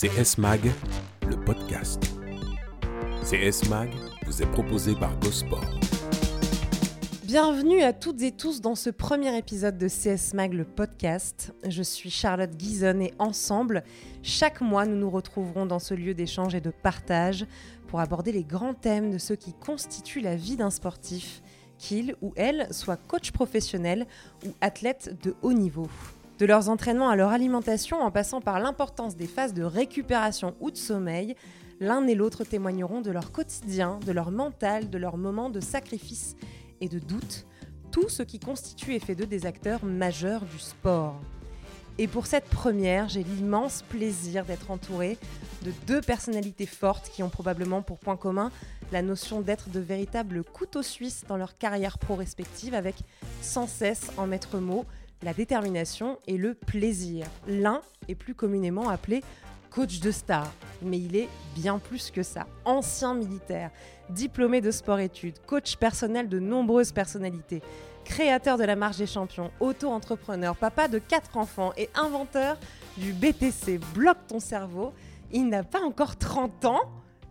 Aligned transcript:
CS 0.00 0.38
Mag, 0.38 0.60
le 1.28 1.34
podcast. 1.44 2.00
CS 3.24 3.68
Mag 3.68 3.90
vous 4.26 4.42
est 4.42 4.50
proposé 4.52 4.94
par 4.94 5.18
Gosport. 5.18 5.64
Bienvenue 7.24 7.82
à 7.82 7.92
toutes 7.92 8.22
et 8.22 8.30
tous 8.30 8.60
dans 8.60 8.76
ce 8.76 8.90
premier 8.90 9.36
épisode 9.36 9.76
de 9.76 9.88
CS 9.88 10.34
Mag, 10.34 10.52
le 10.52 10.64
podcast. 10.64 11.52
Je 11.66 11.82
suis 11.82 12.10
Charlotte 12.10 12.56
Guizon 12.56 13.00
et 13.00 13.12
ensemble, 13.18 13.82
chaque 14.22 14.60
mois, 14.60 14.86
nous 14.86 14.94
nous 14.94 15.10
retrouverons 15.10 15.66
dans 15.66 15.80
ce 15.80 15.94
lieu 15.94 16.14
d'échange 16.14 16.54
et 16.54 16.60
de 16.60 16.70
partage 16.70 17.44
pour 17.88 17.98
aborder 17.98 18.30
les 18.30 18.44
grands 18.44 18.74
thèmes 18.74 19.10
de 19.10 19.18
ce 19.18 19.34
qui 19.34 19.52
constitue 19.52 20.20
la 20.20 20.36
vie 20.36 20.54
d'un 20.54 20.70
sportif, 20.70 21.42
qu'il 21.76 22.14
ou 22.22 22.32
elle 22.36 22.68
soit 22.70 22.98
coach 23.08 23.32
professionnel 23.32 24.06
ou 24.46 24.50
athlète 24.60 25.16
de 25.24 25.34
haut 25.42 25.54
niveau. 25.54 25.88
De 26.38 26.46
leurs 26.46 26.68
entraînements 26.68 27.08
à 27.08 27.16
leur 27.16 27.30
alimentation, 27.30 28.00
en 28.00 28.12
passant 28.12 28.40
par 28.40 28.60
l'importance 28.60 29.16
des 29.16 29.26
phases 29.26 29.54
de 29.54 29.64
récupération 29.64 30.54
ou 30.60 30.70
de 30.70 30.76
sommeil, 30.76 31.34
l'un 31.80 32.06
et 32.06 32.14
l'autre 32.14 32.44
témoigneront 32.44 33.00
de 33.00 33.10
leur 33.10 33.32
quotidien, 33.32 33.98
de 34.06 34.12
leur 34.12 34.30
mental, 34.30 34.88
de 34.88 34.98
leurs 34.98 35.16
moments 35.16 35.50
de 35.50 35.58
sacrifice 35.58 36.36
et 36.80 36.88
de 36.88 37.00
doute, 37.00 37.44
tout 37.90 38.08
ce 38.08 38.22
qui 38.22 38.38
constitue 38.38 38.94
et 38.94 39.00
fait 39.00 39.16
d'eux 39.16 39.26
des 39.26 39.46
acteurs 39.46 39.84
majeurs 39.84 40.44
du 40.44 40.60
sport. 40.60 41.20
Et 42.00 42.06
pour 42.06 42.26
cette 42.26 42.44
première, 42.44 43.08
j'ai 43.08 43.24
l'immense 43.24 43.82
plaisir 43.82 44.44
d'être 44.44 44.70
entourée 44.70 45.18
de 45.64 45.72
deux 45.88 46.00
personnalités 46.00 46.66
fortes 46.66 47.10
qui 47.12 47.24
ont 47.24 47.28
probablement 47.28 47.82
pour 47.82 47.98
point 47.98 48.16
commun 48.16 48.52
la 48.92 49.02
notion 49.02 49.40
d'être 49.40 49.70
de 49.70 49.80
véritables 49.80 50.44
couteaux 50.44 50.84
suisses 50.84 51.24
dans 51.26 51.36
leur 51.36 51.58
carrière 51.58 51.98
pro 51.98 52.14
respective 52.14 52.74
avec 52.74 52.94
sans 53.42 53.66
cesse 53.66 54.12
en 54.16 54.28
maître 54.28 54.58
mot 54.58 54.86
la 55.22 55.34
détermination 55.34 56.18
et 56.26 56.36
le 56.36 56.54
plaisir. 56.54 57.26
L'un 57.46 57.80
est 58.08 58.14
plus 58.14 58.34
communément 58.34 58.88
appelé 58.88 59.22
coach 59.70 60.00
de 60.00 60.10
star, 60.10 60.50
mais 60.82 60.98
il 60.98 61.16
est 61.16 61.28
bien 61.54 61.78
plus 61.78 62.10
que 62.10 62.22
ça. 62.22 62.46
Ancien 62.64 63.14
militaire, 63.14 63.70
diplômé 64.10 64.60
de 64.60 64.70
sport-études, 64.70 65.38
coach 65.46 65.76
personnel 65.76 66.28
de 66.28 66.38
nombreuses 66.38 66.92
personnalités, 66.92 67.62
créateur 68.04 68.56
de 68.56 68.64
la 68.64 68.76
marche 68.76 68.96
des 68.96 69.06
champions, 69.06 69.50
auto-entrepreneur, 69.60 70.56
papa 70.56 70.88
de 70.88 70.98
quatre 70.98 71.36
enfants 71.36 71.72
et 71.76 71.90
inventeur 71.94 72.56
du 72.96 73.12
BTC 73.12 73.78
Bloque 73.94 74.26
ton 74.26 74.40
cerveau. 74.40 74.92
Il 75.30 75.48
n'a 75.48 75.62
pas 75.62 75.82
encore 75.82 76.16
30 76.16 76.64
ans, 76.64 76.80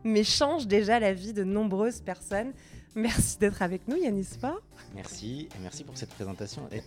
mais 0.03 0.23
change 0.23 0.67
déjà 0.67 0.99
la 0.99 1.13
vie 1.13 1.33
de 1.33 1.43
nombreuses 1.43 2.01
personnes. 2.01 2.53
Merci 2.97 3.37
d'être 3.37 3.61
avec 3.61 3.87
nous, 3.87 3.95
Yanis 3.95 4.23
Sport. 4.23 4.59
Merci, 4.95 5.47
et 5.55 5.59
merci 5.61 5.83
pour 5.83 5.95
cette 5.95 6.09
présentation. 6.09 6.67
Eh, 6.71 6.81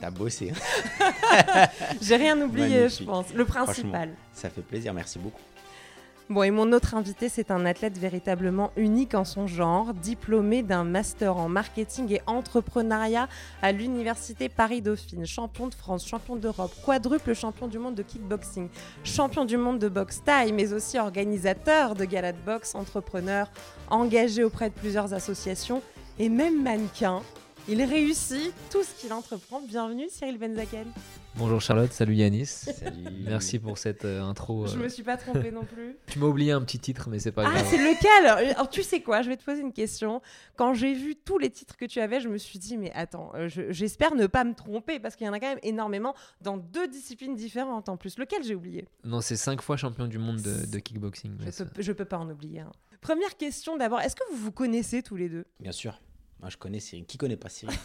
T'as 0.00 0.12
bossé. 0.12 0.52
J'ai 2.00 2.14
rien 2.14 2.40
oublié, 2.40 2.88
je 2.88 3.02
pense. 3.02 3.34
Le 3.34 3.44
principal. 3.44 4.10
Ça 4.32 4.50
fait 4.50 4.62
plaisir, 4.62 4.94
merci 4.94 5.18
beaucoup. 5.18 5.40
Bon, 6.32 6.44
et 6.44 6.50
mon 6.50 6.72
autre 6.72 6.94
invité, 6.94 7.28
c'est 7.28 7.50
un 7.50 7.66
athlète 7.66 7.98
véritablement 7.98 8.70
unique 8.76 9.14
en 9.14 9.26
son 9.26 9.46
genre, 9.46 9.92
diplômé 9.92 10.62
d'un 10.62 10.82
master 10.82 11.36
en 11.36 11.50
marketing 11.50 12.10
et 12.10 12.22
entrepreneuriat 12.26 13.28
à 13.60 13.70
l'université 13.70 14.48
Paris-Dauphine, 14.48 15.26
champion 15.26 15.66
de 15.66 15.74
France, 15.74 16.08
champion 16.08 16.36
d'Europe, 16.36 16.72
quadruple 16.86 17.34
champion 17.34 17.68
du 17.68 17.78
monde 17.78 17.96
de 17.96 18.02
kickboxing, 18.02 18.70
champion 19.04 19.44
du 19.44 19.58
monde 19.58 19.78
de 19.78 19.90
boxe 19.90 20.22
taille, 20.24 20.52
mais 20.52 20.72
aussi 20.72 20.98
organisateur 20.98 21.94
de 21.94 22.06
galas 22.06 22.32
de 22.32 22.40
boxe, 22.46 22.74
entrepreneur, 22.74 23.50
engagé 23.90 24.42
auprès 24.42 24.70
de 24.70 24.74
plusieurs 24.74 25.12
associations 25.12 25.82
et 26.18 26.30
même 26.30 26.62
mannequin. 26.62 27.20
Il 27.68 27.82
réussit 27.82 28.54
tout 28.70 28.82
ce 28.82 28.98
qu'il 28.98 29.12
entreprend. 29.12 29.60
Bienvenue 29.60 30.08
Cyril 30.08 30.38
Benzaken. 30.38 30.86
Bonjour 31.36 31.62
Charlotte, 31.62 31.90
salut 31.92 32.14
Yanis. 32.14 32.46
Salut. 32.46 33.04
Merci 33.24 33.58
pour 33.58 33.78
cette 33.78 34.04
euh, 34.04 34.22
intro. 34.22 34.66
Je 34.66 34.76
me 34.76 34.88
suis 34.88 35.02
pas 35.02 35.16
trompée 35.16 35.50
non 35.50 35.64
plus. 35.64 35.96
Tu 36.06 36.18
m'as 36.18 36.26
oublié 36.26 36.52
un 36.52 36.60
petit 36.60 36.78
titre, 36.78 37.08
mais 37.08 37.18
c'est 37.18 37.32
pas 37.32 37.44
ah, 37.46 37.50
grave. 37.50 37.64
Ah, 37.64 37.70
c'est 37.70 37.78
lequel? 37.78 38.50
Alors 38.50 38.68
tu 38.68 38.82
sais 38.82 39.00
quoi? 39.00 39.22
Je 39.22 39.30
vais 39.30 39.38
te 39.38 39.44
poser 39.44 39.62
une 39.62 39.72
question. 39.72 40.20
Quand 40.56 40.74
j'ai 40.74 40.92
vu 40.92 41.16
tous 41.16 41.38
les 41.38 41.48
titres 41.48 41.76
que 41.78 41.86
tu 41.86 42.00
avais, 42.00 42.20
je 42.20 42.28
me 42.28 42.36
suis 42.36 42.58
dit 42.58 42.76
mais 42.76 42.92
attends, 42.92 43.32
euh, 43.34 43.48
j'espère 43.48 44.14
ne 44.14 44.26
pas 44.26 44.44
me 44.44 44.54
tromper 44.54 44.98
parce 44.98 45.16
qu'il 45.16 45.26
y 45.26 45.30
en 45.30 45.32
a 45.32 45.40
quand 45.40 45.48
même 45.48 45.58
énormément 45.62 46.14
dans 46.42 46.58
deux 46.58 46.86
disciplines 46.86 47.34
différentes 47.34 47.88
en 47.88 47.96
plus. 47.96 48.18
Lequel 48.18 48.44
j'ai 48.44 48.54
oublié? 48.54 48.86
Non, 49.04 49.22
c'est 49.22 49.36
cinq 49.36 49.62
fois 49.62 49.78
champion 49.78 50.06
du 50.06 50.18
monde 50.18 50.42
de, 50.42 50.78
kickboxing. 50.78 51.38
Je 51.46 51.92
peux, 51.92 51.94
peux 51.94 52.04
pas 52.04 52.18
en 52.18 52.28
oublier. 52.28 52.62
Première 53.00 53.38
question 53.38 53.78
d'abord. 53.78 54.00
Est-ce 54.00 54.16
que 54.16 54.24
vous 54.32 54.38
vous 54.38 54.52
connaissez 54.52 55.02
tous 55.02 55.16
les 55.16 55.30
deux? 55.30 55.46
Bien 55.60 55.72
sûr. 55.72 55.98
Moi, 56.42 56.50
je 56.50 56.56
connais 56.56 56.80
Cyril. 56.80 57.06
Qui 57.06 57.18
connaît 57.18 57.36
pas 57.36 57.48
Cyril? 57.48 57.78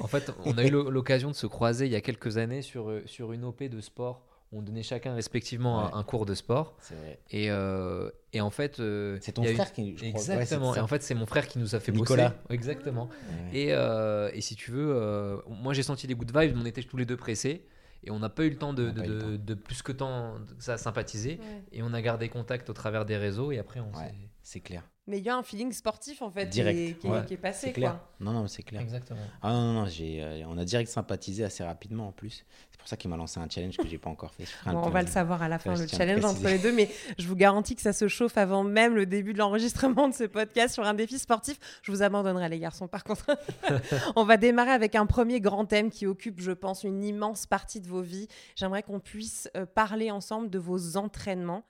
En 0.00 0.08
fait, 0.08 0.32
on 0.44 0.58
a 0.58 0.64
eu 0.64 0.70
l'occasion 0.70 1.30
de 1.30 1.36
se 1.36 1.46
croiser 1.46 1.86
il 1.86 1.92
y 1.92 1.96
a 1.96 2.00
quelques 2.00 2.38
années 2.38 2.60
sur, 2.60 2.90
euh, 2.90 3.02
sur 3.06 3.32
une 3.32 3.44
OP 3.44 3.62
de 3.62 3.80
sport. 3.80 4.26
On 4.52 4.62
donnait 4.62 4.82
chacun 4.82 5.14
respectivement 5.14 5.94
un, 5.94 6.02
cours 6.02 6.26
de 6.26 6.34
sport. 6.34 6.76
C'est 6.80 6.96
vrai. 6.96 7.20
Et, 7.30 7.52
euh, 7.52 8.10
et 8.32 8.40
en 8.40 8.50
fait. 8.50 8.80
Euh, 8.80 9.16
c'est 9.20 9.30
ton 9.30 9.44
frère 9.44 9.72
qui. 9.72 9.96
Je 9.96 10.06
Exactement. 10.06 10.74
et 10.74 10.80
en 10.80 10.88
fait, 10.88 11.04
c'est 11.04 11.14
mon 11.14 11.26
frère 11.26 11.46
qui 11.46 11.60
nous 11.60 11.76
a 11.76 11.80
fait 11.80 11.92
Nicolas. 11.92 12.30
bosser. 12.30 12.54
Exactement. 12.54 13.08
Et, 13.52 13.68
et, 13.68 14.40
si 14.40 14.56
tu 14.56 14.72
veux, 14.72 15.40
moi 15.48 15.72
j'ai 15.72 15.84
senti 15.84 16.08
des 16.08 16.16
good 16.16 16.36
vibes. 16.36 16.56
On 16.60 16.66
était 16.66 16.82
tous 16.82 16.96
les 16.96 17.06
deux 17.06 17.16
pressés. 17.16 17.64
Et 18.02 18.10
on 18.10 18.18
n'a 18.18 18.30
pas 18.30 18.44
eu 18.44 18.50
le 18.50 18.56
temps 18.56 18.72
de, 18.72 18.90
de, 18.90 19.36
de, 19.36 19.54
plus 19.54 19.82
que 19.82 19.92
temps 19.92 20.34
ça 20.58 20.78
sympathiser. 20.78 21.38
Et 21.70 21.84
on 21.84 21.92
a 21.94 22.02
gardé 22.02 22.28
contact 22.28 22.68
au 22.70 22.72
travers 22.72 23.04
des 23.04 23.16
réseaux. 23.16 23.52
Et 23.52 23.58
après, 23.60 23.78
on 23.78 23.94
s'est. 23.94 24.14
C'est 24.42 24.60
clair 24.60 24.82
mais 25.06 25.18
il 25.18 25.24
y 25.24 25.28
a 25.28 25.36
un 25.36 25.42
feeling 25.42 25.72
sportif 25.72 26.22
en 26.22 26.30
fait 26.30 26.50
qui, 26.50 26.60
est, 26.60 26.98
qui, 26.98 27.34
est, 27.34 27.36
passé. 27.36 27.72
Clair. 27.72 27.98
Non, 28.20 28.32
non, 28.32 28.46
c'est 28.46 28.62
clair. 28.62 28.80
Exactement. 28.80 29.20
Ah 29.42 29.52
non, 29.52 29.72
non, 29.72 29.86
j'ai, 29.86 30.22
euh, 30.22 30.44
on 30.46 30.56
a 30.58 30.64
direct 30.64 30.90
sympathisé 30.90 31.42
assez 31.42 31.64
rapidement 31.64 32.08
en 32.08 32.12
plus. 32.12 32.44
C'est 32.70 32.78
pour 32.78 32.88
ça 32.88 32.96
qu'il 32.96 33.10
m'a 33.10 33.16
lancé 33.16 33.40
un 33.40 33.48
challenge 33.48 33.76
que 33.76 33.88
j'ai 33.88 33.98
pas 33.98 34.10
encore 34.10 34.32
fait. 34.32 34.44
on 34.66 34.88
va 34.88 35.02
le 35.02 35.08
savoir 35.08 35.42
à 35.42 35.48
la 35.48 35.58
fin, 35.58 35.74
le 35.74 35.86
challenge 35.86 36.24
entre 36.24 36.44
les 36.44 36.58
deux, 36.58 36.72
mais 36.72 36.88
je 37.18 37.26
vous 37.26 37.36
garantis 37.36 37.74
que 37.74 37.82
ça 37.82 37.92
se 37.92 38.08
chauffe 38.08 38.38
avant 38.38 38.62
même 38.62 38.94
le 38.94 39.06
début 39.06 39.32
de 39.32 39.38
l'enregistrement 39.38 40.08
de 40.08 40.14
ce 40.14 40.24
podcast 40.24 40.74
sur 40.74 40.84
un 40.84 40.94
défi 40.94 41.18
sportif. 41.18 41.58
Je 41.82 41.92
vous 41.92 42.02
abandonnerai 42.02 42.48
les 42.48 42.58
garçons 42.58 42.88
par 42.88 43.04
contre. 43.04 43.26
on 44.16 44.24
va 44.24 44.36
démarrer 44.36 44.72
avec 44.72 44.94
un 44.94 45.06
premier 45.06 45.40
grand 45.40 45.66
thème 45.66 45.90
qui 45.90 46.06
occupe, 46.06 46.40
je 46.40 46.52
pense, 46.52 46.84
une 46.84 47.02
immense 47.04 47.46
partie 47.46 47.80
de 47.80 47.88
vos 47.88 48.02
vies. 48.02 48.28
J'aimerais 48.54 48.82
qu'on 48.82 49.00
puisse 49.00 49.48
euh, 49.56 49.66
parler 49.66 50.10
ensemble 50.10 50.50
de 50.50 50.58
vos 50.58 50.96
entraînements. 50.96 51.64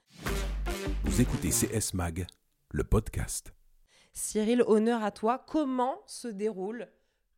Vous 1.04 1.20
écoutez 1.20 1.50
CS 1.50 1.94
Mag, 1.94 2.26
le 2.70 2.84
podcast. 2.84 3.53
Cyril, 4.12 4.62
honneur 4.66 5.03
à 5.03 5.10
toi. 5.10 5.44
Comment 5.47 6.03
se 6.06 6.28
déroule 6.28 6.88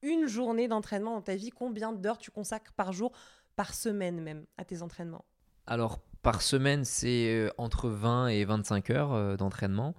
une 0.03 0.27
journée 0.27 0.69
d'entraînement 0.69 1.15
dans 1.15 1.23
ta 1.23 1.37
vie? 1.37 1.51
Combien 1.51 1.93
d'heures 1.93 2.19
tu 2.19 2.31
consacres 2.31 2.73
par 2.73 2.93
jour, 2.93 3.13
par 3.57 3.75
semaine 3.75 4.21
même, 4.21 4.47
à 4.59 4.65
tes 4.65 4.83
entraînements? 4.83 5.25
Alors, 5.67 6.01
par 6.23 6.43
semaine, 6.43 6.85
c'est 6.85 7.35
euh, 7.35 7.51
entre 7.57 7.89
20 7.89 8.29
et 8.29 8.45
25 8.45 8.91
heures 8.91 9.13
euh, 9.13 9.37
d'entraînement. 9.37 9.95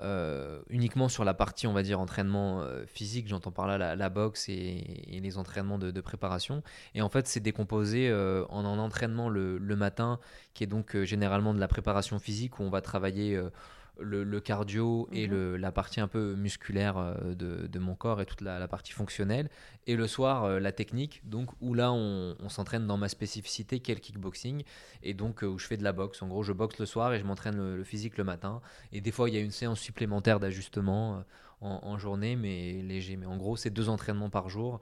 Euh, 0.00 0.62
uniquement 0.68 1.08
sur 1.08 1.24
la 1.24 1.34
partie, 1.34 1.66
on 1.66 1.72
va 1.72 1.82
dire, 1.82 1.98
entraînement 1.98 2.64
physique, 2.86 3.26
j'entends 3.26 3.50
par 3.50 3.66
là 3.66 3.96
la, 3.96 4.08
boxe 4.08 4.48
et, 4.48 5.18
les 5.20 5.38
entraînements 5.38 5.76
de, 5.76 6.00
préparation. 6.00 6.62
Et 6.94 7.02
en 7.02 7.08
fait, 7.08 7.26
c'est 7.26 7.40
décomposé 7.40 8.12
en 8.12 8.64
un 8.64 8.78
entraînement 8.78 9.28
le, 9.28 9.58
le, 9.58 9.76
matin, 9.76 10.20
qui 10.54 10.62
est 10.62 10.68
donc 10.68 10.96
généralement 11.02 11.52
de 11.52 11.58
la 11.58 11.66
préparation 11.66 12.20
physique, 12.20 12.60
où 12.60 12.62
on 12.62 12.70
va 12.70 12.80
travailler 12.80 13.42
le, 13.98 14.40
cardio 14.40 15.08
et 15.12 15.26
mhm. 15.26 15.32
le, 15.32 15.56
la 15.56 15.72
partie 15.72 16.00
un 16.00 16.08
peu 16.08 16.34
musculaire 16.34 16.96
euh, 16.96 17.34
de, 17.34 17.78
mon 17.78 17.94
corps 17.94 18.20
et 18.20 18.26
toute 18.26 18.40
la, 18.40 18.66
partie 18.68 18.92
fonctionnelle. 18.92 19.48
Et 19.86 19.96
le 19.96 20.06
soir, 20.06 20.44
euh, 20.44 20.60
la 20.60 20.72
technique, 20.72 21.22
donc 21.24 21.50
où 21.60 21.74
là, 21.74 21.92
on, 21.92 22.48
s'entraîne 22.48 22.86
dans 22.86 22.96
ma 22.96 23.08
spécificité, 23.08 23.80
qui 23.80 23.92
est 23.92 23.94
le 23.94 24.00
kickboxing, 24.00 24.62
et 25.02 25.14
donc 25.14 25.42
euh, 25.42 25.46
où 25.46 25.58
je 25.58 25.66
fais 25.66 25.76
de 25.76 25.84
la 25.84 25.92
boxe. 25.92 26.22
En 26.22 26.28
gros, 26.28 26.42
je 26.42 26.52
boxe 26.52 26.78
le 26.78 26.86
soir 26.86 27.12
et 27.12 27.18
je 27.18 27.24
m'entraîne 27.24 27.56
le, 27.56 27.84
physique 27.84 28.16
le 28.18 28.24
matin. 28.24 28.60
Et 28.92 29.00
des 29.00 29.10
fois, 29.10 29.28
il 29.28 29.34
y 29.34 29.38
a 29.38 29.40
une 29.40 29.50
séance 29.50 29.80
supplémentaire 29.80 30.40
d'ajustement 30.40 31.24
en, 31.60 31.98
journée, 31.98 32.36
mais 32.36 32.80
léger. 32.82 33.16
Mais 33.16 33.26
en 33.26 33.36
gros, 33.36 33.56
c'est 33.56 33.70
deux 33.70 33.88
entraînements 33.88 34.30
par 34.30 34.48
jour, 34.48 34.80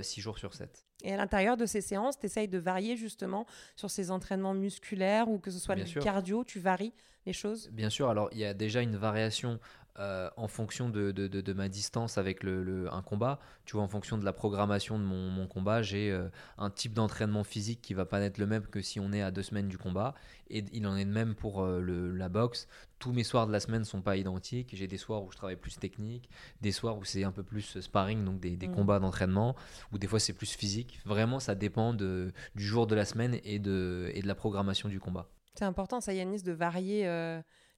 six 0.00 0.20
jours 0.20 0.38
sur 0.38 0.54
sept. 0.54 0.84
Et 1.02 1.12
à 1.12 1.16
l'intérieur 1.16 1.56
de 1.56 1.66
ces 1.66 1.82
séances, 1.82 2.18
tu 2.18 2.26
essayes 2.26 2.48
de 2.48 2.58
varier 2.58 2.96
justement 2.96 3.46
sur 3.76 3.90
ces 3.90 4.10
entraînements 4.10 4.54
musculaires 4.54 5.28
ou 5.28 5.38
que 5.38 5.50
ce 5.50 5.58
soit 5.58 5.74
le 5.74 5.84
cardio, 6.00 6.44
tu 6.44 6.60
varies 6.60 6.94
les 7.26 7.32
choses? 7.32 7.68
Bien 7.72 7.90
sûr, 7.90 8.08
alors 8.08 8.28
il 8.32 8.38
y 8.38 8.44
a 8.44 8.54
déjà 8.54 8.80
une 8.80 8.96
variation 8.96 9.58
euh, 10.00 10.28
en 10.36 10.48
fonction 10.48 10.88
de, 10.88 11.12
de, 11.12 11.28
de, 11.28 11.52
ma 11.52 11.68
distance 11.68 12.18
avec 12.18 12.42
le, 12.42 12.92
un 12.92 13.02
combat. 13.02 13.38
Tu 13.64 13.76
vois, 13.76 13.84
en 13.84 13.88
fonction 13.88 14.18
de 14.18 14.24
la 14.24 14.32
programmation 14.32 14.98
de 14.98 15.04
mon, 15.04 15.30
mon 15.30 15.46
combat, 15.46 15.82
j'ai 15.82 16.10
euh, 16.10 16.28
un 16.58 16.68
type 16.68 16.94
d'entraînement 16.94 17.44
physique 17.44 17.80
qui 17.80 17.94
va 17.94 18.04
pas 18.04 18.20
être 18.20 18.38
le 18.38 18.46
même 18.46 18.66
que 18.66 18.82
si 18.82 18.98
on 18.98 19.12
est 19.12 19.22
à 19.22 19.30
deux 19.30 19.44
semaines 19.44 19.68
du 19.68 19.78
combat. 19.78 20.14
Et 20.50 20.64
il 20.72 20.84
en 20.88 20.96
est 20.96 21.04
de 21.04 21.12
même 21.12 21.36
pour 21.36 21.62
euh, 21.62 21.80
le, 21.80 22.10
la 22.10 22.28
boxe. 22.28 22.66
Tous 22.98 23.12
mes 23.12 23.22
soirs 23.22 23.46
de 23.46 23.52
la 23.52 23.60
semaine 23.60 23.84
sont 23.84 24.02
pas 24.02 24.16
identiques. 24.16 24.70
J'ai 24.72 24.88
des 24.88 24.98
soirs 24.98 25.22
où 25.22 25.30
je 25.30 25.36
travaille 25.36 25.54
plus 25.54 25.76
technique, 25.78 26.28
des 26.60 26.72
soirs 26.72 26.98
où 26.98 27.04
c'est 27.04 27.22
un 27.22 27.32
peu 27.32 27.44
plus 27.44 27.78
sparring, 27.78 28.24
donc 28.24 28.40
des, 28.40 28.56
des 28.56 28.66
mmh. 28.66 28.74
combats 28.74 28.98
d'entraînement, 28.98 29.54
ou 29.92 29.98
des 29.98 30.08
fois 30.08 30.18
c'est 30.18 30.32
plus 30.32 30.54
physique. 30.54 30.98
Vraiment, 31.04 31.38
ça 31.38 31.54
dépend 31.54 31.94
du 31.94 32.32
jour 32.56 32.88
de 32.88 32.96
la 32.96 33.04
semaine 33.04 33.38
et 33.44 33.60
de, 33.60 34.10
et 34.12 34.22
de 34.22 34.26
la 34.26 34.34
programmation 34.34 34.88
du 34.88 34.98
combat. 34.98 35.28
C'est 35.54 35.66
important, 35.66 36.00
ça, 36.00 36.12
Yanis, 36.12 36.42
de 36.42 36.50
varier 36.50 37.06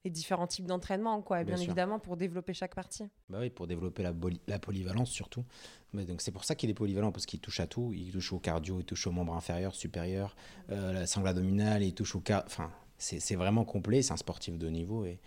les 0.06 0.11
différents 0.11 0.47
types 0.47 0.67
d'entraînement, 0.67 1.20
quoi, 1.20 1.43
bien, 1.43 1.56
évidemment, 1.56 1.99
pour 1.99 2.17
développer 2.17 2.55
chaque 2.55 2.76
partie. 2.76 3.05
Bah 3.29 3.38
oui, 3.41 3.50
pour 3.50 3.67
développer 3.67 4.05
la, 4.05 4.12
la 4.47 4.58
polyvalence 4.61 5.11
surtout. 5.11 5.44
Mais 5.93 6.05
donc 6.05 6.20
c'est 6.20 6.31
pour 6.31 6.44
ça 6.44 6.55
qu'il 6.55 6.70
est 6.70 6.75
polyvalent, 6.75 7.11
parce 7.11 7.26
qu'il 7.26 7.41
touche 7.41 7.58
à 7.58 7.67
tout. 7.67 7.93
Il 7.93 8.12
touche 8.12 8.32
au 8.32 8.38
cardio, 8.38 8.79
il 8.79 8.85
touche 8.85 9.06
aux 9.08 9.11
membres 9.11 9.35
inférieurs, 9.35 9.75
supérieurs, 9.75 10.37
euh, 10.70 10.93
la 10.93 11.06
sangle 11.06 11.26
abdominale, 11.26 11.82
il 11.82 11.93
touche 11.93 12.14
au 12.14 12.20
car... 12.20 12.44
enfin, 12.47 12.70
c'est 12.99 13.19
c'est 13.19 13.35
vraiment 13.35 13.64
complet. 13.64 14.00
C'est 14.00 14.12
un 14.12 14.17
sportif 14.17 14.56
de 14.56 14.69
haut 14.69 14.70
niveau 14.70 15.05
et, 15.05 15.19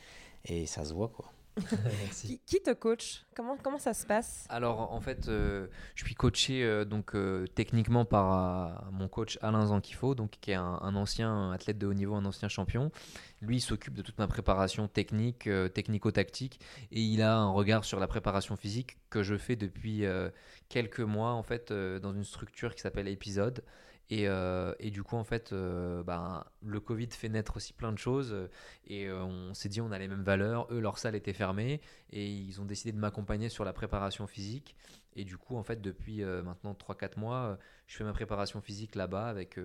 et 0.46 0.66
ça 0.66 0.86
se 0.86 0.94
voit 0.94 1.10
quoi. 1.10 1.32
Qui, 2.12 2.40
qui 2.46 2.62
te 2.62 2.74
coach? 2.74 3.26
Comment, 3.36 3.58
comment 3.62 3.78
ça 3.78 3.94
se 3.94 4.06
passe? 4.06 4.46
Alors 4.50 4.92
en 4.92 5.00
fait, 5.00 5.28
euh, 5.28 5.68
je 5.96 6.04
suis 6.06 6.16
coaché 6.16 6.64
euh, 6.64 6.86
donc 6.86 7.16
euh, 7.16 7.46
techniquement 7.56 8.06
par 8.06 8.34
euh, 8.34 8.92
mon 8.92 9.08
coach 9.08 9.38
Alain 9.42 9.66
Zankifo, 9.68 10.16
donc 10.16 10.32
qui 10.42 10.52
est 10.52 10.56
un, 10.56 10.80
un 10.82 10.96
ancien 10.96 11.52
athlète 11.52 11.78
de 11.78 11.88
haut 11.88 11.94
niveau, 11.94 12.16
un 12.16 12.26
ancien 12.26 12.50
champion. 12.50 12.92
Lui, 13.42 13.58
il 13.58 13.62
s'occupe 13.62 13.94
de 13.94 14.02
toute 14.02 14.18
ma 14.18 14.28
préparation 14.28 14.88
technique, 14.88 15.48
euh, 15.48 15.70
technico-tactique, 15.70 16.60
et 16.92 17.02
il 17.02 17.22
a 17.22 17.38
un 17.38 17.50
regard 17.52 17.86
sur 17.86 18.00
la 18.00 18.08
préparation 18.08 18.56
physique 18.58 18.98
que 19.10 19.24
je 19.24 19.38
fais 19.38 19.56
depuis 19.56 20.06
euh, 20.06 20.30
quelques 20.68 21.00
mois 21.00 21.32
en 21.32 21.44
fait 21.44 21.72
euh, 21.72 22.00
dans 22.00 22.14
une 22.14 22.26
structure 22.26 22.76
qui 22.76 22.82
s'appelle 22.82 23.08
Épisode. 23.08 23.64
Et, 24.12 24.28
euh, 24.28 24.74
et 24.80 24.90
du 24.90 25.04
coup, 25.04 25.18
en 25.18 25.24
fait, 25.24 25.54
euh, 25.54 26.04
ben, 26.04 26.44
le 26.64 26.80
Covid 26.80 27.08
fait 27.12 27.30
naître 27.30 27.58
aussi 27.58 27.74
plein 27.74 27.92
de 27.92 27.98
choses. 27.98 28.32
euh, 28.34 28.48
Et 28.88 29.08
euh, 29.08 29.24
on 29.24 29.54
s'est 29.54 29.70
dit, 29.70 29.82
on 29.82 29.92
a 29.92 30.00
les 30.00 30.08
mêmes 30.08 30.24
valeurs. 30.24 30.68
Eux, 30.72 30.80
leur 30.80 30.98
salle 30.98 31.16
était 31.16 31.34
fermée. 31.34 31.80
Et 32.12 32.28
ils 32.28 32.60
ont 32.60 32.66
décidé 32.66 32.92
de 32.92 32.98
m'accompagner 32.98 33.50
sur 33.50 33.66
la 33.66 33.74
préparation 33.74 34.26
physique. 34.26 34.76
Et 35.16 35.26
du 35.26 35.38
coup, 35.38 35.58
en 35.58 35.64
fait, 35.64 35.82
depuis 35.82 36.24
maintenant 36.24 36.74
3-4 36.74 37.20
mois, 37.20 37.58
je 37.88 37.98
fais 37.98 38.04
ma 38.04 38.14
préparation 38.14 38.62
physique 38.62 38.96
là-bas 38.96 39.28
avec 39.28 39.60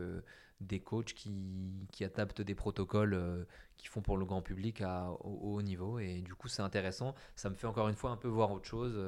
des 0.61 0.81
coachs 0.81 1.13
qui, 1.15 1.87
qui 1.93 2.05
adaptent 2.05 2.41
des 2.43 2.55
protocoles 2.55 3.47
qui 3.77 3.87
font 3.87 4.01
pour 4.03 4.17
le 4.17 4.25
grand 4.25 4.43
public 4.43 4.81
à, 4.81 5.11
au, 5.11 5.39
au 5.43 5.55
haut 5.57 5.63
niveau. 5.63 5.99
Et 5.99 6.23
du 6.23 6.35
coup, 6.35 6.49
c'est 6.49 6.63
intéressant. 6.63 7.15
Ça 7.37 7.51
me 7.51 7.55
fait 7.55 7.67
encore 7.67 7.89
une 7.89 7.95
fois 7.95 8.11
un 8.11 8.17
peu 8.17 8.27
voir 8.29 8.51
autre 8.53 8.67
chose 8.67 8.99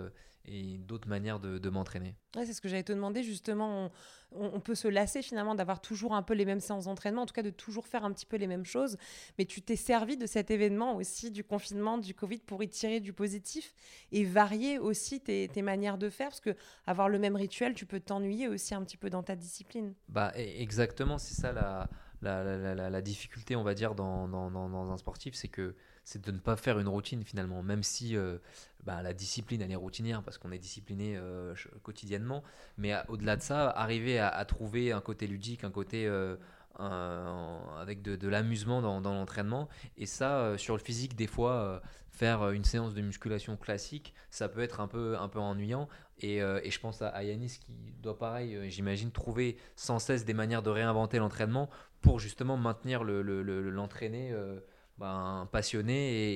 et 0.46 0.78
d'autres 0.78 1.08
manières 1.08 1.40
de, 1.40 1.58
de 1.58 1.70
m'entraîner. 1.70 2.16
Ouais, 2.36 2.46
c'est 2.46 2.52
ce 2.52 2.60
que 2.60 2.68
j'allais 2.68 2.82
te 2.82 2.92
demander 2.92 3.22
justement. 3.22 3.90
On, 4.32 4.60
peut 4.60 4.74
se 4.74 4.88
lasser 4.88 5.22
finalement 5.22 5.54
d'avoir 5.54 5.80
toujours 5.80 6.14
un 6.14 6.22
peu 6.22 6.34
les 6.34 6.44
mêmes 6.44 6.60
séances 6.60 6.84
d'entraînement, 6.84 7.22
en 7.22 7.26
tout 7.26 7.32
cas 7.32 7.42
de 7.42 7.50
toujours 7.50 7.86
faire 7.86 8.04
un 8.04 8.12
petit 8.12 8.26
peu 8.26 8.36
les 8.36 8.46
mêmes 8.48 8.64
choses. 8.66 8.98
Mais 9.38 9.44
tu 9.44 9.62
t'es 9.62 9.76
servi 9.76 10.16
de 10.16 10.26
cet 10.26 10.50
événement 10.50 10.96
aussi, 10.96 11.30
du 11.30 11.44
confinement, 11.44 11.96
du 11.96 12.12
Covid, 12.12 12.38
pour 12.38 12.62
y 12.62 12.68
tirer 12.68 13.00
du 13.00 13.12
positif 13.12 13.72
et 14.12 14.24
varier 14.24 14.78
aussi 14.78 15.20
tes, 15.20 15.48
tes 15.48 15.62
manières 15.62 15.96
de 15.96 16.10
faire, 16.10 16.28
parce 16.28 16.40
que 16.40 16.56
avoir 16.86 17.08
le 17.08 17.18
même 17.18 17.36
rituel, 17.36 17.72
tu 17.74 17.86
peux 17.86 18.00
t'ennuyer 18.00 18.48
aussi 18.48 18.74
un 18.74 18.82
petit 18.84 18.96
peu 18.96 19.08
dans 19.10 19.22
ta 19.22 19.36
discipline. 19.36 19.94
Bah, 20.08 20.32
e- 20.36 20.60
exactement, 20.60 21.18
c'est 21.18 21.34
ça 21.40 21.52
la, 21.52 21.88
la, 22.20 22.42
la- 22.44 22.58
la- 22.58 22.74
la- 22.74 22.90
la 22.90 23.00
difficulté, 23.00 23.56
on 23.56 23.62
va 23.62 23.74
dire, 23.74 23.94
dans, 23.94 24.28
dans- 24.28 24.50
dans- 24.50 24.68
dans 24.68 24.90
un 24.90 24.96
sportif, 24.98 25.34
c'est 25.34 25.48
que 25.48 25.76
c'est 26.06 26.24
de 26.24 26.30
ne 26.30 26.38
pas 26.38 26.54
faire 26.54 26.78
une 26.78 26.86
routine 26.86 27.24
finalement, 27.24 27.64
même 27.64 27.82
si 27.82 28.16
euh, 28.16 28.38
bah, 28.84 29.02
la 29.02 29.12
discipline, 29.12 29.60
elle 29.60 29.72
est 29.72 29.76
routinière 29.76 30.22
parce 30.22 30.38
qu'on 30.38 30.52
est 30.52 30.58
discipliné 30.58 31.16
euh, 31.16 31.52
quotidiennement, 31.82 32.44
mais 32.78 32.94
au-delà 33.08 33.34
de 33.34 33.42
ça, 33.42 33.68
arriver 33.70 34.20
à, 34.20 34.44
trouver 34.44 34.92
un 34.92 35.00
côté 35.00 35.26
ludique, 35.26 35.64
un 35.64 35.72
côté 35.72 36.06
euh, 36.06 36.36
avec 36.78 38.02
de, 38.02 38.28
l'amusement 38.28 38.82
dans, 38.82 39.00
l'entraînement, 39.00 39.68
et 39.96 40.06
ça, 40.06 40.56
sur 40.58 40.76
le 40.76 40.80
physique, 40.80 41.16
des 41.16 41.26
fois, 41.26 41.82
faire 42.12 42.50
une 42.50 42.64
séance 42.64 42.94
de 42.94 43.00
musculation 43.00 43.56
classique, 43.56 44.14
ça 44.30 44.48
peut 44.48 44.60
être 44.60 44.78
un 44.78 44.86
peu, 44.86 45.18
un 45.18 45.28
peu 45.28 45.40
ennuyant, 45.40 45.88
et, 46.20 46.38
je 46.38 46.78
pense 46.78 47.02
à, 47.02 47.20
Yanis 47.24 47.58
qui 47.58 47.72
doit 48.00 48.16
pareil, 48.16 48.70
j'imagine, 48.70 49.10
trouver 49.10 49.56
sans 49.74 49.98
cesse 49.98 50.24
des 50.24 50.34
manières 50.34 50.62
de 50.62 50.70
réinventer 50.70 51.18
l'entraînement 51.18 51.68
pour 52.00 52.20
justement 52.20 52.56
maintenir 52.56 53.02
le, 53.02 53.22
le- 53.22 53.42
le- 53.42 53.70
l'entraîné 53.70 54.30
euh, 54.30 54.60
ben, 54.98 55.48
passionné 55.52 55.94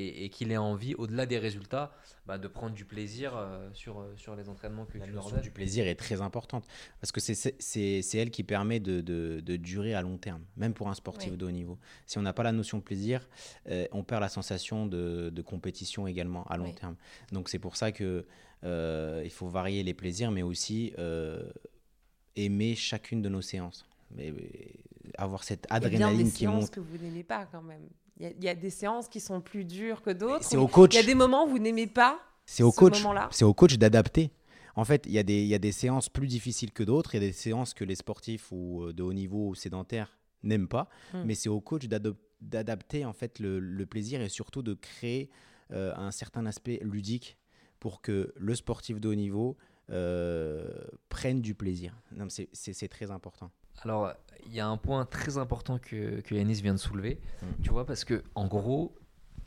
et, 0.08 0.24
et 0.24 0.28
qu'il 0.28 0.52
ait 0.52 0.56
envie, 0.56 0.94
au-delà 0.96 1.24
des 1.26 1.38
résultats, 1.38 1.92
bah, 2.26 2.36
de 2.38 2.46
prendre 2.46 2.74
du 2.74 2.84
plaisir 2.84 3.34
euh, 3.36 3.70
sur, 3.72 4.00
euh, 4.00 4.12
sur 4.16 4.36
les 4.36 4.48
entraînements 4.48 4.84
que 4.84 4.98
La 4.98 5.06
tu 5.06 5.10
leur 5.12 5.22
notion 5.24 5.36
donnes. 5.36 5.44
du 5.44 5.50
plaisir 5.50 5.86
est 5.86 5.94
très 5.94 6.20
importante 6.20 6.66
parce 7.00 7.10
que 7.10 7.20
c'est- 7.20 7.34
c'est 7.34 7.56
c'est- 7.60 8.02
c'est 8.02 8.18
elle 8.18 8.30
qui 8.30 8.44
permet 8.44 8.78
de, 8.78 9.00
de- 9.00 9.40
de 9.40 9.56
durer 9.56 9.94
à 9.94 10.02
long 10.02 10.18
terme, 10.18 10.42
même 10.56 10.74
pour 10.74 10.88
un 10.88 10.94
sportif 10.94 11.30
Oui. 11.32 11.36
de 11.38 11.46
haut 11.46 11.50
niveau. 11.50 11.78
Si 12.06 12.18
on 12.18 12.22
n'a 12.22 12.32
pas 12.34 12.42
la 12.42 12.52
notion 12.52 12.78
de 12.78 12.82
plaisir, 12.82 13.28
euh, 13.68 13.86
on 13.92 14.04
perd 14.04 14.20
la 14.20 14.28
sensation 14.28 14.86
de, 14.86 15.30
de 15.30 15.42
compétition 15.42 16.06
également 16.06 16.44
à 16.44 16.56
long 16.58 16.66
Oui. 16.66 16.74
terme. 16.74 16.96
Donc 17.32 17.48
c'est 17.48 17.58
pour 17.58 17.76
ça 17.76 17.92
que 17.92 18.26
euh, 18.64 19.22
il 19.24 19.30
faut 19.30 19.48
varier 19.48 19.82
les 19.82 19.94
plaisirs, 19.94 20.30
mais 20.30 20.42
aussi 20.42 20.92
euh, 20.98 21.50
aimer 22.36 22.74
chacune 22.74 23.22
de 23.22 23.28
nos 23.30 23.40
séances. 23.42 23.86
Mais, 24.10 24.32
mais 24.32 24.50
avoir 25.16 25.44
cette 25.44 25.66
Il 25.70 25.72
y 25.72 25.76
a 25.76 25.80
bien 25.80 25.88
des 25.88 25.96
adrénaline 25.96 26.30
qui 26.30 26.38
séances 26.40 26.62
monte. 26.64 26.70
que 26.72 26.80
vous 26.80 26.98
n'aimez 26.98 27.22
pas 27.24 27.46
quand 27.46 27.62
même. 27.62 27.88
Il 28.20 28.24
y, 28.24 28.26
a, 28.26 28.30
il 28.36 28.44
y 28.44 28.48
a 28.50 28.54
des 28.54 28.68
séances 28.68 29.08
qui 29.08 29.18
sont 29.18 29.40
plus 29.40 29.64
dures 29.64 30.02
que 30.02 30.10
d'autres. 30.10 30.44
C'est 30.44 30.56
mais 30.56 30.62
au 30.62 30.68
coach. 30.68 30.92
Il 30.92 30.96
y 30.96 31.00
a 31.00 31.06
des 31.06 31.14
moments 31.14 31.46
où 31.46 31.48
vous 31.48 31.58
n'aimez 31.58 31.86
pas. 31.86 32.20
C'est 32.44 32.62
au 32.62 32.70
ce 32.70 32.76
coach. 32.76 32.98
moment-là. 33.02 33.28
C'est 33.32 33.46
au 33.46 33.54
coach 33.54 33.78
d'adapter. 33.78 34.30
En 34.76 34.84
fait, 34.84 35.04
il 35.06 35.12
y, 35.12 35.18
a 35.18 35.22
des- 35.22 35.40
il 35.40 35.48
y 35.48 35.54
a 35.54 35.58
des 35.58 35.72
séances 35.72 36.08
plus 36.10 36.26
difficiles 36.26 36.70
que 36.72 36.82
d'autres. 36.82 37.14
Il 37.14 37.22
y 37.22 37.24
a 37.24 37.26
des 37.26 37.32
séances 37.32 37.72
que 37.72 37.82
les 37.82 37.94
sportifs 37.94 38.52
ou 38.52 38.82
euh, 38.84 38.92
de 38.92 39.02
haut 39.02 39.14
niveau 39.14 39.48
ou 39.48 39.54
sédentaires 39.54 40.18
n'aiment 40.42 40.68
pas. 40.68 40.88
Mm. 41.14 41.22
Mais 41.24 41.34
c'est 41.34 41.48
au 41.48 41.60
coach 41.62 41.86
d'adapter 42.40 43.04
en 43.06 43.12
fait 43.14 43.38
le, 43.38 43.58
le 43.58 43.86
plaisir 43.86 44.20
et 44.20 44.28
surtout 44.28 44.62
de 44.62 44.74
créer 44.74 45.30
euh, 45.72 45.94
un 45.96 46.10
certain 46.10 46.44
aspect 46.46 46.78
ludique 46.82 47.38
pour 47.78 48.02
que 48.02 48.34
le 48.36 48.54
sportif 48.54 49.00
de 49.00 49.08
haut 49.08 49.14
niveau 49.14 49.56
euh, 49.90 50.68
prenne 51.08 51.40
du 51.40 51.54
plaisir. 51.54 51.94
C'est 52.52 52.88
très 52.88 53.10
important. 53.10 53.50
Alors, 53.82 54.12
il 54.46 54.52
y 54.54 54.60
a 54.60 54.66
un 54.66 54.76
point 54.76 55.04
très 55.06 55.38
important 55.38 55.78
que, 55.78 56.20
que 56.20 56.34
Yanis 56.34 56.60
vient 56.62 56.74
de 56.74 56.78
soulever, 56.78 57.20
Mm. 57.42 57.62
tu 57.62 57.70
vois, 57.70 57.86
parce 57.86 58.04
que 58.04 58.22
en 58.34 58.46
gros, 58.46 58.94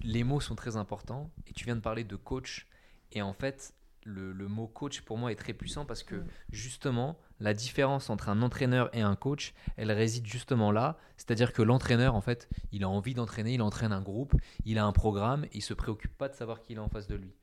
les 0.02 0.24
mots 0.24 0.40
sont 0.40 0.56
très 0.56 0.76
importants 0.78 1.30
et 1.48 1.54
tu 1.54 1.66
viens 1.66 1.76
de 1.76 1.82
parler 1.82 2.04
de 2.04 2.16
coach. 2.16 2.68
Et 3.12 3.22
en 3.22 3.34
fait, 3.34 3.74
le, 4.06 4.34
le 4.34 4.48
mot 4.50 4.68
coach 4.68 5.02
pour 5.02 5.18
moi 5.18 5.32
est 5.32 5.36
très 5.36 5.54
puissant 5.54 5.86
parce 5.86 6.04
que 6.04 6.16
Mm. 6.16 6.26
justement, 6.52 7.18
la 7.40 7.54
différence 7.54 8.10
entre 8.10 8.30
un 8.30 8.42
entraîneur 8.42 8.90
et 8.96 9.02
un 9.02 9.16
coach, 9.16 9.54
elle 9.78 9.92
réside 9.92 10.26
justement 10.26 10.72
là. 10.72 10.98
C'est-à-dire 11.18 11.54
que 11.54 11.62
l'entraîneur, 11.62 12.16
en 12.16 12.22
fait, 12.22 12.50
il 12.72 12.84
a 12.84 12.90
envie 12.90 13.14
d'entraîner, 13.14 13.54
il 13.54 13.62
entraîne 13.62 13.92
un 13.92 14.02
groupe, 14.02 14.34
il 14.66 14.78
a 14.78 14.86
un 14.86 14.92
programme, 14.94 15.46
il 15.54 15.62
se 15.62 15.74
préoccupe 15.74 16.16
pas 16.18 16.30
de 16.30 16.34
savoir 16.36 16.62
qui 16.62 16.74
est 16.74 16.78
en 16.80 16.90
face 16.90 17.08
de 17.08 17.16
lui. 17.16 17.34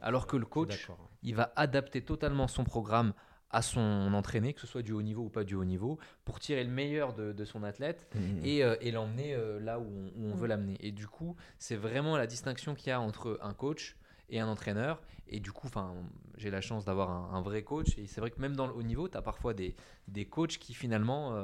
Alors 0.00 0.26
que 0.26 0.36
le 0.36 0.44
coach, 0.46 0.88
il 1.22 1.34
va 1.34 1.52
adapter 1.56 2.02
totalement 2.02 2.46
son 2.48 2.64
programme 2.64 3.14
à 3.54 3.62
son 3.62 4.12
entraîné, 4.14 4.52
que 4.52 4.60
ce 4.60 4.66
soit 4.66 4.82
du 4.82 4.92
haut 4.92 5.02
niveau 5.02 5.22
ou 5.22 5.28
pas 5.30 5.44
du 5.44 5.54
haut 5.54 5.64
niveau, 5.64 5.98
pour 6.24 6.40
tirer 6.40 6.64
le 6.64 6.70
meilleur 6.70 7.14
de, 7.14 7.32
de 7.32 7.44
son 7.44 7.62
athlète 7.62 8.06
Mm. 8.14 8.44
et, 8.44 8.64
euh, 8.64 8.76
et 8.80 8.90
l'emmener 8.90 9.34
euh, 9.34 9.60
là 9.60 9.78
où 9.78 9.84
on, 9.84 10.06
où 10.20 10.26
on 10.26 10.34
Mm. 10.34 10.38
veut 10.38 10.46
l'amener. 10.48 10.76
Et 10.80 10.90
du 10.92 11.06
coup, 11.06 11.36
c'est 11.58 11.76
vraiment 11.76 12.16
la 12.16 12.26
distinction 12.26 12.74
qu'il 12.74 12.88
y 12.88 12.92
a 12.92 13.00
entre 13.00 13.38
un 13.42 13.54
coach 13.54 13.96
et 14.28 14.40
un 14.40 14.48
entraîneur. 14.48 15.00
Et 15.28 15.40
du 15.40 15.52
coup, 15.52 15.68
j'ai 16.36 16.50
la 16.50 16.60
chance 16.60 16.84
d'avoir 16.84 17.10
un, 17.10 17.34
un 17.36 17.40
vrai 17.42 17.62
coach. 17.62 17.96
Et 17.98 18.06
c'est 18.06 18.20
vrai 18.20 18.30
que 18.30 18.40
même 18.40 18.56
dans 18.56 18.66
le 18.66 18.74
haut 18.74 18.82
niveau, 18.82 19.08
tu 19.08 19.16
as 19.16 19.22
parfois 19.22 19.54
des, 19.54 19.74
des 20.08 20.24
coachs 20.26 20.58
qui 20.58 20.74
finalement 20.74 21.34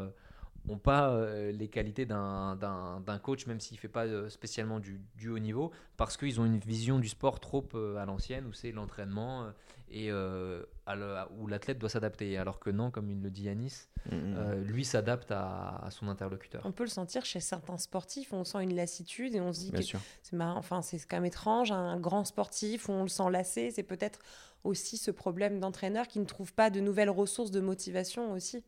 n'ont 0.66 0.78
pas 0.78 1.10
euh, 1.10 1.52
les 1.52 1.68
qualités 1.68 2.06
d'un- 2.06 2.56
d'un 2.56 3.00
d'un 3.00 3.18
coach, 3.18 3.46
même 3.46 3.60
s'il 3.60 3.76
ne 3.76 3.80
fait 3.80 3.88
pas 3.88 4.06
euh, 4.06 4.28
spécialement 4.28 4.78
du, 4.78 5.00
du 5.16 5.28
haut 5.28 5.38
niveau, 5.38 5.70
parce 5.96 6.16
qu'ils 6.16 6.40
ont 6.40 6.44
une 6.44 6.58
vision 6.58 6.98
du 6.98 7.08
sport 7.08 7.40
trop 7.40 7.66
euh, 7.74 7.96
à 7.96 8.04
l'ancienne, 8.04 8.46
où 8.46 8.52
c'est 8.52 8.70
l'entraînement 8.72 9.44
euh, 9.44 9.50
et 9.90 10.10
euh, 10.10 10.62
à 10.86 10.94
le- 10.96 11.16
à- 11.16 11.28
où 11.38 11.46
l'athlète 11.46 11.78
doit 11.78 11.88
s'adapter. 11.88 12.36
Alors 12.38 12.58
que 12.60 12.70
non, 12.70 12.90
comme 12.90 13.10
il 13.10 13.22
le 13.22 13.30
dit 13.30 13.44
Yanis, 13.44 13.86
Mm, 14.10 14.14
mm. 14.16 14.34
euh, 14.38 14.64
lui 14.64 14.84
s'adapte 14.86 15.30
à, 15.30 15.76
à 15.84 15.90
son 15.90 16.08
interlocuteur. 16.08 16.62
On 16.64 16.72
peut 16.72 16.84
le 16.84 16.88
sentir 16.88 17.22
chez 17.26 17.38
certains 17.40 17.76
sportifs, 17.76 18.32
on 18.32 18.44
sent 18.44 18.62
une 18.62 18.74
lassitude 18.74 19.34
et 19.34 19.42
on 19.42 19.52
se 19.52 19.60
dit 19.60 19.70
Bien 19.72 19.80
que 19.80 19.84
sûr. 19.84 20.00
c'est 20.22 20.36
marrant, 20.36 20.58
enfin 20.58 20.80
c'est 20.80 20.98
quand 21.00 21.16
même 21.18 21.26
étrange, 21.26 21.70
un 21.70 22.00
grand 22.00 22.24
sportif 22.24 22.88
où 22.88 22.92
on 22.92 23.02
le 23.02 23.08
sent 23.10 23.28
lassé, 23.30 23.70
c'est 23.70 23.82
peut-être 23.82 24.20
aussi 24.64 24.96
ce 24.96 25.10
problème 25.10 25.60
d'entraîneur 25.60 26.08
qui 26.08 26.18
ne 26.18 26.24
trouve 26.24 26.54
pas 26.54 26.70
de 26.70 26.80
nouvelles 26.80 27.10
ressources 27.10 27.50
de 27.50 27.60
motivation 27.60 28.32
aussi. 28.32 28.64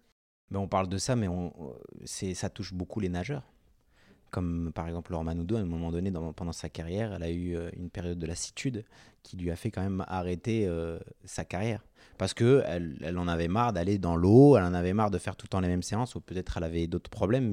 Ben, 0.51 0.59
on 0.59 0.69
parle 0.69 0.89
de 0.89 0.99
ça, 0.99 1.17
mais 1.17 1.29
ça 2.05 2.51
touche 2.51 2.75
beaucoup 2.75 3.01
les 3.01 3.09
nageurs. 3.09 3.43
Comme 4.31 4.73
par 4.75 4.87
exemple 4.87 5.13
Laure 5.13 5.25
Manoudo, 5.25 5.57
à 5.57 5.61
un 5.61 5.65
moment 5.65 5.93
donné, 5.93 6.11
pendant 6.11 6.53
sa 6.53 6.69
carrière, 6.69 7.13
elle 7.15 7.23
a 7.23 7.31
eu 7.31 7.55
euh, 7.55 7.71
une 7.77 7.91
période 7.91 8.19
de 8.19 8.27
lassitude 8.27 8.85
qui 9.23 9.37
lui 9.37 9.51
a 9.51 9.57
fait 9.57 9.71
quand 9.71 9.83
même 9.83 10.05
arrêter 10.09 10.67
euh, 10.67 10.99
sa 11.25 11.45
carrière. 11.45 11.85
Parce 12.17 12.33
que 12.33 12.63
elle, 12.67 12.97
elle 13.03 13.19
en 13.19 13.29
avait 13.29 13.49
marre 13.49 13.75
d'aller 13.75 13.99
dans 13.99 14.17
l'eau, 14.17 14.57
elle 14.57 14.65
en 14.65 14.75
avait 14.75 14.95
marre 14.95 15.11
de 15.11 15.19
faire 15.19 15.37
tout 15.37 15.45
le 15.45 15.49
temps 15.49 15.61
les 15.61 15.69
mêmes 15.69 15.83
séances, 15.83 16.15
ou 16.15 16.21
peut-être 16.21 16.57
elle 16.57 16.65
avait 16.65 16.87
d'autres 16.87 17.11
problèmes, 17.11 17.49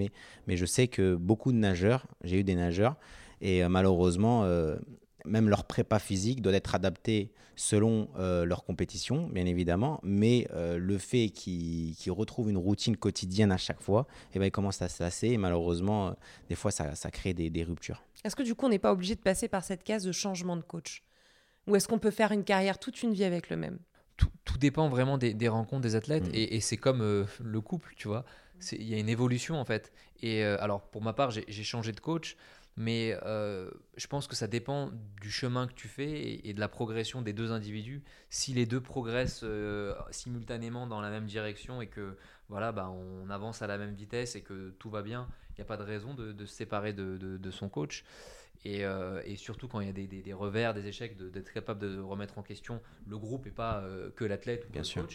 mais, 0.48 0.58
je 0.58 0.66
sais 0.66 0.88
que 0.88 1.16
beaucoup 1.16 1.52
de 1.52 1.58
nageurs, 1.58 2.06
j'ai 2.24 2.40
eu 2.40 2.44
des 2.44 2.56
nageurs, 2.56 2.96
et 3.42 3.64
euh, 3.64 3.70
malheureusement, 3.70 4.44
même 5.26 5.50
leur 5.50 5.66
prépa 5.66 6.00
physique 6.00 6.42
doit 6.42 6.54
être 6.54 6.76
adapté 6.76 7.32
selon 7.56 8.08
euh, 8.18 8.46
leur 8.46 8.64
compétition, 8.64 9.28
bien 9.28 9.46
évidemment, 9.46 10.00
mais 10.02 10.48
euh, 10.54 10.78
le 10.78 10.98
fait 10.98 11.30
qu'ils 11.30 11.94
retrouvent 12.12 12.50
une 12.50 12.58
routine 12.58 12.96
quotidienne 12.96 13.52
à 13.52 13.58
chaque 13.58 13.82
fois, 13.82 14.08
eh 14.34 14.40
ben, 14.40 14.46
ils 14.46 14.52
commencent 14.52 14.82
à 14.82 14.88
se 14.90 15.04
lasser 15.04 15.28
et 15.30 15.38
malheureusement, 15.38 16.08
euh, 16.08 16.12
des 16.48 16.56
fois, 16.56 16.72
ça, 16.72 16.96
ça 16.96 17.12
crée 17.12 17.34
des, 17.34 17.50
des 17.50 17.64
ruptures. 17.64 18.02
Est-ce 18.24 18.36
que 18.36 18.44
du 18.44 18.56
coup 18.56 18.66
on 18.66 18.70
n'est 18.70 18.80
pas 18.80 18.92
obligé 18.94 19.16
de 19.16 19.22
passer 19.22 19.48
par 19.50 19.64
cette 19.64 19.84
case 19.84 20.04
de 20.04 20.12
changement 20.14 20.56
de 20.56 20.62
coach? 20.62 21.04
Ou 21.68 21.76
est-ce 21.76 21.88
qu'on 21.88 22.00
peut 22.00 22.12
faire 22.12 22.32
une 22.32 22.44
carrière 22.44 22.80
toute 22.80 23.04
une 23.04 23.14
vie 23.14 23.26
avec 23.26 23.50
le 23.50 23.58
même? 23.58 23.80
Tout, 24.18 24.30
tout 24.46 24.58
dépend 24.58 24.90
vraiment 24.90 25.18
des, 25.18 25.34
des 25.34 25.48
rencontres 25.50 25.82
des 25.84 25.96
athlètes 25.96 26.28
Mm. 26.30 26.36
et, 26.36 26.56
et 26.56 26.60
c'est 26.62 26.78
comme 26.78 27.02
euh, 27.02 27.26
le 27.44 27.62
couple, 27.62 27.94
tu 27.96 28.08
vois. 28.08 28.26
C'est- 28.60 28.76
Il 28.78 28.88
y 28.90 28.94
a 28.94 28.98
une 28.98 29.08
évolution 29.10 29.56
en 29.60 29.66
fait. 29.66 29.92
Et 30.22 30.44
euh, 30.44 30.58
alors 30.62 30.82
pour 30.82 31.02
ma 31.02 31.14
part, 31.14 31.32
j'ai 31.32 31.46
j'ai 31.48 31.64
changé 31.64 31.92
de 31.94 32.00
coach, 32.02 32.36
mais 32.80 33.16
euh, 33.26 33.70
je 33.98 34.08
pense 34.08 34.26
que 34.26 34.38
ça 34.38 34.48
dépend 34.48 34.90
du 35.22 35.30
chemin 35.30 35.68
que 35.68 35.74
tu 35.74 35.90
fais 35.90 36.10
et, 36.10 36.50
et 36.50 36.54
de 36.54 36.62
la 36.62 36.70
progression 36.70 37.22
des 37.22 37.34
deux 37.34 37.52
individus. 37.52 38.02
Si 38.30 38.54
les 38.54 38.66
deux 38.66 38.80
progressent 38.80 39.42
euh, 39.44 39.94
simultanément 40.12 40.88
dans 40.88 41.02
la 41.02 41.10
même 41.10 41.26
direction 41.26 41.82
et 41.82 41.88
que 41.88 42.16
voilà, 42.48 42.72
bah, 42.72 42.90
on 42.90 43.30
avance 43.30 43.62
à 43.62 43.68
la 43.68 43.78
même 43.78 43.94
vitesse 43.94 44.36
et 44.38 44.42
que 44.42 44.70
tout 44.80 44.90
va 44.90 45.02
bien, 45.02 45.28
n'y 45.58 45.62
a 45.62 45.66
pas 45.66 45.76
de 45.76 45.84
raison 45.84 46.14
de, 46.14 46.32
de 46.32 46.46
se 46.46 46.56
séparer 46.56 46.94
de, 46.94 47.18
de- 47.18 47.36
de 47.36 47.52
son 47.52 47.68
coach. 47.68 48.06
Et, 48.64 48.86
euh, 48.86 49.22
et 49.26 49.36
surtout 49.36 49.68
quand 49.68 49.82
il 49.82 49.88
y 49.88 49.90
a 49.90 49.94
des, 49.94 50.08
des- 50.08 50.22
des 50.22 50.34
revers, 50.34 50.74
des 50.74 50.88
échecs, 50.88 51.18
d'être 51.18 51.52
capable 51.52 51.82
de 51.82 52.00
remettre 52.00 52.38
en 52.38 52.44
question 52.44 52.82
le 53.08 53.18
groupe 53.18 53.46
et 53.46 53.52
pas 53.52 53.84
que 54.16 54.24
l'athlète 54.24 54.66
ou 54.68 54.72
Bien 54.72 54.82
le 54.82 54.86
sûr. 54.86 55.06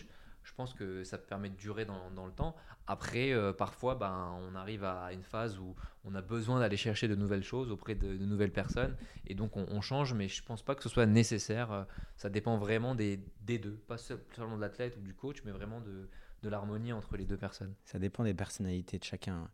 Je 0.44 0.52
pense 0.52 0.74
que 0.74 1.04
ça 1.04 1.18
permet 1.18 1.48
de 1.48 1.56
durer 1.56 1.84
dans, 1.84 2.10
dans 2.10 2.26
le 2.26 2.32
temps. 2.32 2.54
Après, 2.86 3.32
euh, 3.32 3.52
parfois, 3.52 3.94
ben, 3.94 4.38
on 4.48 4.54
arrive 4.54 4.84
à 4.84 5.12
une 5.12 5.22
phase 5.22 5.58
où 5.58 5.74
on 6.04 6.14
a 6.14 6.20
besoin 6.20 6.60
d'aller 6.60 6.76
chercher 6.76 7.08
de 7.08 7.14
nouvelles 7.14 7.42
choses 7.42 7.70
auprès 7.70 7.94
de, 7.94 8.06
nouvelles 8.18 8.52
personnes. 8.52 8.94
Et 9.26 9.34
donc, 9.34 9.56
on, 9.56 9.80
change, 9.80 10.12
mais 10.12 10.28
je 10.28 10.42
pense 10.42 10.62
pas 10.62 10.74
que 10.74 10.82
ce 10.82 10.88
soit 10.90 11.06
nécessaire. 11.06 11.72
Euh, 11.72 11.84
Ça 12.16 12.28
dépend 12.28 12.58
vraiment 12.58 12.94
des, 12.94 13.20
des 13.40 13.58
deux. 13.58 13.76
Pas 13.88 13.96
seul- 13.96 14.22
seulement 14.36 14.56
de 14.56 14.60
l'athlète 14.60 14.96
ou 14.98 15.00
du 15.00 15.14
coach, 15.14 15.38
mais 15.44 15.50
vraiment 15.50 15.80
de, 15.80 16.08
de 16.42 16.48
l'harmonie 16.50 16.92
entre 16.92 17.16
les 17.16 17.24
deux 17.24 17.38
personnes. 17.38 17.74
Ça 17.86 17.98
dépend 17.98 18.22
des 18.22 18.34
personnalités 18.34 18.98
de 18.98 19.04
chacun. 19.04 19.48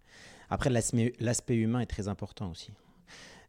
Après, 0.50 0.70
l'aspect 0.70 1.56
humain 1.56 1.80
est 1.80 1.86
très 1.86 2.08
important 2.08 2.50
aussi. 2.50 2.72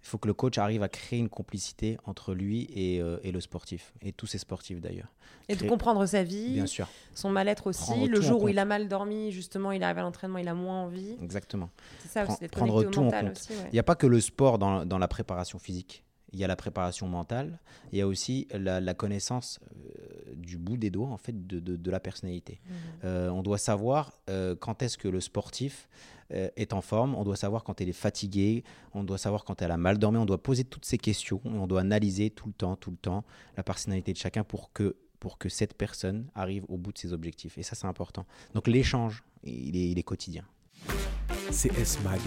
Il 0.04 0.08
faut 0.08 0.18
que 0.18 0.28
le 0.28 0.34
coach 0.34 0.58
arrive 0.58 0.82
à 0.84 0.90
créer 0.90 1.20
une 1.20 1.30
complicité 1.30 1.98
entre 2.06 2.34
lui 2.34 2.68
et, 2.74 3.02
euh, 3.02 3.20
et 3.24 3.32
le 3.32 3.40
sportif, 3.40 3.94
et 4.02 4.12
tous 4.12 4.26
ces 4.26 4.40
sportifs 4.40 4.82
d'ailleurs. 4.82 5.14
Et 5.48 5.56
de 5.56 5.68
comprendre 5.68 6.06
sa 6.06 6.24
vie, 6.24 6.54
Bien 6.54 6.66
sûr, 6.66 6.88
son 7.14 7.30
mal-être 7.30 7.68
aussi. 7.68 8.08
Le 8.08 8.20
jour 8.22 8.38
où 8.38 8.42
compte. 8.42 8.50
il 8.52 8.60
a 8.60 8.66
mal 8.66 8.88
dormi, 8.88 9.32
justement, 9.32 9.72
il 9.72 9.84
arrive 9.84 10.00
à 10.00 10.02
l'entraînement, 10.02 10.40
il 10.40 10.48
a 10.48 10.54
moins 10.56 10.84
envie. 10.84 11.16
exactement. 11.22 11.70
C'est 12.02 12.10
ça 12.10 12.24
Prend- 12.24 12.34
aussi, 12.36 12.48
prendre 12.48 12.84
tout 12.86 13.00
en 13.00 13.12
compte. 13.12 13.48
Il 13.68 13.74
n'y 13.74 13.80
a 13.80 13.84
pas 13.84 13.96
que 13.96 14.08
le 14.08 14.20
sport 14.22 14.58
dans, 14.58 14.86
dans 14.86 14.98
la 14.98 15.08
préparation 15.08 15.60
physique. 15.60 16.04
Il 16.34 16.40
y 16.40 16.44
a 16.44 16.48
la 16.48 16.56
préparation 16.56 17.08
mentale, 17.08 17.60
il 17.92 17.98
y 18.00 18.02
a 18.02 18.08
aussi 18.08 18.48
la, 18.54 18.80
la 18.80 18.94
connaissance 18.94 19.60
euh, 19.76 20.34
du 20.36 20.58
bout 20.58 20.78
des 20.78 20.90
doigts 20.90 21.10
en 21.10 21.18
fait 21.18 21.46
de, 21.46 21.60
de- 21.60 21.76
de 21.76 21.92
la 21.92 22.00
personnalité. 22.00 22.62
Mhm. 22.66 22.74
Euh, 23.04 23.30
on 23.30 23.44
doit 23.44 23.58
savoir 23.58 24.14
euh, 24.30 24.56
quand 24.56 24.82
est-ce 24.82 24.98
que 24.98 25.10
le 25.10 25.20
sportif 25.20 25.90
euh, 26.34 26.50
est 26.56 26.72
en 26.72 26.82
forme, 26.82 27.16
on 27.16 27.24
doit 27.26 27.36
savoir 27.36 27.64
quand 27.66 27.82
elle 27.82 27.90
est 27.90 27.94
fatiguée, 28.08 28.64
on 28.94 29.04
doit 29.04 29.18
savoir 29.18 29.44
quand 29.44 29.62
elle 29.62 29.72
a 29.72 29.78
mal 29.78 29.98
dormi, 29.98 30.18
on 30.20 30.26
doit 30.26 30.42
poser 30.42 30.64
toutes 30.64 30.86
ces 30.86 30.98
questions 30.98 31.42
on 31.44 31.68
doit 31.68 31.82
analyser 31.82 32.30
tout 32.30 32.48
le 32.48 32.54
temps, 32.54 32.78
tout 32.78 32.92
le 32.92 32.98
temps 32.98 33.26
la 33.58 33.64
personnalité 33.64 34.14
de 34.14 34.18
chacun 34.18 34.46
pour 34.46 34.72
que, 34.72 34.96
pour 35.20 35.38
que 35.38 35.50
cette 35.50 35.74
personne 35.78 36.28
arrive 36.34 36.64
au 36.70 36.78
bout 36.78 36.94
de 36.94 36.98
ses 36.98 37.12
objectifs. 37.12 37.58
Et 37.58 37.64
ça, 37.64 37.76
c'est 37.76 37.88
important. 37.88 38.26
Donc 38.54 38.68
l'échange, 38.70 39.24
il 39.44 39.76
est, 39.76 39.90
il 39.92 40.00
est 40.00 40.04
quotidien. 40.04 40.46
CS 41.52 42.00
Mag, 42.06 42.22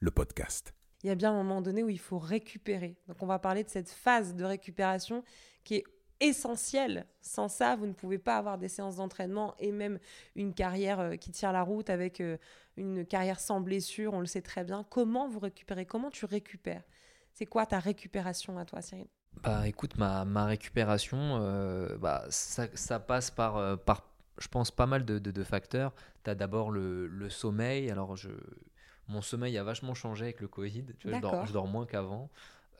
le 0.00 0.10
podcast. 0.10 0.72
Il 1.02 1.06
y 1.06 1.10
a 1.10 1.14
bien 1.14 1.30
un 1.32 1.36
moment 1.36 1.62
donné 1.62 1.82
où 1.82 1.88
il 1.88 1.98
faut 1.98 2.18
récupérer. 2.18 2.96
Donc 3.08 3.22
on 3.22 3.26
va 3.26 3.38
parler 3.38 3.64
de 3.64 3.68
cette 3.68 3.88
phase 3.88 4.34
de 4.34 4.44
récupération 4.44 5.24
qui 5.64 5.76
est 5.76 5.84
essentielle. 6.20 7.06
Sans 7.22 7.48
ça, 7.48 7.76
vous 7.76 7.86
ne 7.86 7.94
pouvez 7.94 8.18
pas 8.18 8.36
avoir 8.36 8.58
des 8.58 8.68
séances 8.68 8.96
d'entraînement 8.96 9.54
et 9.58 9.72
même 9.72 9.98
une 10.36 10.52
carrière 10.52 11.00
euh, 11.00 11.16
qui 11.16 11.30
tire 11.30 11.52
la 11.52 11.62
route 11.62 11.88
avec 11.88 12.20
euh, 12.20 12.36
une 12.76 13.06
carrière 13.06 13.40
sans 13.40 13.60
blessure, 13.62 14.12
on 14.12 14.20
le 14.20 14.26
sait 14.26 14.42
très 14.42 14.62
bien. 14.62 14.84
Comment 14.90 15.28
vous 15.28 15.38
récupérez? 15.38 15.86
Comment 15.86 16.10
tu 16.10 16.26
récupères? 16.26 16.82
C'est 17.32 17.46
quoi 17.46 17.64
ta 17.64 17.78
récupération 17.78 18.58
à 18.58 18.66
toi, 18.66 18.82
Cyril? 18.82 19.06
Bah 19.42 19.66
écoute, 19.66 19.96
ma, 19.96 20.26
ma 20.26 20.44
récupération, 20.44 21.38
euh, 21.40 21.96
bah, 21.96 22.26
ça, 22.28 22.66
ça 22.74 23.00
passe 23.00 23.30
par, 23.30 23.78
par, 23.78 24.12
je 24.38 24.48
pense, 24.48 24.70
pas 24.70 24.86
mal 24.86 25.06
de, 25.06 25.18
de- 25.18 25.30
de 25.30 25.44
facteurs. 25.44 25.94
Tu 26.24 26.30
as 26.30 26.34
d'abord 26.34 26.70
le, 26.70 27.06
le 27.06 27.30
sommeil. 27.30 27.90
Alors, 27.90 28.16
je, 28.16 28.28
mon 29.10 29.22
sommeil 29.22 29.58
a 29.58 29.64
vachement 29.64 29.94
changé 29.94 30.24
avec 30.24 30.40
le 30.40 30.48
Covid. 30.48 30.84
Tu 30.98 31.08
vois, 31.08 31.16
je, 31.16 31.20
dors, 31.20 31.32
D'accord. 31.32 31.46
je 31.46 31.52
dors 31.52 31.66
moins 31.66 31.86
qu'avant. 31.86 32.30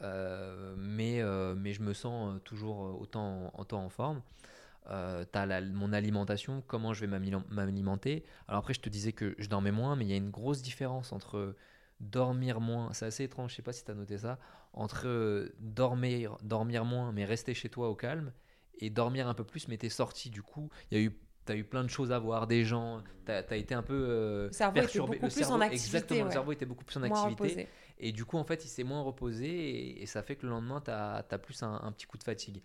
Euh, 0.02 0.74
mais, 0.78 1.20
euh, 1.20 1.54
mais 1.54 1.74
je 1.74 1.82
me 1.82 1.92
sens 1.92 2.34
euh, 2.34 2.38
toujours 2.38 3.00
autant, 3.00 3.52
autant 3.58 3.84
en 3.84 3.90
forme. 3.90 4.22
Euh, 4.88 5.24
tu 5.30 5.38
as 5.38 5.60
mon 5.60 5.92
alimentation, 5.92 6.62
comment 6.66 6.94
je 6.94 7.04
vais 7.04 7.18
m'alimenter. 7.50 8.24
Alors 8.48 8.60
après, 8.60 8.74
je 8.74 8.80
te 8.80 8.88
disais 8.88 9.12
que 9.12 9.34
je 9.38 9.48
dormais 9.48 9.72
moins, 9.72 9.94
mais 9.96 10.04
il 10.06 10.10
y 10.10 10.14
a 10.14 10.16
une 10.16 10.30
grosse 10.30 10.62
différence 10.62 11.12
entre 11.12 11.54
dormir 12.00 12.60
moins, 12.60 12.92
c'est 12.94 13.04
assez 13.06 13.24
étrange, 13.24 13.50
je 13.50 13.56
sais 13.56 13.62
pas 13.62 13.74
si 13.74 13.84
tu 13.84 13.90
as 13.90 13.94
noté 13.94 14.16
ça, 14.16 14.38
entre 14.72 15.52
dormir, 15.58 16.38
dormir 16.42 16.86
moins 16.86 17.12
mais 17.12 17.26
rester 17.26 17.52
chez 17.52 17.68
toi 17.68 17.90
au 17.90 17.94
calme 17.94 18.32
et 18.78 18.88
dormir 18.88 19.28
un 19.28 19.34
peu 19.34 19.44
plus 19.44 19.68
mais 19.68 19.76
t'es 19.76 19.90
sorti 19.90 20.30
du 20.30 20.42
coup, 20.42 20.70
il 20.90 20.98
y 20.98 21.00
a 21.02 21.04
eu 21.04 21.20
T'as 21.46 21.56
eu 21.56 21.64
plein 21.64 21.82
de 21.82 21.88
choses 21.88 22.12
à 22.12 22.18
voir, 22.18 22.46
des 22.46 22.64
gens, 22.64 23.02
t'as 23.24 23.42
as 23.48 23.56
été 23.56 23.74
un 23.74 23.82
peu 23.82 23.94
euh, 23.94 24.46
Le 24.48 24.52
cerveau 24.52 24.80
était 24.80 24.98
beaucoup 24.98 25.28
plus 25.28 25.50
en 25.50 25.60
activité, 25.60 25.86
Exactement, 25.86 26.20
le 26.20 26.26
ouais. 26.26 26.32
cerveau 26.32 26.52
était 26.52 26.66
beaucoup 26.66 26.84
plus 26.84 26.96
en 26.96 27.00
Moins 27.00 27.22
activité. 27.24 27.42
reposé. 27.42 27.68
Et 27.98 28.12
du 28.12 28.24
coup, 28.24 28.36
en 28.38 28.44
fait, 28.44 28.64
il 28.64 28.68
s'est 28.68 28.84
moins 28.84 29.02
reposé 29.02 29.46
et, 29.48 30.02
et 30.02 30.06
ça 30.06 30.22
fait 30.22 30.36
que 30.36 30.44
le 30.46 30.50
lendemain, 30.50 30.80
tu 30.80 30.90
as, 30.90 31.22
plus 31.42 31.62
un, 31.62 31.80
un 31.82 31.92
petit 31.92 32.06
coup 32.06 32.18
de 32.18 32.24
fatigue. 32.24 32.62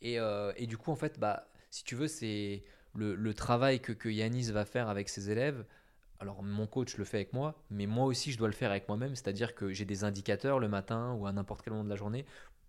Et, 0.00 0.18
euh, 0.18 0.52
et 0.56 0.66
du 0.66 0.76
coup, 0.76 0.90
en 0.90 0.96
fait, 0.96 1.18
bah, 1.18 1.48
si 1.70 1.84
tu 1.84 1.94
veux, 1.94 2.08
c'est 2.08 2.62
le, 2.94 3.14
le 3.14 3.34
travail 3.34 3.80
que, 3.80 3.92
que 3.92 4.08
Yanis 4.08 4.50
va 4.50 4.64
faire 4.64 4.88
avec 4.88 5.08
ses 5.08 5.30
élèves. 5.30 5.64
Alors, 6.20 6.42
mon 6.42 6.66
coach 6.66 6.96
le 6.98 7.04
fait 7.04 7.16
avec 7.18 7.32
moi, 7.32 7.60
mais 7.70 7.86
moi 7.86 8.06
aussi, 8.06 8.30
je 8.32 8.38
dois 8.38 8.48
le 8.48 8.54
faire 8.54 8.70
avec 8.70 8.88
moi-même. 8.88 9.14
C'est-à-dire 9.16 9.54
que 9.54 9.72
j'ai 9.72 9.84
des 9.84 10.04
indicateurs 10.04 10.58
le 10.60 10.68
matin 10.68 11.12
ou 11.14 11.26
à 11.26 11.32
n'importe 11.32 11.62
quel 11.62 11.72
moment 11.72 11.84
de 11.84 11.90
la 11.90 11.96
journée 11.96 12.24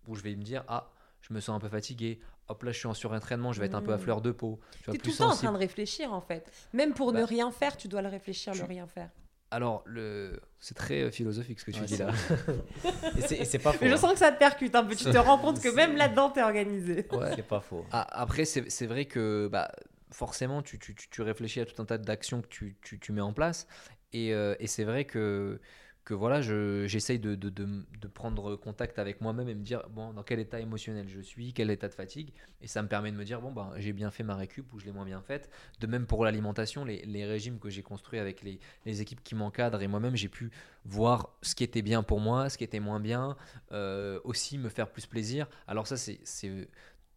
où 0.06 0.14
je 0.16 0.22
vais 0.22 0.34
me 0.36 0.42
dire 0.42 0.64
Ah, 0.68 0.90
je 1.28 1.32
me 1.34 1.40
sens 1.40 1.56
un 1.56 1.60
peu 1.60 1.68
fatigué. 1.68 2.20
Hop, 2.48 2.62
là, 2.62 2.72
je 2.72 2.78
suis 2.78 2.86
en 2.86 2.92
surentraînement, 2.94 3.52
je 3.52 3.60
vais 3.60 3.66
être 3.66 3.74
un 3.74 3.80
peu 3.82 3.92
à 3.92 3.96
Mm. 3.96 4.00
fleur 4.00 4.20
de 4.20 4.30
peau. 4.30 4.60
Tu 4.82 4.90
es 4.94 4.98
tout 4.98 5.10
le 5.10 5.16
temps 5.16 5.30
en 5.32 5.36
train 5.36 5.52
de 5.52 5.56
réfléchir, 5.58 6.12
en 6.12 6.20
fait. 6.20 6.50
Même 6.74 6.92
pour 6.92 7.12
ne 7.12 7.20
Bah, 7.20 7.26
rien 7.26 7.50
faire, 7.50 7.76
tu 7.76 7.88
dois 7.88 8.02
le 8.02 8.08
réfléchir, 8.08 8.52
tu- 8.52 8.58
le 8.60 8.64
rien 8.66 8.86
faire. 8.86 9.08
Alors, 9.50 9.82
le... 9.86 10.40
c'est 10.58 10.74
très 10.74 11.02
euh, 11.02 11.10
philosophique 11.10 11.60
ce 11.60 11.64
que 11.64 11.70
tu 11.70 11.80
Ouais, 11.80 11.86
dis 11.86 11.96
là. 11.96 12.08
Et 13.16 13.20
c'est- 13.22 13.36
et 13.36 13.44
c'est 13.44 13.58
pas 13.60 13.72
faux. 13.72 13.78
Mais 13.82 13.88
je 13.88 13.94
hein. 13.94 13.98
sens 13.98 14.12
que 14.14 14.18
ça 14.18 14.32
te 14.32 14.38
percute 14.38 14.74
un 14.74 14.84
peu. 14.84 14.94
Tu 14.96 15.04
te 15.04 15.16
rends 15.16 15.38
compte 15.38 15.60
que 15.62 15.68
même 15.74 15.96
là-dedans, 15.96 16.30
tu 16.30 16.40
es 16.40 16.42
organisé. 16.42 17.06
Ouais. 17.12 17.32
C'est 17.36 17.46
pas 17.46 17.60
faux. 17.60 17.86
Ah, 17.92 18.06
après, 18.20 18.44
c'est 18.44 18.68
c'est 18.68 18.86
vrai 18.86 19.04
que 19.06 19.48
bah, 19.50 19.70
forcément, 20.10 20.60
tu, 20.62 20.78
tu- 20.78 20.94
tu- 20.94 21.08
tu 21.08 21.22
réfléchis 21.22 21.60
à 21.60 21.66
tout 21.66 21.80
un 21.80 21.84
tas 21.84 21.98
d'actions 21.98 22.42
que 22.42 22.48
tu, 22.48 22.76
tu- 22.82 22.98
tu 22.98 23.12
mets 23.12 23.20
en 23.20 23.32
place. 23.32 23.66
Et, 24.12 24.34
euh, 24.34 24.54
et 24.58 24.66
c'est 24.66 24.84
vrai 24.84 25.04
que, 25.04 25.60
que 26.04 26.14
voilà, 26.14 26.42
je- 26.42 26.86
j'essaye 26.86 27.18
de, 27.18 27.34
prendre 28.12 28.56
contact 28.56 28.98
avec 28.98 29.20
moi-même 29.20 29.48
et 29.48 29.54
me 29.54 29.62
dire 29.62 29.88
bon, 29.90 30.12
dans 30.12 30.22
quel 30.22 30.38
état 30.38 30.60
émotionnel 30.60 31.08
je 31.08 31.20
suis, 31.20 31.52
quel 31.52 31.70
état 31.70 31.88
de 31.88 31.94
fatigue. 31.94 32.32
Et 32.60 32.66
ça 32.66 32.82
me 32.82 32.88
permet 32.88 33.10
de 33.10 33.16
me 33.16 33.24
dire 33.24 33.40
bon, 33.40 33.52
bah, 33.52 33.72
j'ai 33.78 33.92
bien 33.92 34.10
fait 34.10 34.22
ma 34.22 34.36
récup 34.36 34.72
ou 34.72 34.78
je 34.78 34.84
l'ai 34.84 34.92
moins 34.92 35.04
bien 35.06 35.22
faite. 35.22 35.50
De 35.80 35.86
même 35.86 36.06
pour 36.06 36.24
l'alimentation, 36.24 36.84
les, 36.84 37.24
régimes 37.24 37.58
que 37.58 37.70
j'ai 37.70 37.82
construits 37.82 38.18
avec 38.18 38.42
les, 38.42 39.00
équipes 39.00 39.22
qui 39.22 39.34
m'encadrent 39.34 39.80
et 39.82 39.88
moi-même, 39.88 40.14
j'ai 40.16 40.28
pu 40.28 40.50
voir 40.84 41.30
ce 41.42 41.54
qui 41.54 41.64
était 41.64 41.82
bien 41.82 42.02
pour 42.02 42.20
moi, 42.20 42.50
ce 42.50 42.58
qui 42.58 42.64
était 42.64 42.80
moins 42.80 43.00
bien, 43.00 43.36
euh, 43.72 44.20
aussi 44.24 44.58
me 44.58 44.68
faire 44.68 44.90
plus 44.90 45.06
plaisir. 45.06 45.48
Alors 45.66 45.86
ça, 45.86 45.96
c'est 45.96 46.20
c'est 46.24 46.68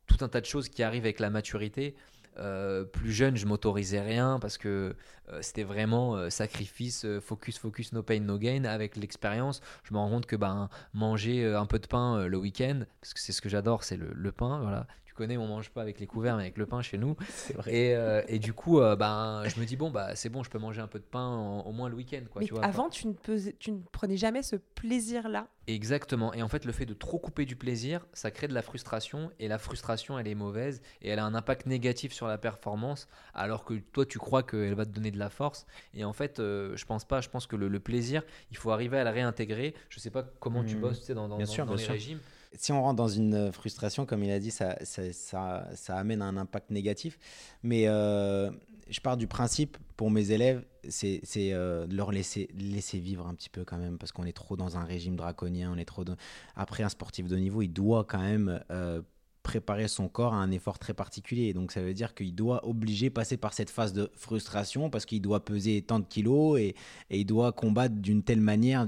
tout 0.07 0.23
un 0.23 0.29
tas 0.29 0.41
de 0.41 0.45
choses 0.45 0.69
qui 0.69 0.81
arrivent 0.81 1.03
avec 1.03 1.19
la 1.19 1.29
maturité. 1.29 1.95
Euh, 2.39 2.83
plus 2.83 3.11
jeune, 3.11 3.35
je 3.35 3.45
m'autorisais 3.45 4.01
rien 4.01 4.37
parce 4.39 4.57
que 4.57 4.95
euh, 5.29 5.39
c'était 5.41 5.63
vraiment 5.63 6.15
euh, 6.15 6.29
sacrifice, 6.29 7.05
focus, 7.21 7.57
focus, 7.57 7.93
no 7.93 8.03
pain, 8.03 8.19
no 8.19 8.37
gain. 8.37 8.63
Avec 8.65 8.95
l'expérience, 8.95 9.61
je 9.83 9.93
me 9.93 9.99
rends 9.99 10.09
compte 10.09 10.25
que 10.25 10.35
ben, 10.35 10.69
manger 10.93 11.45
un 11.45 11.65
peu 11.65 11.79
de 11.79 11.87
pain 11.87 12.27
le 12.27 12.37
week-end, 12.37 12.81
parce 13.01 13.13
que 13.13 13.19
c'est 13.19 13.31
ce 13.33 13.41
que 13.41 13.49
j'adore, 13.49 13.83
c'est 13.83 13.97
le, 13.97 14.11
le 14.13 14.31
pain. 14.31 14.59
Voilà. 14.61 14.87
Connais, 15.17 15.35
on 15.37 15.47
mange 15.47 15.71
pas 15.71 15.81
avec 15.81 15.99
les 15.99 16.05
couverts, 16.05 16.35
mais 16.37 16.43
avec 16.43 16.57
le 16.59 16.67
pain 16.67 16.83
chez 16.83 16.99
nous. 16.99 17.15
Vrai. 17.55 17.73
Et, 17.73 17.95
euh, 17.95 18.21
et 18.27 18.37
du 18.37 18.53
coup, 18.53 18.79
euh, 18.79 18.95
ben, 18.95 19.41
je 19.47 19.59
me 19.59 19.65
dis, 19.65 19.75
bon, 19.75 19.89
bah, 19.89 20.15
c'est 20.15 20.29
bon, 20.29 20.43
je 20.43 20.49
peux 20.51 20.59
manger 20.59 20.79
un 20.79 20.85
peu 20.87 20.99
de 20.99 21.03
pain 21.03 21.25
en- 21.25 21.61
au 21.61 21.71
moins 21.71 21.89
le 21.89 21.95
week-end. 21.95 22.21
Quoi, 22.31 22.41
Mais 22.41 22.45
tu 22.47 22.53
vois, 22.53 22.63
avant, 22.63 22.87
tu 22.87 23.07
ne, 23.07 23.13
pesais- 23.13 23.55
tu 23.57 23.71
ne 23.71 23.79
prenais 23.91 24.15
jamais 24.15 24.43
ce 24.43 24.55
plaisir-là. 24.57 25.47
Exactement. 25.65 26.33
Et 26.35 26.43
en 26.43 26.47
fait, 26.47 26.65
le 26.65 26.71
fait 26.71 26.85
de 26.85 26.93
trop 26.93 27.17
couper 27.17 27.45
du 27.45 27.55
plaisir, 27.55 28.05
ça 28.13 28.29
crée 28.29 28.47
de 28.47 28.53
la 28.53 28.61
frustration. 28.61 29.31
Et 29.39 29.47
la 29.47 29.57
frustration, 29.57 30.19
elle 30.19 30.27
est 30.27 30.35
mauvaise. 30.35 30.81
Et 31.01 31.09
elle 31.09 31.17
a 31.19 31.25
un 31.25 31.33
impact 31.33 31.65
négatif 31.65 32.13
sur 32.13 32.27
la 32.27 32.37
performance. 32.37 33.07
Alors 33.33 33.65
que 33.65 33.73
toi, 33.73 34.05
tu 34.05 34.19
crois 34.19 34.43
qu'elle 34.43 34.75
va 34.75 34.85
te 34.85 34.91
donner 34.91 35.09
de 35.11 35.17
la 35.19 35.29
force. 35.31 35.65
Et 35.95 36.05
en 36.05 36.13
fait, 36.13 36.39
euh, 36.39 36.77
je 36.77 36.85
pense 36.85 37.05
pas. 37.05 37.21
Je 37.21 37.29
pense 37.29 37.47
que 37.47 37.55
le, 37.55 37.67
le 37.69 37.79
plaisir, 37.79 38.21
il 38.51 38.57
faut 38.57 38.69
arriver 38.71 38.99
à 38.99 39.03
le 39.03 39.09
réintégrer. 39.09 39.73
Je 39.89 39.99
sais 39.99 40.11
pas 40.11 40.23
comment 40.39 40.63
tu 40.63 40.75
Mhm. 40.75 40.81
bosses 40.81 40.99
tu 40.99 41.05
sais, 41.07 41.13
dans, 41.15 41.27
dans, 41.27 41.37
Bien 41.37 41.45
dans- 41.47 41.51
sûr, 41.51 41.65
dans 41.65 41.71
bien 41.73 41.77
les 41.79 41.83
sûr. 41.85 41.93
régimes. 41.93 42.19
Si 42.53 42.71
on 42.71 42.81
rentre 42.81 42.95
dans 42.95 43.07
une 43.07 43.33
euh, 43.33 43.51
frustration, 43.51 44.05
comme 44.05 44.23
il 44.23 44.31
a 44.31 44.39
dit, 44.39 44.51
ça, 44.51 44.77
ça, 44.83 45.67
ça, 45.73 45.95
amène 45.97 46.21
un 46.21 46.37
impact 46.37 46.71
négatif. 46.71 47.17
Mais 47.63 47.87
euh, 47.87 48.51
je 48.89 48.99
pars 48.99 49.17
du 49.17 49.27
principe, 49.27 49.77
pour 49.95 50.11
mes 50.11 50.31
élèves, 50.31 50.63
c'est 50.87 51.21
euh, 51.37 51.87
de 51.87 51.95
leur 51.95 52.11
laisser, 52.11 52.49
laisser 52.55 52.99
vivre 52.99 53.27
un 53.27 53.33
petit 53.33 53.49
peu 53.49 53.65
quand 53.65 53.77
même, 53.77 53.97
parce 53.97 54.11
qu'on 54.11 54.25
est 54.25 54.35
trop 54.35 54.55
dans 54.55 54.77
un 54.77 54.83
régime 54.83 55.15
draconien, 55.15 55.71
on 55.73 55.77
est 55.77 55.85
trop... 55.85 56.03
dans- 56.03 56.15
Après, 56.55 56.83
un 56.83 56.89
sportif 56.89 57.27
de 57.27 57.35
niveau, 57.35 57.61
il 57.61 57.69
doit 57.69 58.03
quand 58.03 58.21
même... 58.21 58.63
euh, 58.71 59.01
préparer 59.47 59.87
son 59.87 60.09
corps 60.09 60.33
à 60.33 60.37
un 60.37 60.51
effort 60.51 60.77
très 60.77 60.93
particulier. 60.93 61.53
Donc 61.53 61.71
ça 61.71 61.81
veut 61.81 61.93
dire 61.93 62.13
qu'il 62.13 62.35
doit 62.35 62.67
obliger 62.67 63.09
passer 63.09 63.37
par 63.37 63.53
cette 63.53 63.69
phase 63.69 63.93
de 63.93 64.11
frustration 64.17 64.89
parce 64.89 65.05
qu'il 65.05 65.21
doit 65.21 65.45
peser 65.45 65.81
tant 65.81 65.99
de 65.99 66.05
kilos 66.05 66.59
et, 66.59 66.75
et 67.09 67.19
il 67.19 67.25
doit 67.25 67.53
combattre 67.53 67.95
d'une 67.95 68.23
telle 68.23 68.41
manière 68.41 68.85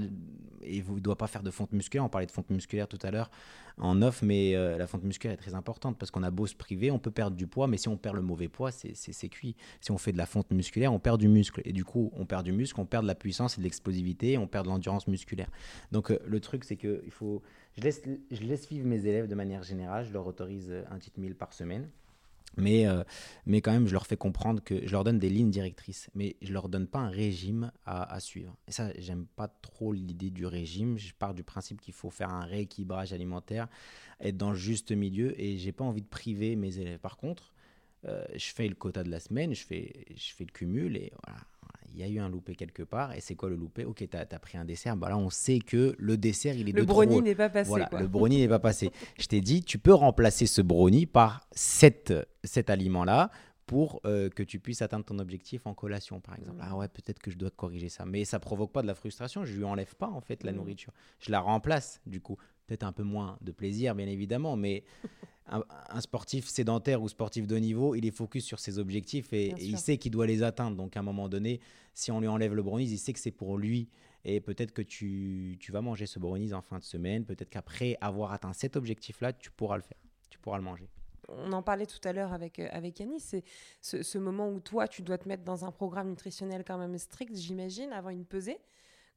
et 0.62 0.76
il 0.76 0.84
ne 0.94 1.00
doit 1.00 1.16
pas 1.16 1.28
faire 1.28 1.42
de 1.42 1.50
fonte 1.50 1.72
musculaire. 1.72 2.04
On 2.04 2.10
parlait 2.10 2.26
de 2.26 2.30
fonte 2.30 2.50
musculaire 2.50 2.88
tout 2.88 2.98
à 3.02 3.10
l'heure 3.10 3.30
en 3.80 4.02
off, 4.02 4.22
mais 4.22 4.54
euh, 4.54 4.78
la 4.78 4.86
fonte 4.86 5.04
musculaire 5.04 5.34
est 5.34 5.40
très 5.40 5.54
importante 5.54 5.98
parce 5.98 6.10
qu'on 6.10 6.22
a 6.22 6.30
beau 6.30 6.46
se 6.46 6.54
priver, 6.54 6.90
on 6.90 6.98
peut 6.98 7.10
perdre 7.10 7.36
du 7.36 7.46
poids, 7.46 7.66
mais 7.66 7.76
si 7.76 7.88
on 7.88 7.96
perd 7.96 8.16
le 8.16 8.22
mauvais 8.22 8.48
poids, 8.48 8.70
c'est 8.70 9.28
cuit. 9.28 9.56
Si 9.80 9.90
on 9.90 9.98
fait 9.98 10.12
de 10.12 10.18
la 10.18 10.26
fonte 10.26 10.50
musculaire, 10.52 10.92
on 10.92 10.98
perd 10.98 11.18
du 11.18 11.28
muscle. 11.28 11.60
Et 11.64 11.72
du 11.72 11.84
coup, 11.84 12.12
on 12.14 12.26
perd 12.26 12.44
du 12.44 12.52
muscle, 12.52 12.80
on 12.80 12.86
perd 12.86 13.04
de 13.04 13.08
la 13.08 13.14
puissance 13.14 13.56
et 13.56 13.60
de 13.60 13.64
l'explosivité, 13.64 14.38
on 14.38 14.46
perd 14.46 14.66
de 14.66 14.70
l'endurance 14.70 15.08
musculaire. 15.08 15.48
Donc 15.92 16.10
euh, 16.10 16.18
le 16.26 16.40
truc, 16.40 16.64
c'est 16.64 16.76
que 16.76 17.02
il 17.04 17.12
faut... 17.12 17.42
je, 17.76 17.82
laisse, 17.82 18.02
je 18.30 18.42
laisse 18.42 18.68
vivre 18.68 18.86
mes 18.86 19.06
élèves 19.06 19.26
de 19.26 19.34
manière 19.34 19.62
générale, 19.62 20.04
je 20.04 20.12
leur 20.12 20.26
autorise 20.26 20.70
euh, 20.70 20.82
un 20.90 20.98
titre 20.98 21.18
1000 21.18 21.34
par 21.34 21.52
semaine. 21.52 21.88
Mais, 22.56 22.86
euh, 22.86 23.04
mais 23.46 23.60
quand 23.60 23.72
même, 23.72 23.86
je 23.86 23.92
leur 23.92 24.06
fais 24.06 24.16
comprendre 24.16 24.62
que 24.62 24.86
je 24.86 24.92
leur 24.92 25.04
donne 25.04 25.18
des 25.18 25.30
lignes 25.30 25.50
directrices, 25.50 26.10
mais 26.14 26.36
je 26.42 26.52
leur 26.52 26.68
donne 26.68 26.86
pas 26.86 26.98
un 26.98 27.08
régime 27.08 27.70
à, 27.86 28.18
suivre. 28.20 28.56
Et 28.66 28.72
ça, 28.72 28.90
j'aime 28.98 29.26
pas 29.36 29.48
trop 29.48 29.92
l'idée 29.92 30.30
du 30.30 30.46
régime. 30.46 30.98
Je 30.98 31.14
pars 31.14 31.34
du 31.34 31.44
principe 31.44 31.80
qu'il 31.80 31.94
faut 31.94 32.10
faire 32.10 32.30
un 32.30 32.44
rééquilibrage 32.44 33.12
alimentaire, 33.12 33.68
être 34.20 34.36
dans 34.36 34.50
le 34.50 34.56
juste 34.56 34.92
milieu, 34.92 35.40
et 35.40 35.58
j'ai 35.58 35.72
pas 35.72 35.84
envie 35.84 36.02
de 36.02 36.08
priver 36.08 36.56
mes 36.56 36.78
élèves. 36.78 36.98
Par 36.98 37.16
contre, 37.16 37.54
euh, 38.06 38.24
je 38.34 38.52
fais 38.52 38.66
le 38.66 38.74
quota 38.74 39.04
de 39.04 39.10
la 39.10 39.20
semaine, 39.20 39.54
je 39.54 39.64
fais, 39.64 40.06
je 40.14 40.32
fais 40.32 40.44
le 40.44 40.52
cumul, 40.52 40.96
et 40.96 41.12
voilà, 41.24 41.40
il 41.92 42.00
y 42.00 42.02
a 42.02 42.08
eu 42.08 42.18
un 42.18 42.28
loupé 42.28 42.54
quelque 42.54 42.82
part. 42.82 43.12
Et 43.14 43.20
c'est 43.20 43.34
quoi 43.34 43.48
le 43.48 43.56
loupé? 43.56 43.84
Ok, 43.84 44.06
tu 44.08 44.16
as, 44.16 44.24
pris 44.38 44.58
un 44.58 44.64
dessert. 44.64 44.96
Bah 44.96 45.08
là, 45.08 45.18
on 45.18 45.30
sait 45.30 45.58
que 45.58 45.94
le 45.98 46.16
dessert, 46.16 46.54
il 46.56 46.68
est 46.68 46.72
le 46.72 46.82
de 46.82 46.86
brownie 46.86 47.16
trop. 47.16 47.22
n'est 47.22 47.34
pas 47.34 47.48
passé. 47.48 47.68
Voilà, 47.68 47.86
quoi. 47.86 48.00
le 48.00 48.08
brownie 48.08 48.38
n'est 48.38 48.48
pas 48.48 48.58
passé. 48.58 48.90
Je 49.18 49.26
t'ai 49.26 49.40
dit, 49.40 49.62
tu 49.62 49.78
peux 49.78 49.94
remplacer 49.94 50.46
ce 50.46 50.62
brownie 50.62 51.06
par 51.06 51.46
cet, 51.52 52.12
cet 52.44 52.70
aliment-là 52.70 53.30
pour 53.66 54.00
euh, 54.04 54.28
que 54.30 54.42
tu 54.42 54.58
puisses 54.58 54.82
atteindre 54.82 55.04
ton 55.04 55.18
objectif 55.20 55.66
en 55.66 55.74
collation, 55.74 56.20
par 56.20 56.36
exemple. 56.36 56.58
Mhm. 56.58 56.66
Ah 56.68 56.76
ouais, 56.76 56.88
peut-être 56.88 57.20
que 57.20 57.30
je 57.30 57.38
dois 57.38 57.50
corriger 57.50 57.88
ça. 57.88 58.04
Mais 58.04 58.24
ça 58.24 58.40
provoque 58.40 58.72
pas 58.72 58.82
de 58.82 58.86
la 58.88 58.94
frustration. 58.94 59.44
Je 59.44 59.56
lui 59.56 59.64
enlève 59.64 59.94
pas, 59.94 60.08
en 60.08 60.20
fait, 60.20 60.42
la 60.42 60.50
Mhm. 60.52 60.58
nourriture. 60.58 60.92
Je 61.20 61.30
la 61.30 61.40
remplace, 61.40 62.00
du 62.06 62.20
coup. 62.20 62.36
Peut-être 62.70 62.84
un 62.84 62.92
peu 62.92 63.02
moins 63.02 63.36
de 63.40 63.50
plaisir, 63.50 63.96
bien 63.96 64.06
évidemment, 64.06 64.54
mais 64.56 64.84
un, 65.48 65.64
un 65.88 66.00
sportif 66.00 66.46
sédentaire 66.46 67.02
ou 67.02 67.08
sportif 67.08 67.48
de 67.48 67.56
haut 67.56 67.58
niveau, 67.58 67.96
il 67.96 68.06
est 68.06 68.12
focus 68.12 68.44
sur 68.44 68.60
ses 68.60 68.78
objectifs 68.78 69.32
et, 69.32 69.52
il 69.58 69.76
sait 69.76 69.98
qu'il 69.98 70.12
doit 70.12 70.28
les 70.28 70.44
atteindre. 70.44 70.76
Donc, 70.76 70.96
à 70.96 71.00
un 71.00 71.02
moment 71.02 71.28
donné, 71.28 71.58
si 71.94 72.12
on 72.12 72.20
lui 72.20 72.28
enlève 72.28 72.54
le 72.54 72.62
brownies, 72.62 72.88
il 72.88 72.98
sait 72.98 73.12
que 73.12 73.18
c'est 73.18 73.32
pour 73.32 73.58
lui. 73.58 73.88
Et 74.24 74.40
peut-être 74.40 74.70
que 74.70 74.82
tu, 74.82 75.56
tu 75.58 75.72
vas 75.72 75.80
manger 75.80 76.06
ce 76.06 76.20
brownies 76.20 76.52
en 76.52 76.62
fin 76.62 76.78
de 76.78 76.84
semaine. 76.84 77.24
Peut-être 77.24 77.50
qu'après 77.50 77.96
avoir 78.00 78.32
atteint 78.32 78.52
cet 78.52 78.76
objectif-là, 78.76 79.32
tu 79.32 79.50
pourras 79.50 79.78
le 79.78 79.82
faire. 79.82 79.98
Tu 80.28 80.38
pourras 80.38 80.58
le 80.58 80.62
manger. 80.62 80.88
On 81.26 81.50
en 81.50 81.62
parlait 81.62 81.86
tout 81.86 82.00
à 82.04 82.12
l'heure 82.12 82.32
avec, 82.32 82.60
euh, 82.60 82.68
avec 82.70 83.00
Yannis, 83.00 83.18
c'est 83.18 83.42
ce, 83.80 84.04
ce 84.04 84.18
moment 84.18 84.48
où 84.48 84.60
toi, 84.60 84.86
tu 84.86 85.02
dois 85.02 85.18
te 85.18 85.28
mettre 85.28 85.42
dans 85.42 85.64
un 85.64 85.72
programme 85.72 86.10
nutritionnel 86.10 86.62
quand 86.64 86.78
même 86.78 86.96
strict, 86.98 87.36
j'imagine, 87.36 87.92
avant 87.92 88.10
une 88.10 88.24
pesée. 88.24 88.58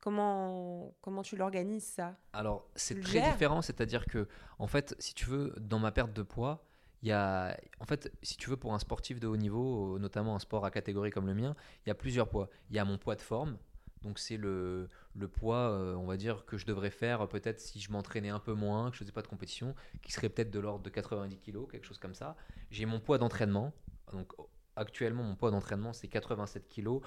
Comment, 0.04 0.94
comment 1.00 1.22
tu 1.24 1.38
l'organises 1.38 1.86
ça? 1.86 2.18
Alors, 2.34 2.68
c'est 2.76 3.00
très 3.00 3.22
gères? 3.22 3.32
différent, 3.32 3.62
c'est-à-dire 3.62 4.06
que, 4.06 4.28
en 4.60 4.68
fait, 4.68 4.98
si 5.00 5.14
tu 5.14 5.24
veux, 5.28 5.56
dans 5.62 5.80
ma 5.80 5.94
perte 5.94 6.12
de 6.12 6.24
poids, 6.24 6.66
il 7.02 7.08
y 7.08 7.14
a, 7.14 7.58
en 7.80 7.86
fait, 7.86 8.12
si 8.22 8.36
tu 8.36 8.50
veux, 8.50 8.58
pour 8.58 8.74
un 8.74 8.80
sportif 8.80 9.22
de 9.22 9.28
haut 9.28 9.38
niveau, 9.38 9.96
euh, 9.96 10.00
notamment 10.00 10.36
un 10.36 10.40
sport 10.40 10.66
à 10.66 10.72
catégorie 10.72 11.10
comme 11.10 11.26
le 11.26 11.34
mien, 11.34 11.56
il 11.86 11.90
y 11.90 11.92
a 11.94 11.96
plusieurs 11.96 12.28
poids. 12.28 12.50
Il 12.70 12.76
y 12.76 12.80
a 12.80 12.84
mon 12.84 12.98
poids 12.98 13.16
de 13.16 13.22
forme, 13.22 13.58
donc 14.02 14.20
c'est 14.20 14.36
le, 14.36 14.90
le 15.16 15.28
poids, 15.30 15.70
euh, 15.72 15.96
on 15.96 16.06
va 16.06 16.18
dire, 16.18 16.44
que 16.46 16.58
je 16.58 16.66
devrais 16.66 16.92
faire 16.92 17.22
euh, 17.22 17.28
peut-être 17.28 17.62
si 17.62 17.80
je 17.80 17.90
m'entraînais 17.90 18.28
un 18.28 18.40
peu 18.40 18.54
moins, 18.54 18.90
que 18.90 18.98
je 18.98 19.04
faisais 19.04 19.14
pas 19.14 19.22
de 19.22 19.28
compétition, 19.28 19.74
qui 20.02 20.12
serait 20.12 20.28
peut-être 20.28 20.52
de 20.52 20.60
l'ordre 20.60 20.84
de 20.84 20.90
90 20.90 21.38
kg, 21.40 21.66
quelque 21.72 21.86
chose 21.88 21.98
comme 22.00 22.14
ça. 22.14 22.36
J'ai 22.72 22.86
mon 22.86 23.00
poids 23.00 23.20
d'entraînement, 23.20 23.72
donc 24.12 24.34
actuellement, 24.76 25.24
mon 25.24 25.36
poids 25.36 25.52
d'entraînement, 25.52 25.94
c'est 25.94 26.10
87 26.10 26.68
kg 26.68 27.00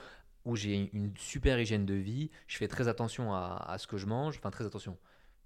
où 0.47 0.57
j'ai 0.57 0.91
une 0.95 1.17
super 1.19 1.61
hygiène 1.61 1.87
de 1.87 1.95
vie, 1.95 2.31
je 2.47 2.57
fais 2.57 2.69
très 2.69 2.89
attention 2.89 3.35
à, 3.35 3.65
à 3.69 3.79
ce 3.79 3.87
que 3.87 3.99
je 3.99 4.07
mange, 4.07 4.39
enfin 4.39 4.51
très 4.51 4.67
attention. 4.67 4.97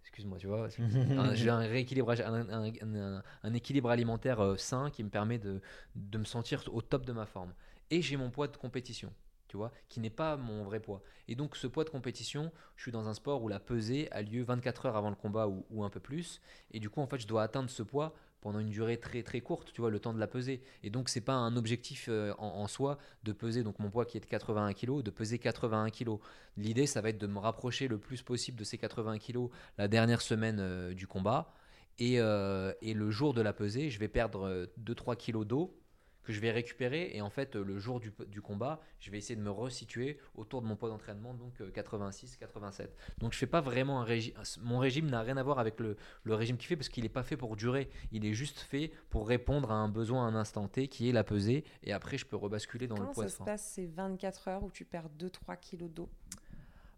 Excuse-moi, 0.03 0.39
tu 0.39 0.47
vois, 0.47 0.69
j'ai 1.35 1.51
un 1.51 1.59
rééquilibrage, 1.61 2.21
un, 2.21 2.49
un- 2.51 2.73
un- 2.83 3.23
un 3.43 3.55
équilibre 3.55 3.91
alimentaire 3.91 4.41
euh, 4.41 4.57
sain 4.57 4.91
qui 4.91 5.05
me 5.05 5.11
permet 5.11 5.39
de, 5.39 5.61
de 5.95 6.19
me 6.19 6.25
sentir 6.25 6.65
au 6.73 6.83
top 6.83 7.05
de 7.07 7.13
ma 7.13 7.27
forme. 7.27 7.55
Et 7.91 8.03
j'ai 8.03 8.17
mon 8.17 8.31
poids 8.31 8.49
de 8.49 8.57
compétition, 8.57 9.13
tu 9.49 9.57
vois, 9.57 9.73
qui 9.89 10.01
n'est 10.01 10.11
pas 10.11 10.37
mon 10.37 10.65
vrai 10.65 10.81
poids. 10.81 11.03
Et 11.29 11.35
donc 11.35 11.57
ce 11.57 11.67
poids 11.67 11.85
de 11.85 11.91
compétition, 11.91 12.53
je 12.77 12.83
suis 12.83 12.93
dans 12.93 13.09
un 13.09 13.15
sport 13.15 13.43
où 13.43 13.49
la 13.49 13.61
pesée 13.61 14.09
a 14.13 14.23
lieu 14.23 14.43
24 14.43 14.87
heures 14.87 14.97
avant 14.97 15.11
le 15.11 15.17
combat 15.17 15.49
ou, 15.49 15.67
ou 15.71 15.85
un 15.85 15.91
peu 15.91 16.01
plus. 16.01 16.41
Et 16.73 16.81
du 16.81 16.89
coup, 16.91 17.01
en 17.01 17.07
fait, 17.07 17.19
je 17.19 17.27
dois 17.27 17.43
atteindre 17.43 17.71
ce 17.71 17.83
poids 17.83 18.15
pendant 18.41 18.59
une 18.59 18.71
durée 18.71 18.99
très 18.99 19.23
très 19.23 19.41
courte, 19.41 19.73
tu 19.73 19.81
vois, 19.81 19.91
le 19.91 19.99
temps 19.99 20.13
de 20.13 20.19
la 20.19 20.27
peser. 20.27 20.61
Et 20.83 20.91
donc, 20.91 21.09
c'est 21.09 21.21
pas 21.21 21.35
un 21.35 21.57
objectif 21.57 22.07
euh, 22.09 22.33
en, 22.39 22.67
soi 22.67 22.99
de 23.25 23.33
peser, 23.33 23.63
donc 23.63 23.79
mon 23.79 23.91
poids 23.91 24.07
qui 24.07 24.17
est 24.17 24.21
de 24.21 24.27
81 24.27 24.73
kg, 24.73 25.03
de 25.03 25.11
peser 25.11 25.39
81 25.39 25.91
kg. 25.91 26.19
L'idée, 26.57 26.87
ça 26.87 27.01
va 27.01 27.11
être 27.11 27.19
de 27.19 27.27
me 27.27 27.39
rapprocher 27.39 27.89
le 27.89 27.99
plus 27.99 28.23
possible 28.23 28.59
de 28.59 28.65
ces 28.65 28.79
80 28.79 29.19
kg 29.19 29.49
la 29.79 29.89
dernière 29.89 30.21
semaine 30.21 30.59
euh, 30.61 30.95
du 30.95 31.07
combat. 31.07 31.53
Et, 31.99 32.19
euh, 32.19 32.73
et 32.81 32.95
le 32.95 33.11
jour 33.11 33.35
de 33.35 33.43
la 33.43 33.53
pesée, 33.53 33.91
je 33.91 33.99
vais 33.99 34.09
perdre 34.09 34.69
2-3 34.79 35.17
kg 35.17 35.45
d'eau 35.45 35.77
que 36.23 36.33
je 36.33 36.41
vais 36.41 36.51
récupérer. 36.51 37.11
Et 37.15 37.21
en 37.21 37.31
fait, 37.31 37.57
euh, 37.57 37.65
le 37.65 37.79
jour 37.79 38.01
du, 38.01 38.13
du 38.29 38.41
combat, 38.41 38.81
je 38.99 39.11
vais 39.11 39.19
essayer 39.19 39.37
de 39.37 39.43
me 39.43 39.51
resituer 39.51 40.19
autour 40.35 40.63
de 40.63 40.67
mon 40.67 40.77
poids 40.77 40.89
d'entraînement, 40.89 41.35
donc 41.35 41.61
86-87. 41.61 42.89
Donc 43.19 43.33
je 43.33 43.39
fais 43.39 43.47
pas 43.47 43.61
vraiment 43.61 44.01
un 44.01 44.05
régime. 44.05 44.35
Mon 44.63 44.79
régime 44.79 45.09
n'a 45.09 45.23
rien 45.23 45.37
à 45.37 45.43
voir 45.43 45.59
avec 45.59 45.81
le, 45.81 45.97
le 46.25 46.35
régime 46.35 46.57
qu'il 46.57 46.69
fait 46.69 46.77
parce 46.77 46.89
qu'il 46.89 47.05
n'est 47.05 47.09
pas 47.09 47.23
fait 47.23 47.37
pour 47.37 47.57
durer. 47.57 47.89
Il 48.13 48.25
est 48.25 48.35
juste 48.35 48.61
fait 48.61 48.93
pour 49.09 49.29
répondre 49.29 49.71
à 49.71 49.75
un 49.75 49.89
besoin 49.89 50.27
à 50.27 50.31
un 50.31 50.35
instant 50.35 50.69
T 50.69 50.89
qui 50.89 51.09
est 51.09 51.13
la 51.13 51.25
pesée. 51.25 51.65
Et 51.83 51.93
après, 51.93 52.19
je 52.19 52.27
peux 52.27 52.37
rebasculer 52.37 52.87
dans 52.87 52.97
Comment 52.97 53.09
le 53.09 53.15
poids 53.15 53.29
ça 53.29 53.29
de 53.29 53.39
se 53.39 53.45
passe 53.45 53.65
ces 53.65 53.87
24 53.87 54.49
heures 54.49 54.65
où 54.65 54.71
tu 54.71 54.85
perds 54.85 55.09
2-3 55.19 55.59
kilos 55.59 55.91
d'eau? 55.91 56.09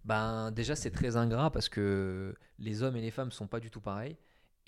Ben, 0.04 0.50
déjà, 0.50 0.74
c'est 0.74 0.90
très 0.90 1.16
ingrat 1.16 1.50
parce 1.50 1.68
que 1.68 2.34
les 2.58 2.82
hommes 2.82 2.96
et 2.96 3.00
les 3.00 3.10
femmes 3.10 3.30
sont 3.30 3.46
pas 3.46 3.60
du 3.60 3.70
tout 3.70 3.80
pareils. 3.80 4.16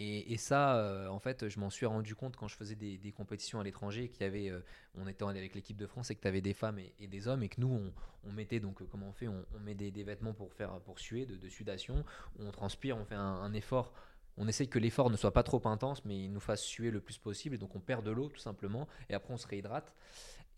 Et, 0.00 0.36
ça, 0.38 0.76
euh, 0.76 1.06
en 1.06 1.20
fait, 1.20 1.48
je 1.48 1.60
m'en 1.60 1.70
suis 1.70 1.86
rendu 1.86 2.16
compte 2.16 2.34
quand 2.34 2.48
je 2.48 2.56
faisais 2.56 2.74
des, 2.74 3.12
compétitions 3.12 3.60
à 3.60 3.64
l'étranger, 3.64 4.08
qu'il 4.08 4.22
y 4.22 4.24
avait, 4.24 4.50
euh, 4.50 4.58
on 4.96 5.06
était 5.06 5.22
avec 5.22 5.54
l'équipe 5.54 5.76
de 5.76 5.86
France 5.86 6.10
et 6.10 6.16
que 6.16 6.20
tu 6.20 6.26
avais 6.26 6.40
des 6.40 6.52
femmes 6.52 6.80
et, 6.98 7.06
des 7.06 7.28
hommes 7.28 7.44
et 7.44 7.48
que 7.48 7.60
nous, 7.60 7.92
on, 8.24 8.32
mettait 8.32 8.58
donc, 8.58 8.82
euh, 8.82 8.88
comment 8.90 9.06
on 9.06 9.12
fait 9.12 9.28
on, 9.28 9.44
met 9.60 9.76
des, 9.76 10.02
vêtements 10.02 10.32
pour 10.32 10.52
faire 10.52 10.80
pour 10.80 10.98
suer, 10.98 11.26
de, 11.26 11.48
sudation, 11.48 12.04
on 12.40 12.50
transpire, 12.50 12.96
on 12.96 13.04
fait 13.04 13.14
un, 13.14 13.20
un 13.20 13.52
effort. 13.52 13.92
On 14.36 14.48
essaye 14.48 14.66
que 14.66 14.80
l'effort 14.80 15.10
ne 15.10 15.16
soit 15.16 15.32
pas 15.32 15.44
trop 15.44 15.62
intense, 15.68 16.04
mais 16.04 16.24
il 16.24 16.32
nous 16.32 16.40
fasse 16.40 16.62
suer 16.62 16.90
le 16.90 17.00
plus 17.00 17.18
possible. 17.18 17.54
Et 17.54 17.58
donc, 17.58 17.76
on 17.76 17.80
perd 17.80 18.04
de 18.04 18.10
l'eau 18.10 18.28
tout 18.28 18.40
simplement. 18.40 18.88
Et 19.08 19.14
après, 19.14 19.32
on 19.32 19.36
se 19.36 19.46
réhydrate. 19.46 19.94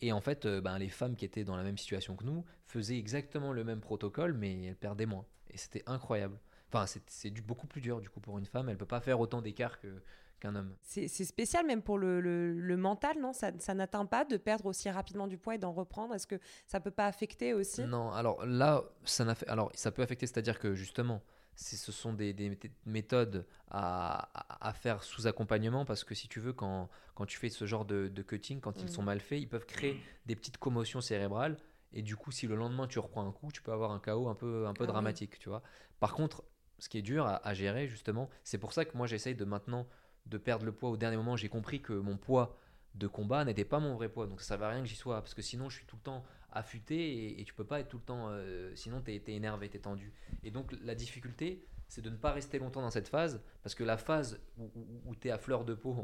Et 0.01 0.12
en 0.12 0.22
fait, 0.22 0.46
ben, 0.46 0.79
les 0.79 0.88
femmes 0.88 1.14
qui 1.14 1.27
étaient 1.27 1.44
dans 1.44 1.57
la 1.59 1.62
même 1.62 1.77
situation 1.77 2.16
que 2.16 2.25
nous 2.25 2.42
faisaient 2.64 2.96
exactement 2.96 3.53
le 3.53 3.64
même 3.64 3.81
protocole, 3.81 4.33
mais 4.33 4.64
elles 4.64 4.77
perdaient 4.77 5.05
moins. 5.05 5.27
Et 5.51 5.59
c'était 5.59 5.83
incroyable. 5.87 6.38
Enfin, 6.68 6.87
c'est- 6.87 7.31
beaucoup 7.42 7.66
plus 7.66 7.81
dur 7.81 8.00
du 8.00 8.09
coup 8.11 8.20
pour 8.20 8.38
une 8.38 8.46
femme. 8.46 8.68
Elle 8.68 8.76
peut 8.76 8.87
pas 8.87 9.00
faire 9.00 9.20
autant 9.20 9.40
d'écart 9.42 9.79
que- 9.81 10.02
qu'un 10.40 10.55
homme. 10.55 10.74
C'est 10.83 11.09
spécial 11.09 11.64
même 11.66 11.81
pour 11.83 11.96
le, 11.96 12.20
le- 12.20 12.52
le 12.61 12.76
mental, 12.76 13.16
non? 13.20 13.33
Ça, 13.33 13.52
ça 13.59 13.72
n'atteint 13.72 14.05
pas 14.05 14.24
de 14.24 14.37
perdre 14.37 14.66
aussi 14.66 14.90
rapidement 14.90 15.26
du 15.26 15.38
poids 15.38 15.55
et 15.55 15.59
d'en 15.59 15.72
reprendre? 15.72 16.14
Est-ce 16.14 16.26
que 16.26 16.38
ça 16.66 16.79
peut 16.81 16.90
pas 16.90 17.07
affecter 17.07 17.55
aussi? 17.55 17.83
Non, 17.85 18.11
alors 18.12 18.44
là, 18.44 18.85
ça 19.05 19.24
n'a 19.24 19.35
fait. 19.35 19.48
Alors, 19.48 19.70
ça 19.74 19.90
peut 19.92 20.02
affecter, 20.02 20.26
c'est-à-dire 20.26 20.59
que 20.59 20.74
justement, 20.74 21.22
ce 21.55 21.90
sont 21.90 22.12
des, 22.12 22.35
des 22.35 22.50
méth- 22.50 22.70
méthodes 22.85 23.46
à, 23.70 24.29
à- 24.68 24.72
faire 24.74 25.02
sous 25.02 25.26
accompagnement 25.26 25.87
parce 25.87 26.05
que 26.05 26.14
si 26.14 26.29
tu 26.29 26.38
veux, 26.38 26.52
quand, 26.52 26.90
quand 27.14 27.24
tu 27.24 27.38
fais 27.38 27.48
ce 27.48 27.64
genre 27.64 27.87
de, 27.87 28.09
de 28.09 28.22
cutting, 28.22 28.61
quand 28.61 28.79
ils 28.83 28.87
Mhm. 28.87 28.88
sont 28.90 29.02
mal 29.02 29.20
faits, 29.20 29.40
ils 29.40 29.48
peuvent 29.48 29.64
créer 29.64 29.96
des 30.26 30.37
petites 30.37 30.59
commotions 30.59 31.00
cérébrales. 31.00 31.57
Et 31.94 32.02
du 32.02 32.14
coup, 32.14 32.31
si 32.31 32.46
le 32.46 32.57
lendemain 32.57 32.87
tu 32.87 32.98
reprends 32.98 33.26
un 33.26 33.33
coup, 33.33 33.50
tu 33.52 33.62
peux 33.62 33.72
avoir 33.72 33.92
un 33.92 34.00
chaos 34.00 34.29
un 34.29 34.35
peu, 34.35 34.66
un 34.66 34.74
peu 34.74 34.85
Ah 34.85 34.87
oui. 34.88 34.92
dramatique, 34.92 35.38
tu 35.38 35.48
vois? 35.48 35.62
Par 35.98 36.12
contre, 36.12 36.44
ce 36.78 36.88
qui 36.88 36.98
est 36.98 37.02
dur 37.02 37.26
à, 37.26 37.36
à 37.46 37.54
gérer, 37.54 37.88
justement, 37.88 38.28
c'est 38.44 38.58
pour 38.58 38.72
ça 38.72 38.84
que 38.84 38.96
moi 38.96 39.06
j'essaye 39.06 39.34
de 39.34 39.44
maintenant 39.44 39.86
de 40.26 40.38
perdre 40.38 40.64
le 40.64 40.72
poids 40.72 40.90
au 40.90 40.96
dernier 40.96 41.16
moment. 41.16 41.36
J'ai 41.36 41.48
compris 41.48 41.80
que 41.80 41.92
mon 41.92 42.16
poids 42.16 42.56
de 42.94 43.06
combat 43.06 43.44
n'était 43.44 43.64
pas 43.64 43.78
mon 43.78 43.94
vrai 43.94 44.08
poids. 44.08 44.26
Donc 44.26 44.40
ça 44.40 44.48
servait 44.48 44.64
à 44.64 44.70
rien 44.70 44.80
que 44.80 44.88
j'y 44.88 44.96
sois. 44.96 45.20
Parce 45.20 45.34
que 45.34 45.42
sinon, 45.42 45.68
je 45.68 45.76
suis 45.76 45.86
tout 45.86 45.96
le 45.96 46.02
temps 46.02 46.24
affûté 46.50 46.96
et, 46.96 47.40
et 47.40 47.44
tu 47.44 47.54
peux 47.54 47.64
pas 47.64 47.80
être 47.80 47.88
tout 47.88 47.98
le 47.98 48.02
temps. 48.02 48.28
euh, 48.30 48.74
sinon, 48.74 49.00
tu 49.02 49.12
es, 49.12 49.22
énervé, 49.28 49.68
tu 49.68 49.76
es 49.76 49.80
tendu. 49.80 50.12
Et 50.42 50.50
donc, 50.50 50.72
la 50.82 50.94
difficulté, 50.94 51.64
c'est 51.88 52.02
de 52.02 52.10
ne 52.10 52.16
pas 52.16 52.32
rester 52.32 52.58
longtemps 52.58 52.82
dans 52.82 52.90
cette 52.90 53.08
phase. 53.08 53.40
Parce 53.62 53.74
que 53.74 53.84
la 53.84 53.96
phase 53.96 54.40
où, 54.58 55.14
tu 55.14 55.28
es 55.28 55.30
à 55.30 55.38
fleur 55.38 55.64
de 55.64 55.74
peau, 55.74 55.94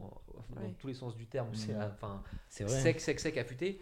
dans 0.51 0.61
Oui. 0.63 0.75
tous 0.79 0.87
les 0.89 0.95
sens 0.95 1.17
du 1.17 1.27
terme, 1.27 1.49
où 1.51 1.55
c'est 1.55 1.75
enfin, 1.77 2.23
vrai. 2.61 2.69
sec, 2.69 3.01
sec, 3.01 3.19
sec, 3.19 3.37
affûté. 3.39 3.81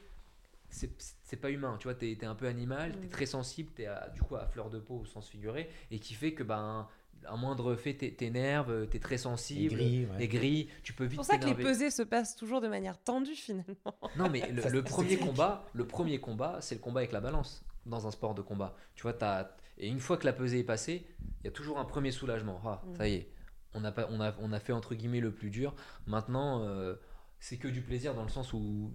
C'est 0.70 0.90
c'est 1.24 1.36
pas 1.36 1.50
humain, 1.50 1.76
tu 1.78 1.84
vois, 1.84 1.94
t'es 1.94 2.12
es 2.12 2.24
un 2.24 2.34
peu 2.34 2.46
animal, 2.46 2.92
t'es 3.00 3.06
Mm. 3.06 3.10
très 3.10 3.26
sensible, 3.26 3.70
t'es 3.74 3.86
à- 3.86 4.08
du 4.14 4.22
coup 4.22 4.36
à 4.36 4.46
fleur 4.46 4.70
de 4.70 4.78
peau 4.78 5.00
au 5.00 5.04
sens 5.04 5.28
figuré, 5.28 5.68
et 5.90 5.98
qui 5.98 6.14
fait 6.14 6.32
que 6.32 6.42
ben 6.42 6.88
un 7.28 7.36
moindre 7.36 7.74
fait 7.76 7.92
t'é- 7.94 8.14
t'énerve, 8.14 8.88
t'es 8.88 8.98
très 8.98 9.18
sensible, 9.18 9.74
gris, 9.76 10.06
ouais. 10.06 10.16
t'es 10.18 10.28
gris, 10.28 10.68
tu 10.82 10.92
peux 10.94 11.04
C'est 11.04 11.08
vite 11.10 11.16
pour 11.16 11.24
ça 11.26 11.38
que 11.38 11.44
les 11.46 11.54
pesées 11.54 11.90
se 11.90 12.02
passent 12.02 12.34
toujours 12.34 12.60
de 12.62 12.68
manière 12.68 12.98
tendue 12.98 13.34
finalement. 13.34 13.66
Non, 14.16 14.30
mais 14.30 14.50
le, 14.50 14.62
Ça, 14.62 14.70
le 14.70 14.78
c'est 14.78 14.84
premier 14.90 15.16
combat, 15.18 15.64
le 15.74 15.86
premier 15.86 16.18
combat, 16.18 16.58
c'est 16.62 16.76
le 16.76 16.80
combat 16.80 17.00
avec 17.00 17.12
la 17.12 17.20
balance 17.20 17.62
dans 17.84 18.06
un 18.06 18.10
sport 18.10 18.34
de 18.34 18.40
combat. 18.42 18.74
Tu 18.94 19.02
vois, 19.02 19.12
t'as- 19.12 19.54
et 19.76 19.88
une 19.88 20.00
fois 20.00 20.16
que 20.16 20.24
la 20.26 20.32
pesée 20.32 20.60
est 20.60 20.64
passée, 20.64 21.04
il 21.40 21.44
y 21.44 21.48
a 21.48 21.52
toujours 21.52 21.78
un 21.78 21.84
premier 21.84 22.10
soulagement. 22.10 22.60
Ah, 22.64 22.82
Mm. 22.86 22.96
ça 22.96 23.08
y 23.08 23.14
est, 23.14 23.30
on 23.74 23.84
a, 23.84 23.92
pas, 23.92 24.06
on, 24.10 24.20
a, 24.20 24.34
on 24.40 24.52
a 24.52 24.58
fait 24.60 24.72
entre 24.72 24.94
guillemets 24.94 25.20
le 25.20 25.32
plus 25.32 25.50
dur. 25.50 25.74
Maintenant, 26.06 26.62
euh, 26.64 26.94
c'est 27.38 27.56
que 27.58 27.68
du 27.68 27.82
plaisir 27.82 28.14
dans 28.14 28.22
le 28.22 28.28
sens 28.30 28.52
où 28.54 28.92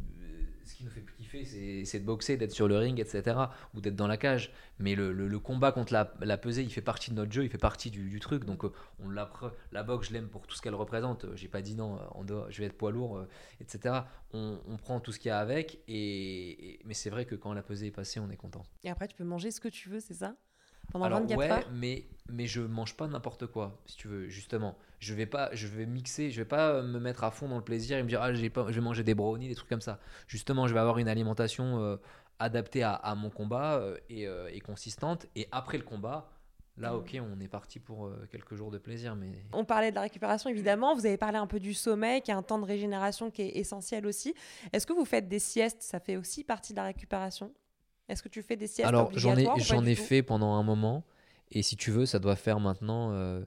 ce 0.65 0.75
qui 0.75 0.84
nous 0.84 0.89
fait 0.89 1.06
kiffer, 1.17 1.86
c'est 1.86 1.99
de 1.99 2.06
boxer, 2.06 2.38
d'être 2.38 2.51
sur 2.51 2.67
le 2.67 2.78
ring, 2.78 2.99
etc. 2.99 3.38
Ou 3.73 3.82
d'être 3.82 3.95
dans 3.95 4.08
la 4.08 4.17
cage. 4.17 4.51
Mais 4.80 4.95
le, 4.95 5.39
combat 5.39 5.71
contre 5.71 5.93
la, 5.93 6.13
la 6.21 6.38
pesée, 6.38 6.63
il 6.63 6.71
fait 6.71 6.82
partie 6.82 7.12
de 7.12 7.15
notre 7.15 7.32
jeu, 7.32 7.43
il 7.43 7.49
fait 7.49 7.58
partie 7.58 7.91
du, 7.91 8.19
truc. 8.19 8.45
Donc, 8.45 8.65
euh, 8.65 8.71
on 8.99 9.10
l'appre- 9.10 9.54
la 9.71 9.84
boxe, 9.84 10.08
je 10.10 10.13
l'aime 10.13 10.28
pour 10.28 10.47
tout 10.47 10.56
ce 10.56 10.62
qu'elle 10.62 10.75
représente. 10.75 11.25
Euh, 11.25 11.36
J'ai 11.36 11.47
pas 11.47 11.62
dit 11.62 11.75
non, 11.75 11.95
euh, 11.95 11.99
en 12.12 12.23
dehors, 12.23 12.49
je 12.51 12.60
vais 12.60 12.65
être 12.65 12.78
poids 12.78 12.91
lourd, 12.91 13.17
euh, 13.17 13.28
etc. 13.62 13.95
On, 14.34 14.60
on 14.67 14.78
prend 14.78 14.99
tout 14.99 15.12
ce 15.12 15.19
qu'il 15.19 15.30
y 15.30 15.32
a 15.32 15.39
avec. 15.39 15.80
Et- 15.88 16.80
mais 16.86 16.93
c'est 16.93 17.10
vrai 17.10 17.25
que 17.25 17.36
quand 17.36 17.54
la 17.54 17.63
pesée 17.63 17.88
est 17.88 17.91
passée, 17.91 18.19
on 18.19 18.30
est 18.30 18.38
content. 18.38 18.63
Et 18.84 18.89
après, 18.89 19.08
tu 19.08 19.15
peux 19.15 19.23
manger 19.23 19.51
ce 19.51 19.60
que 19.62 19.67
tu 19.69 19.89
veux, 19.89 19.99
c'est 19.99 20.13
ça? 20.15 20.36
Pendant 20.91 21.06
Alors 21.06 21.19
24 21.19 21.38
ouais, 21.38 21.52
heures 21.52 21.69
mais 21.74 22.06
mais 22.30 22.48
je 22.48 22.62
mange 22.62 22.95
pas 22.95 23.08
n'importe 23.08 23.45
quoi, 23.45 23.80
si 23.86 23.98
tu 23.98 24.08
veux, 24.08 24.28
justement. 24.30 24.76
Je 25.00 25.13
vais 25.13 25.28
pas, 25.28 25.50
je 25.54 25.67
vais 25.67 25.86
mixer, 25.86 26.32
je 26.32 26.41
vais 26.41 26.48
pas 26.48 26.82
me 26.82 27.00
mettre 27.00 27.24
à 27.24 27.30
fond 27.30 27.48
dans 27.48 27.58
le 27.58 27.63
plaisir 27.63 27.98
et 27.98 28.04
me 28.04 28.08
dire 28.10 28.21
ah 28.21 28.34
j'ai 28.34 28.50
pas, 28.50 28.65
je 28.69 28.74
vais 28.74 28.82
manger 28.82 29.04
des 29.04 29.13
brownies, 29.13 29.48
des 29.48 29.56
trucs 29.56 29.69
comme 29.69 29.82
ça. 29.82 30.00
Justement, 30.28 30.67
je 30.67 30.74
vais 30.74 30.80
avoir 30.80 30.98
une 30.98 31.08
alimentation 31.08 31.80
euh, 31.80 31.98
adaptée 32.39 32.84
à, 32.84 32.93
à 32.93 33.15
mon 33.15 33.30
combat 33.30 33.76
euh, 33.76 33.98
et, 34.10 34.28
euh, 34.28 34.50
et 34.52 34.60
consistante. 34.60 35.28
Et 35.36 35.48
après 35.52 35.78
le 35.78 35.84
combat, 35.84 36.30
là 36.78 36.95
ok, 36.95 37.17
on 37.21 37.39
est 37.39 37.48
parti 37.48 37.80
pour 37.80 38.08
euh, 38.08 38.28
quelques 38.32 38.56
jours 38.56 38.71
de 38.71 38.78
plaisir, 38.78 39.15
mais 39.15 39.32
On 39.54 39.63
parlait 39.63 39.91
de 39.91 39.95
la 39.95 40.02
récupération 40.02 40.50
évidemment, 40.50 40.95
vous 40.95 41.06
avez 41.06 41.17
parlé 41.17 41.38
un 41.38 41.48
peu 41.48 41.60
du 41.60 41.74
sommeil, 41.74 42.21
qui 42.21 42.32
est 42.32 42.34
un 42.36 42.43
temps 42.43 42.60
de 42.60 42.65
régénération 42.65 43.32
qui 43.32 43.43
est 43.43 43.58
essentiel 43.58 44.06
aussi. 44.06 44.34
Est-ce 44.74 44.86
que 44.86 44.93
vous 44.93 45.06
faites 45.06 45.28
des 45.28 45.39
siestes? 45.39 45.82
Ça 45.82 46.00
fait 46.00 46.17
aussi 46.17 46.43
partie 46.43 46.74
de 46.74 46.78
la 46.78 46.86
récupération? 46.86 47.54
Est-ce 48.08 48.22
que 48.24 48.30
tu 48.30 48.41
fais 48.44 48.56
des 48.56 48.68
siestes 48.68 48.88
Alors 48.88 49.12
j'en 49.15 49.36
ai, 49.36 49.46
j'en 49.62 49.86
ai 49.86 49.96
fait 49.96 50.24
pendant 50.24 50.54
un 50.56 50.63
moment, 50.63 51.04
et 51.52 51.62
si 51.63 51.76
tu 51.76 51.91
veux, 51.91 52.06
ça 52.06 52.20
doit 52.20 52.36
faire 52.36 52.60
maintenant 52.60 53.41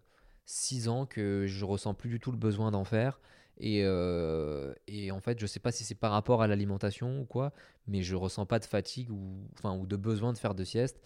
6 0.47 0.88
ans 0.88 1.05
que 1.07 1.44
je 1.47 1.64
ressens 1.64 1.94
plus 1.94 2.09
du 2.09 2.21
tout 2.21 2.33
le 2.33 2.38
besoin 2.38 2.71
d'en 2.71 2.85
faire. 2.85 3.21
Et, 3.61 3.83
euh, 3.85 4.73
et 4.87 5.11
en 5.11 5.21
fait, 5.21 5.38
je 5.40 5.47
sais 5.47 5.59
pas 5.59 5.73
si 5.73 5.85
c'est 5.85 5.97
par 5.97 6.12
rapport 6.12 6.42
à 6.42 6.47
l'alimentation 6.47 7.21
ou 7.21 7.25
quoi, 7.25 7.53
mais 7.88 8.03
je 8.03 8.14
ressens 8.14 8.47
pas 8.47 8.61
de 8.61 8.64
fatigue 8.64 9.11
ou, 9.11 9.49
enfin, 9.59 9.77
ou 9.77 9.85
de 9.85 9.97
besoin 9.97 10.33
de 10.33 10.38
faire 10.38 10.55
de 10.55 10.62
sieste. 10.62 11.01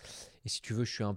Et 0.44 0.48
si 0.50 0.60
tu 0.60 0.74
veux, 0.74 0.84
je 0.84 0.92
suis 0.92 1.02
un- 1.02 1.16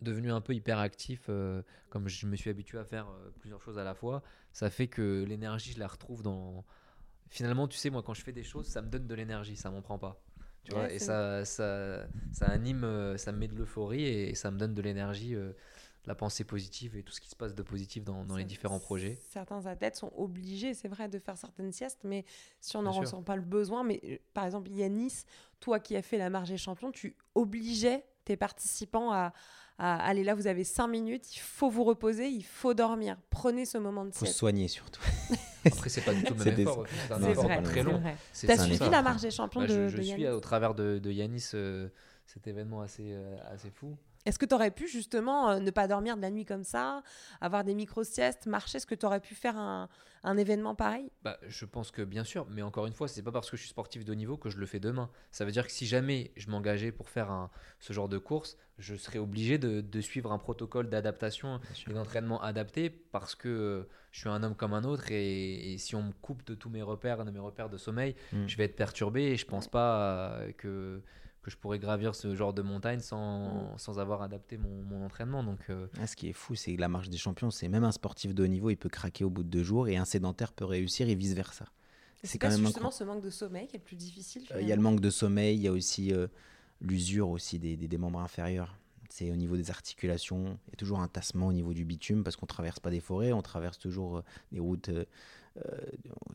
devenu 0.00 0.32
un 0.32 0.40
peu 0.40 0.54
hyperactif, 0.54 1.26
euh, 1.28 1.62
comme 1.90 2.08
je 2.08 2.26
me 2.26 2.36
suis 2.36 2.50
habitué 2.50 2.78
à 2.78 2.84
faire 2.84 3.08
euh, 3.10 3.30
plusieurs 3.40 3.60
choses 3.62 3.78
à 3.78 3.84
la 3.84 3.94
fois. 3.94 4.22
Ça 4.52 4.70
fait 4.70 4.88
que 4.88 5.24
l'énergie, 5.28 5.72
je 5.72 5.78
la 5.78 5.88
retrouve 5.88 6.22
dans. 6.22 6.64
Finalement, 7.30 7.68
tu 7.68 7.78
sais, 7.78 7.90
moi, 7.90 8.02
quand 8.02 8.14
je 8.14 8.22
fais 8.22 8.32
des 8.32 8.44
choses, 8.44 8.66
ça 8.68 8.82
me 8.82 8.88
donne 8.88 9.06
de 9.06 9.14
l'énergie, 9.14 9.56
ça 9.56 9.70
m'en 9.70 9.82
prend 9.82 9.98
pas. 9.98 10.22
Tu 10.64 10.72
vois, 10.72 10.82
Ouais, 10.84 10.94
et 10.94 10.98
ça, 10.98 11.44
ça, 11.44 12.06
ça 12.32 12.46
anime, 12.46 12.84
euh, 12.84 13.16
ça 13.16 13.32
me 13.32 13.38
met 13.38 13.48
de 13.48 13.54
l'euphorie 13.56 14.04
et 14.04 14.34
ça 14.34 14.50
me 14.50 14.58
donne 14.58 14.74
de 14.74 14.82
l'énergie, 14.82 15.34
euh, 15.34 15.52
la 16.06 16.14
pensée 16.14 16.44
positive 16.44 16.96
et 16.96 17.02
tout 17.02 17.12
ce 17.12 17.20
qui 17.20 17.28
se 17.28 17.36
passe 17.36 17.54
de 17.54 17.62
positif 17.62 18.04
dans, 18.04 18.24
dans 18.24 18.36
les 18.36 18.44
différents 18.44 18.78
projets. 18.80 19.18
Certains 19.30 19.66
athlètes 19.66 19.96
sont 19.96 20.12
obligés, 20.16 20.74
c'est 20.74 20.88
vrai, 20.88 21.08
de 21.08 21.18
faire 21.18 21.36
certaines 21.36 21.72
siestes, 21.72 22.00
mais 22.04 22.24
si 22.60 22.76
on 22.76 22.82
n'en 22.82 22.92
ressent 22.92 23.22
pas 23.22 23.36
le 23.36 23.42
besoin, 23.42 23.84
mais 23.84 24.00
euh, 24.04 24.16
par 24.34 24.44
exemple 24.44 24.70
Yanis, 24.70 25.24
toi 25.60 25.78
qui 25.80 25.96
as 25.96 26.02
fait 26.02 26.18
la 26.18 26.30
marche 26.30 26.48
des 26.48 26.58
champions, 26.58 26.90
tu 26.92 27.16
obligeais 27.34 28.04
tes 28.24 28.36
participants 28.36 29.12
à, 29.12 29.32
à 29.78 29.96
aller 30.04 30.22
là, 30.24 30.34
vous 30.34 30.46
avez 30.46 30.64
5 30.64 30.86
minutes, 30.88 31.34
il 31.34 31.40
faut 31.40 31.68
vous 31.70 31.84
reposer, 31.84 32.28
il 32.28 32.42
faut 32.44 32.74
dormir. 32.74 33.16
Prenez 33.30 33.64
ce 33.64 33.78
moment 33.78 34.04
de 34.04 34.10
faut 34.12 34.20
se 34.20 34.26
sieste. 34.26 34.38
soigner 34.38 34.68
surtout. 34.68 35.00
Après, 35.66 35.88
c'est 35.90 36.00
pas 36.02 36.14
du 36.14 36.22
tout 36.24 36.34
le 36.34 36.38
C'est 36.40 36.44
même 36.46 36.54
des- 36.56 36.62
effort. 36.62 36.84
C'est 37.08 37.12
un 37.12 37.22
effort 37.30 37.44
vrai, 37.44 37.62
très 37.62 37.82
long. 37.82 38.02
T'as 38.46 38.58
suivi 38.58 38.78
ça. 38.78 38.90
la 38.90 39.02
marche 39.02 39.22
des 39.22 39.30
champions 39.30 39.60
Bah, 39.60 39.66
de, 39.68 39.88
je, 39.88 39.88
je 39.88 39.96
de 39.98 40.02
suis 40.02 40.28
au 40.28 40.40
travers 40.40 40.74
de, 40.74 40.98
de 40.98 41.10
Yanis 41.10 41.50
euh, 41.54 41.88
cet 42.26 42.46
événement 42.46 42.80
assez, 42.80 43.12
euh, 43.12 43.36
assez 43.52 43.70
fou. 43.70 43.96
Est-ce 44.24 44.38
que 44.38 44.46
tu 44.46 44.54
aurais 44.54 44.70
pu 44.70 44.86
justement 44.88 45.50
euh, 45.50 45.58
ne 45.58 45.70
pas 45.70 45.88
dormir 45.88 46.16
de 46.16 46.22
la 46.22 46.30
nuit 46.30 46.44
comme 46.44 46.64
ça, 46.64 47.02
avoir 47.40 47.64
des 47.64 47.74
micro-siestes, 47.74 48.46
marcher? 48.46 48.76
Est-ce 48.76 48.86
que 48.86 48.94
tu 48.94 49.04
aurais 49.06 49.20
pu 49.20 49.34
faire 49.34 49.56
un, 49.56 49.88
un 50.22 50.36
événement 50.36 50.74
pareil? 50.74 51.10
Bah, 51.22 51.38
je 51.48 51.64
pense 51.64 51.90
que 51.90 52.02
bien 52.02 52.24
sûr, 52.24 52.46
mais 52.50 52.62
encore 52.62 52.86
une 52.86 52.92
fois, 52.92 53.08
c'est 53.08 53.22
pas 53.22 53.32
parce 53.32 53.50
que 53.50 53.56
je 53.56 53.62
suis 53.62 53.70
sportif 53.70 54.04
de 54.04 54.12
haut 54.12 54.16
niveau 54.16 54.36
que 54.36 54.48
je 54.50 54.58
le 54.58 54.66
fais 54.66 54.78
demain. 54.80 55.10
Ça 55.32 55.44
veut 55.44 55.50
dire 55.52 55.66
que 55.66 55.72
si 55.72 55.86
jamais 55.86 56.30
je 56.36 56.48
m'engageais 56.50 56.92
pour 56.92 57.08
faire 57.08 57.30
un, 57.30 57.50
ce 57.80 57.92
genre 57.92 58.08
de 58.08 58.18
course, 58.18 58.56
je 58.78 58.94
serais 58.96 59.18
obligé 59.18 59.58
de, 59.58 59.80
de 59.80 60.00
suivre 60.00 60.32
un 60.32 60.38
protocole 60.38 60.88
d'adaptation 60.88 61.60
et 61.88 61.92
d'entraînement 61.92 62.40
adapté 62.42 62.90
parce 62.90 63.34
que 63.34 63.48
euh, 63.48 63.82
je 64.12 64.20
suis 64.20 64.28
un 64.28 64.42
homme 64.42 64.54
comme 64.54 64.72
un 64.72 64.84
autre 64.84 65.10
et, 65.10 65.72
et 65.72 65.78
si 65.78 65.94
on 65.94 66.02
me 66.02 66.12
coupe 66.12 66.44
de 66.46 66.54
tous 66.54 66.68
mes 66.70 66.82
repères, 66.82 67.24
de 67.24 67.30
mes 67.30 67.38
repères 67.38 67.68
de 67.68 67.76
sommeil, 67.78 68.14
Mm. 68.32 68.46
je 68.46 68.56
vais 68.56 68.64
être 68.64 68.76
perturbé 68.76 69.22
et 69.24 69.36
je 69.36 69.46
pense 69.46 69.68
pas 69.68 70.00
euh, 70.00 70.52
que, 70.52 71.02
que 71.42 71.50
je 71.50 71.56
pourrais 71.56 71.78
gravir 71.78 72.14
ce 72.14 72.34
genre 72.36 72.52
de 72.54 72.62
montagne 72.62 73.00
sans, 73.00 73.76
sans 73.76 73.98
avoir 73.98 74.22
adapté 74.22 74.56
mon, 74.58 74.82
mon 74.84 75.04
entraînement. 75.04 75.42
Donc, 75.42 75.58
euh, 75.70 75.86
Ah, 76.00 76.06
ce 76.06 76.14
qui 76.16 76.28
est 76.28 76.32
fou, 76.32 76.54
c'est 76.54 76.74
que 76.76 76.80
la 76.80 76.88
marche 76.88 77.08
des 77.08 77.16
champions, 77.18 77.50
c'est 77.50 77.68
même 77.68 77.84
un 77.84 77.92
sportif 77.92 78.34
de 78.34 78.44
haut 78.44 78.48
niveau, 78.48 78.70
il 78.70 78.76
peut 78.76 78.88
craquer 78.88 79.24
au 79.24 79.30
bout 79.30 79.42
de 79.42 79.48
deux 79.48 79.62
jours 79.64 79.88
et 79.88 79.96
un 79.96 80.04
sédentaire 80.04 80.52
peut 80.52 80.64
réussir 80.64 81.08
et 81.08 81.14
vice 81.14 81.34
versa. 81.34 81.66
C'est 82.22 82.38
quand 82.38 82.48
même 82.48 82.58
justement 82.60 82.86
incroyable. 82.88 82.94
ce 82.94 83.04
manque 83.04 83.24
de 83.24 83.30
sommeil 83.30 83.66
qui 83.66 83.74
est 83.76 83.80
le 83.80 83.84
plus 83.84 83.96
difficile 83.96 84.44
Euh, 84.52 84.62
Il 84.62 84.68
y 84.68 84.72
a 84.72 84.76
le 84.76 84.82
manque 84.82 85.00
de 85.00 85.10
sommeil, 85.10 85.56
il 85.56 85.62
y 85.62 85.66
a 85.68 85.72
aussi 85.72 86.12
euh, 86.12 86.28
l'usure 86.80 87.28
aussi 87.30 87.58
des, 87.58 87.76
des- 87.76 87.88
des 87.88 87.98
membres 87.98 88.20
inférieurs. 88.20 88.76
C'est 89.10 89.30
au 89.30 89.36
niveau 89.36 89.56
des 89.56 89.70
articulations, 89.70 90.58
il 90.68 90.70
y 90.70 90.72
a 90.74 90.76
toujours 90.76 91.00
un 91.00 91.08
tassement 91.08 91.48
au 91.48 91.52
niveau 91.52 91.74
du 91.74 91.84
bitume 91.84 92.22
parce 92.24 92.36
qu'on 92.36 92.46
traverse 92.46 92.78
pas 92.80 92.90
des 92.90 93.00
forêts, 93.00 93.32
on 93.32 93.42
traverse 93.42 93.78
toujours 93.78 94.18
euh, 94.18 94.22
des 94.52 94.60
routes, 94.60 94.90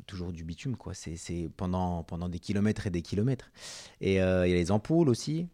toujours 0.05 0.31
du 0.31 0.43
bitume 0.43 0.75
quoi. 0.75 0.93
C'est 0.93 1.49
pendant 1.57 2.03
pendant 2.03 2.29
des 2.29 2.39
kilomètres 2.39 2.87
et 2.87 2.89
des 2.89 3.01
kilomètres. 3.01 3.51
Et 4.01 4.21
euh, 4.21 4.47
il 4.47 4.51
y 4.51 4.53
a 4.53 4.57
les 4.57 4.71
ampoules 4.71 5.09
aussi. 5.09 5.47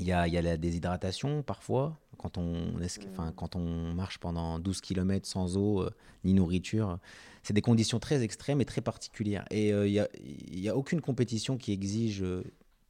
Il 0.00 0.06
y 0.06 0.12
a, 0.12 0.26
y 0.26 0.36
a 0.36 0.42
la 0.42 0.56
déshydratation 0.56 1.42
parfois 1.42 1.96
quand 2.18 2.36
on 2.38 2.74
enfin, 3.12 3.32
quand 3.36 3.54
on 3.54 3.94
marche 3.94 4.18
pendant 4.18 4.58
12 4.58 4.80
km 4.80 5.26
sans 5.28 5.56
eau 5.56 5.82
euh, 5.82 5.90
ni 6.24 6.34
nourriture. 6.34 6.98
C'est 7.42 7.52
des 7.54 7.62
conditions 7.62 8.00
très 8.00 8.22
extrêmes 8.22 8.60
et 8.60 8.64
très 8.64 8.80
particulières. 8.80 9.44
Et 9.50 9.72
euh, 9.72 9.86
il 9.86 9.92
n'y 9.92 9.98
a, 10.00 10.08
y 10.50 10.68
a 10.68 10.76
aucune 10.76 11.00
compétition 11.00 11.56
qui 11.58 11.72
exige 11.72 12.22
euh, 12.22 12.42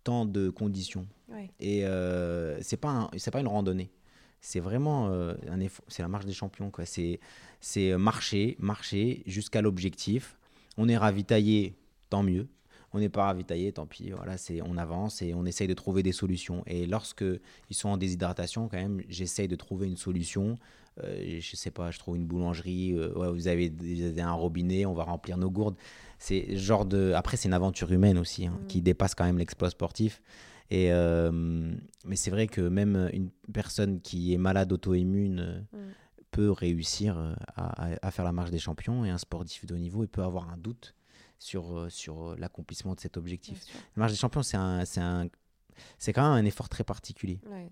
tant 0.05 0.25
de 0.25 0.49
conditions. 0.49 1.07
Ouais. 1.29 1.51
Et 1.61 1.85
euh, 1.85 2.59
c'est 2.63 2.77
pas 2.77 2.91
un- 2.91 3.31
pas 3.33 3.41
une 3.41 3.49
randonnée. 3.49 3.91
C'est 4.47 4.61
vraiment 4.61 5.09
euh, 5.09 5.33
un. 5.51 5.59
C'est 5.89 6.03
la 6.03 6.09
marche 6.09 6.27
des 6.27 6.35
champions 6.35 6.71
quoi. 6.71 6.85
C'est 6.85 7.19
c'est 7.61 7.97
marcher, 7.97 8.57
marcher 8.59 9.23
jusqu'à 9.27 9.63
l'objectif. 9.63 10.37
On 10.77 10.87
est 10.89 10.99
ravitaillé, 10.99 11.75
tant 12.11 12.23
mieux. 12.23 12.47
On 12.93 12.99
n'est 13.01 13.09
pas 13.09 13.25
ravitaillé, 13.25 13.73
tant 13.73 13.87
pis. 13.87 14.11
Voilà, 14.11 14.37
c'est 14.37 14.61
on 14.61 14.77
avance 14.77 15.23
et 15.23 15.33
on 15.35 15.47
essaye 15.47 15.67
de 15.67 15.73
trouver 15.75 16.03
des 16.03 16.13
solutions. 16.13 16.63
Et 16.67 16.87
lorsque 16.87 17.25
ils 17.71 17.75
sont 17.75 17.89
en 17.89 17.97
déshydratation, 17.97 18.69
quand 18.69 18.77
même, 18.77 19.01
j'essaye 19.09 19.49
de 19.49 19.57
trouver 19.57 19.87
une 19.89 19.97
solution. 19.97 20.59
Euh, 21.03 21.39
je 21.41 21.57
sais 21.57 21.71
pas, 21.73 21.91
je 21.91 21.99
trouve 21.99 22.17
une 22.17 22.27
boulangerie. 22.27 22.93
euh, 22.93 23.13
ouais, 23.15 23.33
vous 23.33 23.49
avez, 23.49 23.71
vous 23.71 24.03
avez 24.03 24.21
un 24.23 24.33
robinet, 24.33 24.85
on 24.87 24.93
va 24.95 25.05
remplir 25.05 25.39
nos 25.39 25.51
gourdes. 25.51 25.75
C'est 26.19 26.47
ce 26.51 26.57
genre 26.57 26.85
de. 26.85 27.13
Après, 27.17 27.37
c'est 27.39 27.49
une 27.49 27.55
aventure 27.55 27.91
humaine 27.91 28.19
aussi, 28.19 28.47
hein, 28.47 28.59
Mm. 28.63 28.67
qui 28.69 28.83
dépasse 28.83 29.15
quand 29.15 29.25
même 29.25 29.39
l'exploit 29.39 29.71
sportif. 29.71 30.21
Et 30.71 30.93
euh, 30.93 31.31
mais 32.05 32.17
c'est 32.17 32.31
vrai 32.31 32.47
que 32.47 32.61
même 32.63 33.09
une 33.13 33.31
personne 33.53 34.01
qui 34.01 34.33
est 34.35 34.39
malade 34.39 34.73
auto-immune 34.73 35.41
euh, 35.41 35.61
Mm. 35.79 35.93
peut 36.31 36.51
réussir 36.51 37.17
euh, 37.19 37.35
à, 37.55 37.93
à- 37.93 37.99
à 38.07 38.11
faire 38.11 38.25
la 38.25 38.33
marche 38.33 38.51
des 38.51 38.59
champions 38.59 39.05
et 39.05 39.11
un 39.11 39.19
sportif 39.19 39.67
de 39.67 39.75
haut 39.75 39.79
niveau, 39.79 40.03
il 40.05 40.09
peut 40.09 40.23
avoir 40.23 40.49
un 40.51 40.57
doute 40.57 40.95
sur, 41.39 41.87
sur 41.91 42.35
l'accomplissement 42.37 42.95
de 42.95 43.01
cet 43.01 43.17
objectif. 43.17 43.61
La 43.97 44.01
marche 44.01 44.13
des 44.13 44.19
champions, 44.19 44.43
c'est 44.43 44.57
un, 44.57 44.85
c'est 44.85 45.01
un, 45.01 45.29
c'est 45.99 46.13
quand 46.13 46.23
même 46.23 46.45
un 46.45 46.47
effort 46.47 46.69
très 46.69 46.83
particulier. 46.85 47.41
Ouais. 47.51 47.71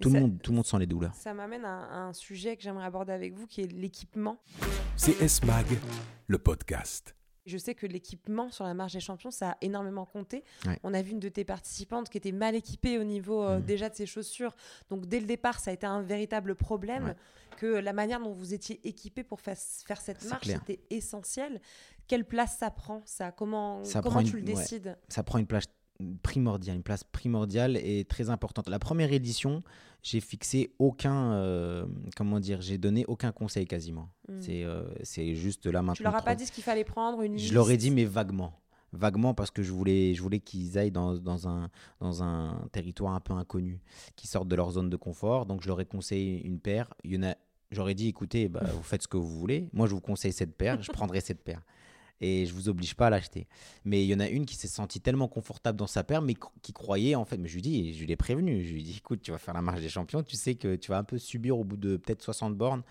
Tout 0.00 0.08
le, 0.10 0.14
ça- 0.16 0.20
monde, 0.20 0.42
tout 0.42 0.50
le 0.52 0.56
monde 0.56 0.66
sent 0.66 0.78
les 0.80 0.86
douleurs. 0.86 1.14
Ça 1.14 1.32
m'amène 1.34 1.64
à 1.64 2.06
un 2.06 2.12
sujet 2.12 2.56
que 2.56 2.62
j'aimerais 2.62 2.84
aborder 2.84 3.12
avec 3.12 3.32
vous, 3.34 3.46
qui 3.46 3.62
est 3.62 3.72
l'équipement. 3.72 4.38
CS 4.96 5.42
Mag, 5.46 5.66
le 6.26 6.38
podcast. 6.38 7.14
Je 7.46 7.58
sais 7.58 7.74
que 7.74 7.86
l'équipement 7.86 8.50
sur 8.50 8.64
la 8.64 8.72
marche 8.74 8.94
des 8.94 9.00
champions, 9.00 9.30
ça 9.30 9.50
a 9.50 9.56
énormément 9.60 10.06
compté. 10.06 10.44
Ouais. 10.66 10.78
On 10.82 10.94
a 10.94 11.02
vu 11.02 11.12
une 11.12 11.20
de 11.20 11.28
tes 11.28 11.44
participantes 11.44 12.08
qui 12.08 12.16
était 12.18 12.32
mal 12.32 12.54
équipée 12.54 12.98
au 12.98 13.04
niveau 13.04 13.42
euh, 13.44 13.58
Mhm. 13.58 13.64
déjà 13.64 13.88
de 13.90 13.94
ses 13.94 14.06
chaussures. 14.06 14.54
Donc 14.90 15.06
dès 15.06 15.20
le 15.20 15.26
départ, 15.26 15.60
ça 15.60 15.70
a 15.70 15.74
été 15.74 15.86
un 15.86 16.00
véritable 16.02 16.54
problème. 16.54 17.04
Ouais. 17.08 17.16
Que 17.58 17.66
la 17.66 17.92
manière 17.92 18.18
dont 18.20 18.32
vous 18.32 18.52
étiez 18.54 18.80
équipé 18.86 19.22
pour 19.22 19.40
fa- 19.40 19.54
faire 19.54 20.00
cette 20.00 20.24
marche, 20.28 20.46
c'était 20.48 20.80
essentiel. 20.90 21.60
Quelle 22.08 22.24
place 22.24 22.56
ça 22.58 22.70
prend? 22.70 23.02
Ça 23.04 23.30
Comment, 23.30 23.84
Ça 23.84 24.00
comment 24.02 24.16
prend 24.16 24.24
tu 24.24 24.38
une- 24.38 24.44
le 24.46 24.52
ouais. 24.52 24.60
décides? 24.60 24.98
Ça 25.08 25.22
prend 25.22 25.38
une 25.38 25.46
place 25.46 25.64
primordiale, 26.22 26.76
une 26.76 26.82
place 26.82 27.04
primordiale 27.04 27.76
et 27.76 28.04
très 28.04 28.30
importante. 28.30 28.68
La 28.68 28.78
première 28.78 29.12
édition, 29.12 29.62
j'ai 30.02 30.20
fixé 30.20 30.72
aucun, 30.78 31.32
euh, 31.32 31.86
comment 32.16 32.40
dire, 32.40 32.60
j'ai 32.60 32.78
donné 32.78 33.04
aucun 33.06 33.32
conseil 33.32 33.66
quasiment. 33.66 34.10
C'est, 34.40 34.64
euh, 34.64 34.82
c'est 35.02 35.34
juste 35.34 35.66
là 35.66 35.82
maintenant. 35.82 35.94
Tu 35.94 36.02
leur 36.02 36.16
as 36.16 36.22
pas 36.22 36.34
dit 36.34 36.46
ce 36.46 36.52
qu'il 36.52 36.64
fallait 36.64 36.84
prendre 36.84 37.22
une 37.22 37.38
Je 37.38 37.54
leur 37.54 37.70
ai 37.70 37.76
dit, 37.76 37.90
mais 37.90 38.04
vaguement. 38.04 38.60
Vaguement 38.92 39.34
parce 39.34 39.50
que 39.50 39.62
je 39.62 39.72
voulais, 39.72 40.14
je 40.14 40.22
voulais 40.22 40.38
qu'ils 40.38 40.78
aillent 40.78 40.92
dans, 40.92 41.14
dans, 41.16 41.48
un, 41.48 41.68
dans 42.00 42.22
un 42.22 42.68
territoire 42.70 43.14
un 43.14 43.20
peu 43.20 43.32
inconnu, 43.32 43.80
qu'ils 44.14 44.30
sortent 44.30 44.46
de 44.46 44.54
leur 44.54 44.70
zone 44.70 44.88
de 44.88 44.96
confort. 44.96 45.46
Donc 45.46 45.62
je 45.62 45.68
leur 45.68 45.80
ai 45.80 45.86
conseillé 45.86 46.44
une 46.44 46.60
paire. 46.60 46.92
Il 47.02 47.12
y 47.12 47.18
en 47.18 47.24
a, 47.24 47.34
j'aurais 47.72 47.94
dit, 47.94 48.08
écoutez, 48.08 48.48
bah, 48.48 48.62
vous 48.72 48.82
faites 48.82 49.02
ce 49.02 49.08
que 49.08 49.16
vous 49.16 49.38
voulez. 49.38 49.68
Moi, 49.72 49.86
je 49.86 49.94
vous 49.94 50.00
conseille 50.00 50.32
cette 50.32 50.56
paire, 50.56 50.80
je 50.82 50.92
prendrai 50.92 51.20
cette 51.20 51.42
paire. 51.42 51.62
Et 52.20 52.46
je 52.46 52.54
vous 52.54 52.68
oblige 52.68 52.94
pas 52.94 53.08
à 53.08 53.10
l'acheter. 53.10 53.48
Mais 53.84 54.04
il 54.04 54.08
y 54.08 54.14
en 54.14 54.20
a 54.20 54.28
une 54.28 54.46
qui 54.46 54.56
s'est 54.56 54.68
sentie 54.68 55.00
tellement 55.00 55.28
confortable 55.28 55.78
dans 55.78 55.86
sa 55.86 56.04
paire, 56.04 56.22
mais 56.22 56.34
qui 56.62 56.72
croyait 56.72 57.14
en 57.14 57.24
fait. 57.24 57.36
Mais 57.38 57.48
je 57.48 57.54
lui 57.54 57.62
dis, 57.62 57.92
je 57.92 58.04
lui 58.04 58.12
ai 58.12 58.16
prévenu. 58.16 58.64
Je 58.64 58.72
lui 58.72 58.82
dit, 58.82 58.96
écoute, 58.96 59.20
tu 59.20 59.30
vas 59.30 59.38
faire 59.38 59.54
la 59.54 59.62
marche 59.62 59.80
des 59.80 59.88
champions, 59.88 60.22
tu 60.22 60.36
sais 60.36 60.54
que 60.54 60.76
tu 60.76 60.90
vas 60.90 60.98
un 60.98 61.04
peu 61.04 61.18
subir 61.18 61.58
au 61.58 61.64
bout 61.64 61.76
de 61.76 61.96
peut-être 61.96 62.22
60 62.22 62.56
bornes. 62.56 62.82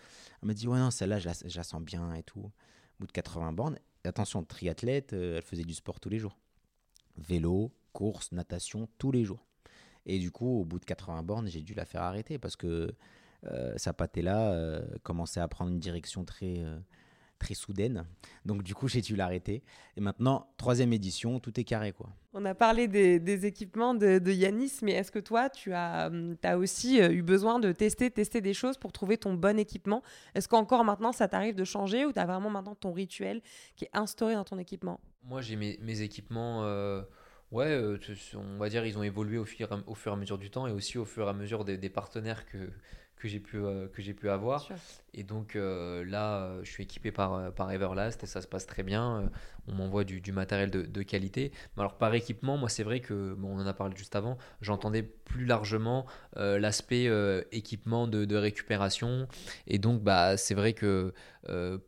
Elle 0.42 0.48
m'a 0.48 0.54
dit, 0.54 0.68
ouais, 0.68 0.78
non, 0.78 0.92
celle-là, 0.92 1.20
je 1.20 1.30
la, 1.56 1.64
sens 1.64 1.82
bien 1.82 2.14
et 2.14 2.24
tout. 2.24 2.42
Au 2.42 2.52
bout 3.00 3.08
de 3.08 3.12
80 3.12 3.54
bornes, 3.54 3.80
attention, 4.04 4.44
triathlète, 4.44 5.14
euh, 5.14 5.38
elle 5.38 5.44
faisait 5.44 5.64
du 5.64 5.74
sport 5.74 6.00
tous 6.00 6.10
les 6.10 6.20
jours. 6.20 6.38
Vélo, 7.18 7.72
course, 7.94 8.32
natation, 8.32 8.90
tous 8.98 9.12
les 9.12 9.24
jours. 9.24 9.46
Et 10.06 10.20
du 10.20 10.32
coup, 10.32 10.60
au 10.60 10.66
bout 10.66 10.80
de 10.80 10.86
80 10.86 11.24
bornes, 11.24 11.48
j'ai 11.48 11.62
dû 11.62 11.74
la 11.74 11.86
faire 11.86 12.02
arrêter 12.02 12.38
parce 12.38 12.56
que 12.56 12.94
euh, 13.46 13.74
sa 13.78 13.96
là 14.18 14.82
commençait 15.04 15.40
à 15.40 15.48
prendre 15.48 15.72
une 15.72 15.80
direction 15.80 16.26
très, 16.26 16.60
euh, 16.60 16.80
très 17.44 17.54
soudaine. 17.54 18.06
Donc 18.46 18.64
du 18.64 18.74
coup, 18.74 18.88
j'ai 18.88 19.02
dû 19.02 19.16
l'arrêter. 19.16 19.64
Et 19.98 20.02
maintenant, 20.02 20.48
troisième 20.58 20.94
édition, 20.94 21.40
tout 21.40 21.60
est 21.60 21.66
carré. 21.66 21.92
quoi. 21.92 22.10
On 22.34 22.46
a 22.46 22.56
parlé 22.56 22.88
des, 22.88 23.46
équipements 23.46 23.94
de, 23.94 24.32
Yanis, 24.32 24.80
mais 24.82 24.94
est-ce 24.94 25.12
que 25.12 25.20
toi, 25.20 25.50
tu 25.50 25.74
as, 25.74 26.08
hum, 26.08 26.36
as 26.44 26.58
aussi 26.58 27.02
euh, 27.02 27.12
eu 27.12 27.22
besoin 27.22 27.60
de 27.60 27.72
tester, 27.72 28.10
tester 28.10 28.42
des 28.42 28.54
choses 28.54 28.78
pour 28.78 28.92
trouver 28.92 29.18
ton 29.18 29.34
bon 29.34 29.60
équipement? 29.60 30.02
Est-ce 30.34 30.48
qu'encore 30.48 30.86
maintenant, 30.86 31.12
ça 31.12 31.28
t'arrive 31.28 31.56
de 31.56 31.66
changer 31.66 32.06
ou 32.06 32.14
tu 32.14 32.20
as 32.20 32.26
vraiment 32.26 32.50
maintenant 32.50 32.76
ton 32.76 32.94
rituel 32.94 33.42
qui 33.76 33.86
est 33.86 33.92
instauré 33.94 34.36
dans 34.36 34.46
ton 34.46 34.58
équipement? 34.58 35.00
Moi, 35.24 35.42
j'ai 35.42 35.58
mes, 35.58 36.02
équipements... 36.02 36.64
Euh, 36.64 37.02
ouais, 37.52 37.68
euh, 37.68 38.00
on 38.36 38.58
va 38.58 38.70
dire 38.70 38.86
ils 38.86 38.98
ont 38.98 39.04
évolué 39.04 39.38
au 39.38 39.46
fur, 39.46 39.68
au 39.86 39.96
fur 39.96 40.12
et 40.12 40.16
à 40.16 40.18
mesure 40.18 40.38
du 40.38 40.50
temps 40.50 40.66
et 40.66 40.72
aussi 40.72 40.98
au 40.98 41.06
fur 41.06 41.28
et 41.28 41.30
à 41.30 41.34
mesure 41.34 41.66
des, 41.66 41.78
des 41.78 41.90
partenaires 41.90 42.46
que, 42.46 42.70
que 43.24 43.30
j'ai 43.30 43.40
pu, 43.40 43.56
euh, 43.56 43.88
que 43.88 44.02
j'ai 44.02 44.14
pu 44.14 44.30
avoir. 44.30 44.68
Et 45.14 45.24
donc 45.24 45.56
euh, 45.56 46.04
là, 46.04 46.44
euh, 46.44 46.60
je 46.64 46.70
suis 46.70 46.84
équipé 46.84 47.10
par, 47.10 47.54
par 47.54 47.72
Everlast 47.72 48.22
et 48.22 48.28
ça 48.28 48.42
se 48.42 48.48
passe 48.48 48.66
très 48.66 48.84
bien. 48.84 49.32
On 49.68 49.74
m'envoie 49.74 50.04
du, 50.04 50.22
du, 50.22 50.32
matériel 50.32 50.70
de, 50.70 50.82
de, 50.84 51.02
qualité. 51.04 51.52
Mais 51.76 51.82
alors 51.82 51.98
par 51.98 52.14
équipement, 52.14 52.58
moi 52.58 52.70
c'est 52.70 52.84
vrai 52.84 53.00
que, 53.00 53.34
bon, 53.34 53.58
on 53.58 53.62
en 53.62 53.68
a 53.68 53.74
parlé 53.74 53.96
juste 53.96 54.16
avant, 54.16 54.38
j'entendais 54.62 55.04
plus 55.04 55.46
largement 55.46 56.06
l'aspect 56.36 57.10
équipement 57.52 58.08
de, 58.08 58.26
de, 58.26 58.36
récupération. 58.36 59.28
Et 59.68 59.80
donc 59.80 60.02
bah, 60.02 60.38
c'est 60.38 60.54
vrai 60.54 60.74
que 60.74 61.14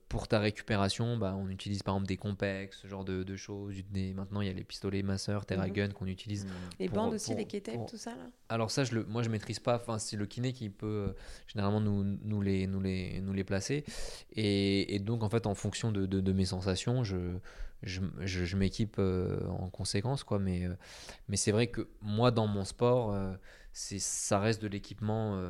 pour 0.10 0.28
ta 0.28 0.40
récupération, 0.40 1.18
bah, 1.18 1.36
on 1.38 1.50
utilise 1.50 1.84
par 1.84 1.96
exemple 1.96 2.08
des 2.08 2.18
complex, 2.18 2.80
ce 2.82 2.88
genre 2.88 3.04
de, 3.04 3.24
de 3.24 3.36
choses. 3.36 3.76
Des, 3.92 4.14
maintenant 4.14 4.42
il 4.42 4.48
y 4.48 4.50
a 4.50 4.54
les 4.54 4.64
pistolets 4.64 5.04
masseurs, 5.04 5.46
TerraGun 5.46 5.88
mhm. 5.88 5.94
qu'on 5.94 6.08
utilise. 6.08 6.48
Les 6.80 6.88
bandes 6.88 7.14
aussi, 7.14 7.36
les 7.36 7.46
k 7.46 7.62
tout 7.88 7.98
ça 7.98 8.12
là? 8.12 8.30
Alors 8.50 8.72
ça, 8.72 8.84
je 8.84 8.96
le, 8.96 9.06
moi 9.06 9.24
je 9.24 9.30
maîtrise 9.30 9.60
pas. 9.60 9.76
Enfin, 9.76 9.98
c'est 9.98 10.18
le 10.18 10.26
kiné 10.26 10.54
qui 10.54 10.70
peut 10.70 11.16
généralement 11.48 11.82
nous, 11.82 12.04
nous, 12.04 12.42
les, 12.42 12.68
nous, 12.68 12.80
les, 12.80 13.22
nous 13.22 13.34
les 13.34 13.44
placer. 13.44 13.84
Et, 14.34 15.00
donc, 15.00 15.24
en 15.24 15.30
fait, 15.30 15.48
en 15.48 15.56
fonction 15.56 15.92
de, 15.92 16.06
de, 16.06 16.32
mes 16.34 16.46
sensations, 16.46 17.04
je, 17.04 17.38
je, 17.84 18.02
je, 18.20 18.58
m'équipe 18.58 18.96
euh, 19.00 19.46
en 19.48 19.70
conséquence. 19.70 20.24
Quoi. 20.24 20.40
Mais, 20.40 20.66
euh, 20.66 20.76
mais 21.28 21.38
c'est 21.38 21.52
vrai 21.52 21.68
que 21.68 21.88
moi, 22.02 22.32
dans 22.32 22.48
mon 22.48 22.66
sport, 22.66 23.14
euh, 23.14 23.34
c'est 23.74 24.00
ça 24.00 24.40
reste 24.40 24.62
de 24.62 24.68
l'équipement. 24.68 25.42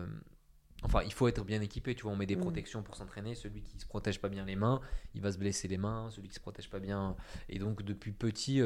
Enfin, 0.83 1.01
il 1.03 1.13
faut 1.13 1.27
être 1.27 1.43
bien 1.43 1.61
équipé, 1.61 1.95
tu 1.95 2.03
vois, 2.03 2.11
on 2.11 2.15
met 2.15 2.25
des 2.25 2.35
mmh. 2.35 2.41
protections 2.41 2.83
pour 2.83 2.95
s'entraîner. 2.95 3.33
Celui 3.33 3.61
qui 3.61 3.79
se 3.79 3.87
protège 3.87 4.19
pas 4.19 4.29
bien 4.29 4.45
les 4.45 4.55
mains, 4.55 4.81
il 5.15 5.21
va 5.21 5.31
se 5.31 5.37
blesser 5.37 5.67
les 5.67 5.77
mains. 5.77 6.09
Celui 6.11 6.27
qui 6.27 6.35
se 6.35 6.39
protège 6.39 6.69
pas 6.69 6.79
bien. 6.79 7.15
Et 7.49 7.57
donc, 7.57 7.81
depuis 7.81 8.11
petit, 8.11 8.61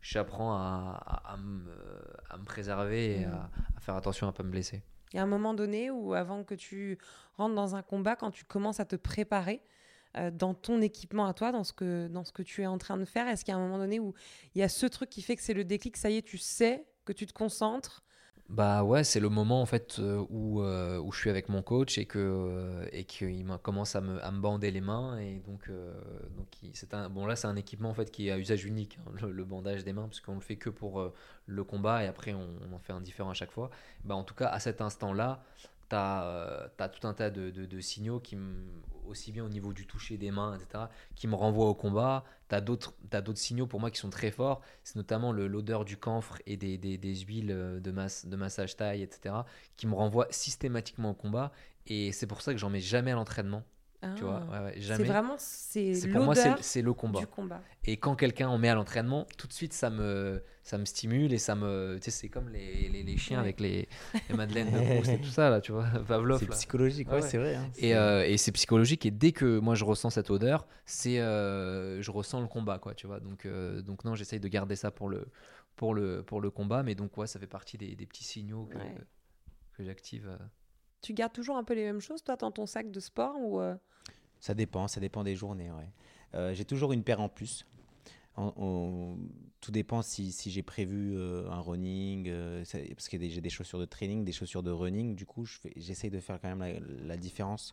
j'apprends 0.00 0.52
à, 0.52 1.02
à, 1.04 1.32
à, 1.32 1.36
me, 1.36 1.72
à, 2.28 2.36
me, 2.36 2.44
préserver 2.44 3.20
et 3.20 3.26
mmh. 3.26 3.32
à, 3.76 3.80
faire 3.80 3.96
attention 3.96 4.28
à 4.28 4.32
pas 4.32 4.42
me 4.42 4.50
blesser. 4.50 4.82
Il 5.12 5.16
y 5.16 5.18
a 5.20 5.22
un 5.22 5.26
moment 5.26 5.54
donné 5.54 5.90
où, 5.90 6.14
avant 6.14 6.44
que 6.44 6.54
tu 6.54 6.98
rentres 7.36 7.54
dans 7.54 7.74
un 7.74 7.82
combat, 7.82 8.16
quand 8.16 8.30
tu 8.30 8.44
commences 8.44 8.80
à 8.80 8.84
te 8.84 8.96
préparer 8.96 9.62
dans 10.32 10.54
ton 10.54 10.80
équipement 10.80 11.26
à 11.26 11.34
toi, 11.34 11.52
dans 11.52 11.64
ce, 11.64 11.72
que, 11.72 12.08
dans 12.08 12.24
ce 12.24 12.32
que 12.32 12.42
tu 12.42 12.62
es 12.62 12.66
en 12.66 12.78
train 12.78 12.96
de 12.96 13.04
faire, 13.04 13.28
est-ce 13.28 13.44
qu'il 13.44 13.52
y 13.52 13.54
a 13.54 13.58
un 13.58 13.64
moment 13.64 13.78
donné 13.78 14.00
où 14.00 14.14
il 14.54 14.60
y 14.60 14.62
a 14.62 14.68
ce 14.68 14.86
truc 14.86 15.10
qui 15.10 15.22
fait 15.22 15.36
que 15.36 15.42
c'est 15.42 15.54
le 15.54 15.64
déclic, 15.64 15.96
ça 15.96 16.10
y 16.10 16.16
est, 16.16 16.22
tu 16.22 16.38
sais 16.38 16.86
que 17.04 17.12
tu 17.12 17.26
te 17.26 17.32
concentres? 17.32 18.02
Bah 18.48 18.84
ouais, 18.84 19.02
c'est 19.02 19.18
le 19.18 19.28
moment 19.28 19.60
en 19.60 19.66
fait 19.66 19.98
euh, 19.98 20.24
où, 20.30 20.62
euh, 20.62 21.00
où 21.00 21.10
je 21.10 21.18
suis 21.18 21.30
avec 21.30 21.48
mon 21.48 21.62
coach 21.62 21.98
et 21.98 22.06
que 22.06 22.18
euh, 22.20 22.86
et 22.92 23.02
qu'il 23.02 23.44
commence 23.60 23.96
à 23.96 24.00
me, 24.00 24.24
à 24.24 24.30
me 24.30 24.40
bander 24.40 24.70
les 24.70 24.80
mains 24.80 25.18
et 25.18 25.40
donc 25.40 25.68
donc 26.36 26.46
c'est 26.72 26.94
un 26.94 27.08
bon 27.10 27.26
là 27.26 27.34
c'est 27.34 27.48
un 27.48 27.56
équipement 27.56 27.90
en 27.90 27.94
fait 27.94 28.08
qui 28.12 28.28
est 28.28 28.30
à 28.30 28.38
usage 28.38 28.64
unique 28.64 29.00
hein, 29.04 29.26
le, 29.26 29.44
bandage 29.44 29.82
des 29.82 29.92
mains 29.92 30.06
parce 30.06 30.20
qu'on 30.20 30.36
le 30.36 30.40
fait 30.40 30.54
que 30.54 30.70
pour 30.70 31.12
le 31.46 31.64
combat 31.64 32.04
et 32.04 32.06
après 32.06 32.34
on, 32.34 32.48
en 32.72 32.78
fait 32.78 32.92
un 32.92 33.00
différent 33.00 33.30
à 33.30 33.34
chaque 33.34 33.50
fois. 33.50 33.70
Bah 34.04 34.14
en 34.14 34.22
tout 34.22 34.34
cas 34.34 34.46
à 34.46 34.60
cet 34.60 34.80
instant 34.80 35.12
là, 35.12 35.42
tu 35.90 35.96
as, 35.96 36.70
tout 36.92 37.06
un 37.08 37.14
tas 37.14 37.30
de, 37.30 37.50
de, 37.50 37.80
signaux 37.80 38.20
qui 38.20 38.36
aussi 39.08 39.32
bien 39.32 39.44
au 39.44 39.48
niveau 39.48 39.72
du 39.72 39.86
toucher 39.86 40.16
des 40.16 40.30
mains, 40.30 40.56
etc., 40.56 40.84
qui 41.14 41.28
me 41.28 41.34
renvoie 41.34 41.66
au 41.66 41.74
combat. 41.74 42.24
Tu 42.48 42.54
as 42.54 42.60
d'autres 42.60 42.94
signaux 43.36 43.66
pour 43.66 43.80
moi 43.80 43.90
qui 43.90 43.98
sont 43.98 44.10
très 44.10 44.30
forts. 44.30 44.60
C'est 44.82 44.96
notamment 44.96 45.32
l'odeur 45.32 45.84
du 45.84 45.96
camphre 45.96 46.38
et 46.46 46.56
des, 46.56 46.78
des, 46.78 47.14
huiles 47.16 47.50
euh, 47.50 47.80
de, 47.80 47.90
masse, 47.90 48.26
de 48.26 48.36
massage 48.36 48.76
taille, 48.76 49.02
etc., 49.02 49.34
qui 49.76 49.86
me 49.86 49.94
renvoient 49.94 50.28
systématiquement 50.30 51.10
au 51.10 51.14
combat. 51.14 51.52
Et 51.86 52.12
c'est 52.12 52.26
pour 52.26 52.42
ça 52.42 52.52
que 52.52 52.58
j'en 52.58 52.70
mets 52.70 52.80
jamais 52.80 53.12
à 53.12 53.14
l'entraînement. 53.14 53.62
Tu 54.14 54.24
vois, 54.24 54.46
ah. 54.52 54.70
C'est 54.74 55.04
vraiment 55.04 55.34
c'est 55.38 56.08
pour 56.12 56.24
moi 56.24 56.34
c'est 56.60 56.82
le 56.82 56.92
combat. 56.92 57.24
combat. 57.26 57.62
Et 57.84 57.96
quand 57.96 58.16
quelqu'un 58.16 58.48
en 58.48 58.58
met 58.58 58.68
à 58.68 58.74
l'entraînement, 58.74 59.26
tout 59.36 59.46
de 59.46 59.52
suite 59.52 59.72
ça 59.72 59.90
me 59.90 60.42
ça 60.62 60.78
me 60.78 60.84
stimule 60.84 61.32
et 61.32 61.38
ça 61.38 61.54
me 61.54 61.96
tu 61.96 62.04
sais 62.04 62.10
c'est 62.10 62.28
comme 62.28 62.48
les, 62.48 62.88
les, 62.88 63.04
les 63.04 63.16
chiens 63.16 63.38
avec 63.38 63.60
les, 63.60 63.88
les 64.28 64.34
madeleines 64.34 64.70
de 64.70 64.78
Proust 64.94 65.10
et 65.10 65.20
tout 65.20 65.28
ça 65.28 65.48
là, 65.48 65.60
tu 65.60 65.72
vois, 65.72 65.84
Pavlov. 66.08 66.40
C'est 66.40 66.46
psychologique, 66.46 67.10
ouais, 67.10 67.22
c'est 67.22 67.38
vrai. 67.38 67.54
Hein. 67.54 67.70
et, 67.78 67.94
euh, 67.94 68.26
et 68.26 68.36
c'est 68.36 68.52
psychologique 68.52 69.06
et 69.06 69.12
dès 69.12 69.32
que 69.32 69.58
moi 69.58 69.74
je 69.74 69.84
ressens 69.84 70.10
cette 70.10 70.30
odeur, 70.30 70.66
c'est 70.84 71.20
euh, 71.20 72.02
je 72.02 72.10
ressens 72.10 72.40
le 72.40 72.48
combat 72.48 72.78
quoi, 72.78 72.94
tu 72.94 73.06
vois. 73.06 73.20
Donc 73.20 73.46
euh, 73.46 73.80
donc 73.82 74.04
non, 74.04 74.14
j'essaye 74.14 74.40
de 74.40 74.48
garder 74.48 74.76
ça 74.76 74.90
pour 74.90 75.08
le 75.08 75.26
pour 75.76 75.94
le 75.94 76.22
pour 76.22 76.40
le 76.40 76.50
combat 76.50 76.82
mais 76.82 76.94
donc 76.94 77.16
ouais, 77.16 77.26
ça 77.26 77.38
fait 77.38 77.46
partie 77.46 77.78
des, 77.78 77.94
des 77.94 78.06
petits 78.06 78.24
signaux 78.24 78.64
que 78.66 78.78
que 79.76 79.84
j'active 79.84 80.36
tu 81.06 81.14
gardes 81.14 81.32
toujours 81.32 81.56
un 81.56 81.62
peu 81.62 81.74
les 81.74 81.84
mêmes 81.84 82.00
choses, 82.00 82.24
toi, 82.24 82.34
dans 82.34 82.50
ton 82.50 82.66
sac 82.66 82.90
de 82.90 82.98
sport 82.98 83.36
ou 83.38 83.60
euh? 83.60 83.76
Ça 84.40 84.54
dépend, 84.54 84.88
ça 84.88 84.98
dépend 84.98 85.22
des 85.22 85.36
journées. 85.36 85.70
Euh, 86.34 86.52
j'ai 86.52 86.64
toujours 86.64 86.92
une 86.92 87.04
paire 87.04 87.20
en 87.20 87.28
plus. 87.28 87.64
tout 88.34 89.70
dépend 89.70 90.02
si, 90.02 90.32
j'ai 90.46 90.64
prévu 90.64 91.16
euh, 91.16 91.48
un 91.48 91.60
running, 91.60 92.28
parce 92.90 93.08
que 93.08 93.18
j'ai 93.20 93.40
des 93.40 93.50
chaussures 93.50 93.78
de 93.78 93.84
training, 93.84 94.24
des 94.24 94.32
chaussures 94.32 94.64
de 94.64 94.72
running. 94.72 95.14
Du 95.14 95.26
coup, 95.26 95.46
j'essaye 95.76 96.10
de 96.10 96.18
faire 96.18 96.40
quand 96.40 96.54
même 96.54 96.84
la 97.04 97.16
différence 97.16 97.72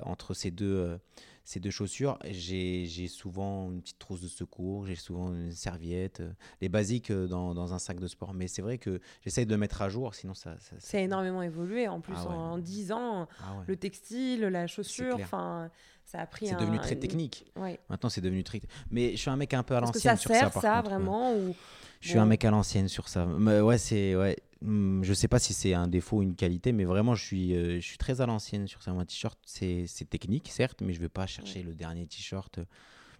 entre 0.00 0.32
ces 0.32 0.50
deux, 0.50 0.98
ces 1.44 1.60
deux 1.60 1.70
chaussures, 1.70 2.18
j'ai 2.24 3.08
souvent 3.08 3.70
une 3.70 3.80
petite 3.80 3.98
trousse 3.98 4.20
de 4.20 4.28
secours, 4.28 4.86
j'ai 4.86 4.94
souvent 4.94 5.32
une 5.32 5.52
serviette, 5.52 6.20
euh, 6.20 6.32
les 6.60 6.68
basiques 6.68 7.10
euh, 7.10 7.26
dans, 7.26 7.54
dans, 7.54 7.74
un 7.74 7.78
sac 7.78 7.98
de 7.98 8.06
sport. 8.06 8.32
Mais 8.34 8.48
c'est 8.48 8.62
vrai 8.62 8.78
que 8.78 9.00
j'essaye 9.22 9.46
de 9.46 9.50
le 9.50 9.58
mettre 9.58 9.82
à 9.82 9.88
jour, 9.88 10.14
sinon 10.14 10.34
ça. 10.34 10.56
ça, 10.60 10.76
C'est 10.78 11.02
énormément 11.02 11.42
évolué. 11.42 11.88
En 11.88 12.00
plus, 12.00 12.14
ah 12.16 12.28
en 12.28 12.58
10 12.58 12.92
ans, 12.92 13.28
ah 13.40 13.64
le 13.66 13.76
textile, 13.76 14.40
la 14.42 14.66
chaussure, 14.66 15.16
enfin. 15.20 15.70
Ça 16.04 16.18
a 16.18 16.26
pris 16.26 16.48
C'est 16.48 16.56
devenu 16.56 16.78
très 16.78 16.96
technique. 16.96 17.46
Maintenant, 17.88 18.08
c'est 18.08 18.20
devenu 18.20 18.42
très. 18.42 18.60
Mais 18.90 19.12
je 19.12 19.16
suis 19.16 19.30
un 19.30 19.36
mec 19.36 19.54
un 19.54 19.62
peu 19.62 19.76
à 19.76 19.80
l'ancienne 19.80 20.16
sur 20.16 20.30
ça. 20.30 20.40
Ça 20.40 20.50
sert, 20.50 20.60
ça, 20.60 20.82
vraiment 20.82 21.32
ou... 21.34 21.54
Je 22.00 22.08
suis 22.08 22.18
un 22.18 22.26
mec 22.26 22.44
à 22.44 22.50
l'ancienne 22.50 22.88
sur 22.88 23.08
ça. 23.08 23.24
Mais 23.24 23.60
ouais, 23.60 23.78
c'est. 23.78 24.16
Ouais. 24.16 24.36
Hmm, 24.62 25.02
je 25.02 25.12
sais 25.12 25.28
pas 25.28 25.40
si 25.40 25.54
c'est 25.54 25.74
un 25.74 25.88
défaut 25.88 26.18
ou 26.18 26.22
une 26.22 26.36
qualité, 26.36 26.72
mais 26.72 26.84
vraiment, 26.84 27.14
je 27.14 27.24
suis, 27.24 27.54
euh, 27.54 27.76
je 27.80 27.86
suis 27.86 27.98
très 27.98 28.20
à 28.20 28.26
l'ancienne 28.26 28.68
sur 28.68 28.82
ça. 28.82 28.92
Un 28.92 29.04
t-shirt, 29.04 29.38
c'est 29.44 29.86
technique, 30.08 30.48
certes, 30.50 30.82
mais 30.82 30.92
je 30.92 31.00
vais 31.00 31.08
pas 31.08 31.26
chercher 31.26 31.62
le 31.62 31.74
dernier 31.74 32.06
t-shirt. 32.06 32.60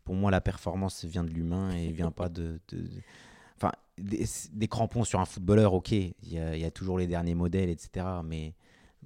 Pour 0.04 0.14
moi, 0.14 0.30
la 0.30 0.40
performance 0.40 1.04
vient 1.04 1.24
de 1.24 1.30
l'humain 1.30 1.70
et 1.72 1.90
vient 1.90 2.12
pas 2.12 2.28
de. 2.28 2.60
Enfin, 3.56 3.72
des, 3.98 4.68
crampons 4.68 5.04
sur 5.04 5.20
un 5.20 5.24
footballeur, 5.24 5.74
ok, 5.74 5.92
il 5.92 6.14
y, 6.22 6.34
y, 6.34 6.64
a 6.64 6.70
toujours 6.70 6.98
les 6.98 7.06
derniers 7.06 7.34
modèles, 7.34 7.70
etc. 7.70 8.06
Mais 8.24 8.54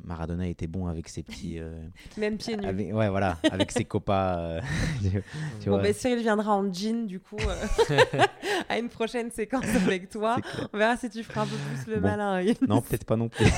Maradona 0.05 0.47
était 0.47 0.67
bon 0.67 0.87
avec 0.87 1.09
ses 1.09 1.23
petits. 1.23 1.59
Euh, 1.59 1.87
Même 2.17 2.37
pieds 2.37 2.57
nus. 2.57 2.93
ouais, 2.93 3.09
voilà, 3.09 3.39
avec 3.51 3.73
ses 3.73 3.85
copains. 3.85 4.39
Euh, 4.39 4.61
bon, 5.67 5.81
ben, 5.81 5.93
Cyril 5.93 6.21
viendra 6.21 6.55
en 6.55 6.73
jean, 6.73 7.07
du 7.07 7.21
coup, 7.21 7.39
euh, 7.41 8.05
à 8.69 8.79
une 8.79 8.89
prochaine 8.89 9.31
séquence 9.31 9.67
avec 9.85 10.09
toi. 10.09 10.37
On 10.73 10.79
verra 10.79 10.97
si 10.97 11.11
tu 11.11 11.23
feras 11.23 11.43
un 11.43 11.47
peu 11.47 11.57
plus 11.57 11.95
le 11.95 12.01
malin. 12.01 12.43
non, 12.69 12.81
peut-être 12.83 13.05
pas 13.05 13.17
non 13.17 13.29
plus. 13.29 13.47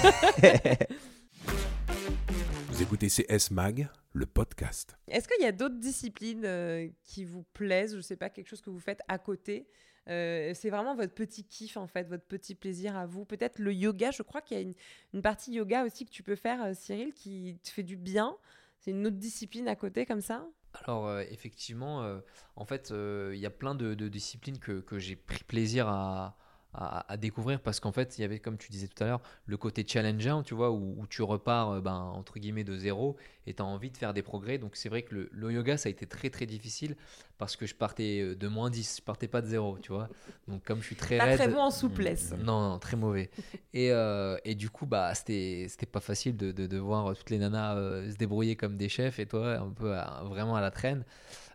vous 2.68 2.82
écoutez 2.82 3.08
CS 3.08 3.50
Mag, 3.50 3.88
le 4.12 4.26
podcast. 4.26 4.96
Est-ce 5.08 5.28
qu'il 5.28 5.42
y 5.42 5.46
a 5.46 5.52
d'autres 5.52 5.78
disciplines 5.78 6.90
qui 7.04 7.24
vous 7.24 7.44
plaisent 7.52 7.92
Je 7.92 7.96
ne 7.98 8.02
sais 8.02 8.16
pas, 8.16 8.30
quelque 8.30 8.48
chose 8.48 8.60
que 8.60 8.70
vous 8.70 8.80
faites 8.80 9.00
à 9.08 9.18
côté 9.18 9.68
euh, 10.08 10.52
c'est 10.54 10.70
vraiment 10.70 10.94
votre 10.94 11.12
petit 11.12 11.44
kiff, 11.44 11.76
en 11.76 11.86
fait, 11.86 12.04
votre 12.08 12.24
petit 12.24 12.54
plaisir 12.54 12.96
à 12.96 13.06
vous. 13.06 13.24
Peut-être 13.24 13.58
le 13.58 13.72
yoga, 13.72 14.10
je 14.10 14.22
crois 14.22 14.40
qu'il 14.40 14.56
y 14.56 14.60
a 14.60 14.72
une, 15.12 15.22
partie 15.22 15.52
yoga 15.52 15.84
aussi 15.84 16.06
que 16.06 16.10
tu 16.10 16.22
peux 16.22 16.36
faire, 16.36 16.62
euh, 16.62 16.72
Cyril, 16.74 17.12
qui 17.12 17.58
te 17.62 17.68
fait 17.68 17.82
du 17.82 17.96
bien. 17.96 18.36
C'est 18.78 18.92
une 18.92 19.06
autre 19.06 19.16
discipline 19.16 19.68
à 19.68 19.76
côté, 19.76 20.06
comme 20.06 20.22
ça? 20.22 20.46
Alors 20.74 21.06
euh, 21.08 21.24
effectivement, 21.30 22.20
en 22.56 22.64
fait, 22.64 22.90
il 22.90 23.38
y 23.38 23.46
a 23.46 23.50
plein 23.50 23.74
de, 23.74 23.94
disciplines 24.08 24.58
que 24.58 24.98
j'ai 24.98 25.16
pris 25.16 25.44
plaisir 25.44 25.88
à, 25.88 26.36
à, 26.74 27.16
découvrir 27.16 27.60
parce 27.60 27.80
qu'en 27.80 27.92
fait, 27.92 28.18
il 28.18 28.22
y 28.22 28.24
avait, 28.24 28.38
comme 28.38 28.58
tu 28.58 28.70
disais 28.70 28.88
tout 28.88 29.02
à 29.02 29.06
l'heure, 29.06 29.20
le 29.46 29.56
côté 29.56 29.84
challengeant, 29.86 30.42
tu 30.42 30.54
vois, 30.54 30.70
où, 30.70 31.06
tu 31.08 31.22
repars, 31.22 31.70
euh, 31.70 31.80
ben, 31.80 31.94
entre 31.94 32.38
guillemets, 32.38 32.64
de 32.64 32.76
zéro 32.76 33.16
et 33.46 33.54
tu 33.54 33.62
as 33.62 33.64
envie 33.64 33.90
de 33.90 33.96
faire 33.96 34.12
des 34.12 34.22
progrès. 34.22 34.58
Donc, 34.58 34.76
c'est 34.76 34.88
vrai 34.88 35.02
que 35.02 35.28
le, 35.32 35.52
yoga, 35.52 35.76
ça 35.78 35.88
a 35.88 35.90
été 35.90 36.06
très, 36.06 36.28
très 36.28 36.46
difficile 36.46 36.94
parce 37.38 37.56
que 37.56 37.66
je 37.66 37.74
partais 37.74 38.20
euh, 38.20 38.36
de 38.36 38.48
moins 38.48 38.68
10, 38.68 38.98
je 38.98 39.02
partais 39.02 39.28
pas 39.28 39.40
de 39.40 39.46
zéro, 39.46 39.78
tu 39.78 39.92
vois. 39.92 40.08
Donc, 40.46 40.62
comme 40.64 40.80
je 40.80 40.86
suis 40.86 40.96
très 40.96 41.16
pas 41.16 41.36
très 41.36 41.48
bon 41.48 41.60
en 41.60 41.70
souplesse. 41.70 42.32
Mm, 42.32 42.42
non, 42.44 42.68
non, 42.68 42.78
très 42.78 42.96
mauvais. 42.96 43.30
et, 43.72 43.90
euh, 43.90 44.36
et, 44.44 44.54
du 44.54 44.68
coup, 44.68 44.84
bah, 44.84 45.14
c'était 45.14 45.68
pas 45.90 46.00
facile 46.00 46.36
de, 46.36 46.52
de, 46.52 46.78
voir 46.78 47.16
toutes 47.16 47.30
les 47.30 47.38
nanas 47.38 47.76
se 48.10 48.16
débrouiller 48.16 48.56
comme 48.56 48.76
des 48.76 48.88
chefs 48.88 49.18
et 49.18 49.26
toi, 49.26 49.54
un 49.54 49.70
peu 49.70 49.96
vraiment 50.24 50.54
à 50.54 50.60
la 50.60 50.70
traîne. 50.70 51.04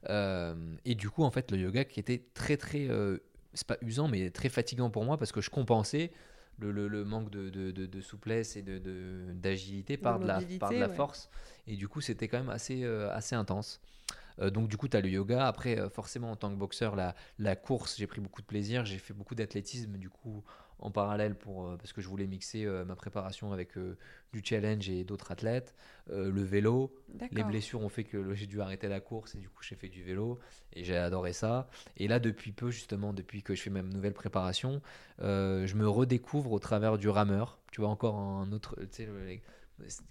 et 0.09 0.95
du 0.95 1.09
coup, 1.09 1.23
en 1.23 1.31
fait, 1.31 1.51
le 1.51 1.59
yoga 1.59 1.85
qui 1.85 1.99
était 1.99 2.23
très, 2.33 2.57
très 2.57 2.89
c'est 3.53 3.67
pas 3.67 3.77
usant, 3.81 4.07
mais 4.07 4.29
très 4.29 4.49
fatigant 4.49 4.89
pour 4.89 5.05
moi 5.05 5.17
parce 5.17 5.31
que 5.31 5.41
je 5.41 5.49
compensais 5.49 6.11
le, 6.59 6.87
le, 6.87 7.05
manque 7.05 7.29
de, 7.29 7.49
de, 7.49 7.71
de, 7.71 8.01
souplesse 8.01 8.55
et 8.55 8.61
d'agilité 8.61 9.97
par, 9.97 10.19
de 10.19 10.27
la, 10.27 10.39
par 10.59 10.71
de 10.71 10.77
la 10.77 10.89
force. 10.89 11.29
Et 11.67 11.75
du 11.75 11.87
coup, 11.87 12.01
c'était 12.01 12.27
quand 12.27 12.37
même 12.37 12.49
assez, 12.49 12.83
euh, 12.83 13.11
assez 13.11 13.35
intense. 13.35 13.81
Euh, 14.39 14.49
donc 14.49 14.67
du 14.67 14.77
coup, 14.77 14.87
tu 14.87 14.97
as 14.97 15.01
le 15.01 15.09
yoga. 15.09 15.47
Après, 15.47 15.79
euh, 15.79 15.89
forcément, 15.89 16.31
en 16.31 16.35
tant 16.35 16.49
que 16.49 16.55
boxeur, 16.55 16.95
la, 16.95 17.15
la 17.39 17.55
course, 17.55 17.97
j'ai 17.97 18.07
pris 18.07 18.21
beaucoup 18.21 18.41
de 18.41 18.47
plaisir. 18.47 18.85
J'ai 18.85 18.97
fait 18.97 19.13
beaucoup 19.13 19.35
d'athlétisme, 19.35 19.97
du 19.97 20.09
coup, 20.09 20.43
en 20.83 20.91
parallèle, 20.91 21.35
pour, 21.35 21.65
euh, 21.67 21.77
parce 21.77 21.93
que 21.93 22.01
je 22.01 22.07
voulais 22.09 22.27
mixer 22.27 22.65
euh, 22.65 22.83
ma 22.85 22.95
préparation 22.95 23.53
avec 23.53 23.77
euh, 23.77 23.97
du 24.33 24.41
challenge 24.43 24.89
et 24.89 25.03
d'autres 25.05 25.31
athlètes. 25.31 25.73
Euh, 26.11 26.29
le 26.29 26.43
vélo, 26.43 26.93
les 27.31 27.41
blessures 27.47 27.81
ont 27.81 27.89
fait 27.89 28.03
que 28.03 28.33
j'ai 28.33 28.47
dû 28.47 28.61
arrêter 28.61 28.89
la 28.89 28.99
course 28.99 29.33
et 29.35 29.37
du 29.37 29.49
coup, 29.49 29.63
j'ai 29.63 29.75
fait 29.75 29.87
du 29.87 30.03
vélo 30.03 30.39
et 30.73 30.83
j'ai 30.83 30.97
adoré 30.97 31.31
ça. 31.33 31.69
Et 31.95 32.07
là, 32.09 32.19
depuis 32.19 32.51
peu, 32.51 32.69
justement, 32.69 33.13
depuis 33.13 33.43
que 33.43 33.55
je 33.55 33.61
fais 33.61 33.69
ma 33.69 33.81
nouvelle 33.81 34.13
préparation, 34.13 34.81
euh, 35.21 35.65
je 35.67 35.75
me 35.75 35.87
redécouvre 35.87 36.51
au 36.51 36.59
travers 36.59 36.97
du 36.97 37.07
rameur. 37.07 37.59
Tu 37.71 37.79
vois, 37.81 37.89
encore 37.89 38.17
un 38.19 38.51
autre, 38.51 38.75
tu 38.81 38.87
sais, 38.91 39.05
le- 39.05 39.39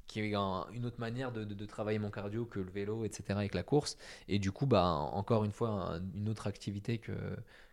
qui 0.06 0.20
est 0.20 0.34
un- 0.34 0.66
une 0.72 0.84
autre 0.86 0.98
manière 1.00 1.32
de, 1.32 1.44
de- 1.44 1.54
de 1.54 1.66
travailler 1.66 1.98
mon 1.98 2.10
cardio 2.10 2.44
que 2.46 2.58
le 2.60 2.70
vélo, 2.70 3.04
etc., 3.04 3.38
avec 3.38 3.54
la 3.54 3.62
course. 3.62 3.96
Et 4.28 4.38
du 4.38 4.50
coup, 4.52 4.66
bah, 4.66 4.84
encore 4.84 5.44
une 5.44 5.52
fois, 5.52 5.68
un- 5.68 6.02
une 6.14 6.28
autre 6.28 6.46
activité 6.46 6.98
que, 6.98 7.12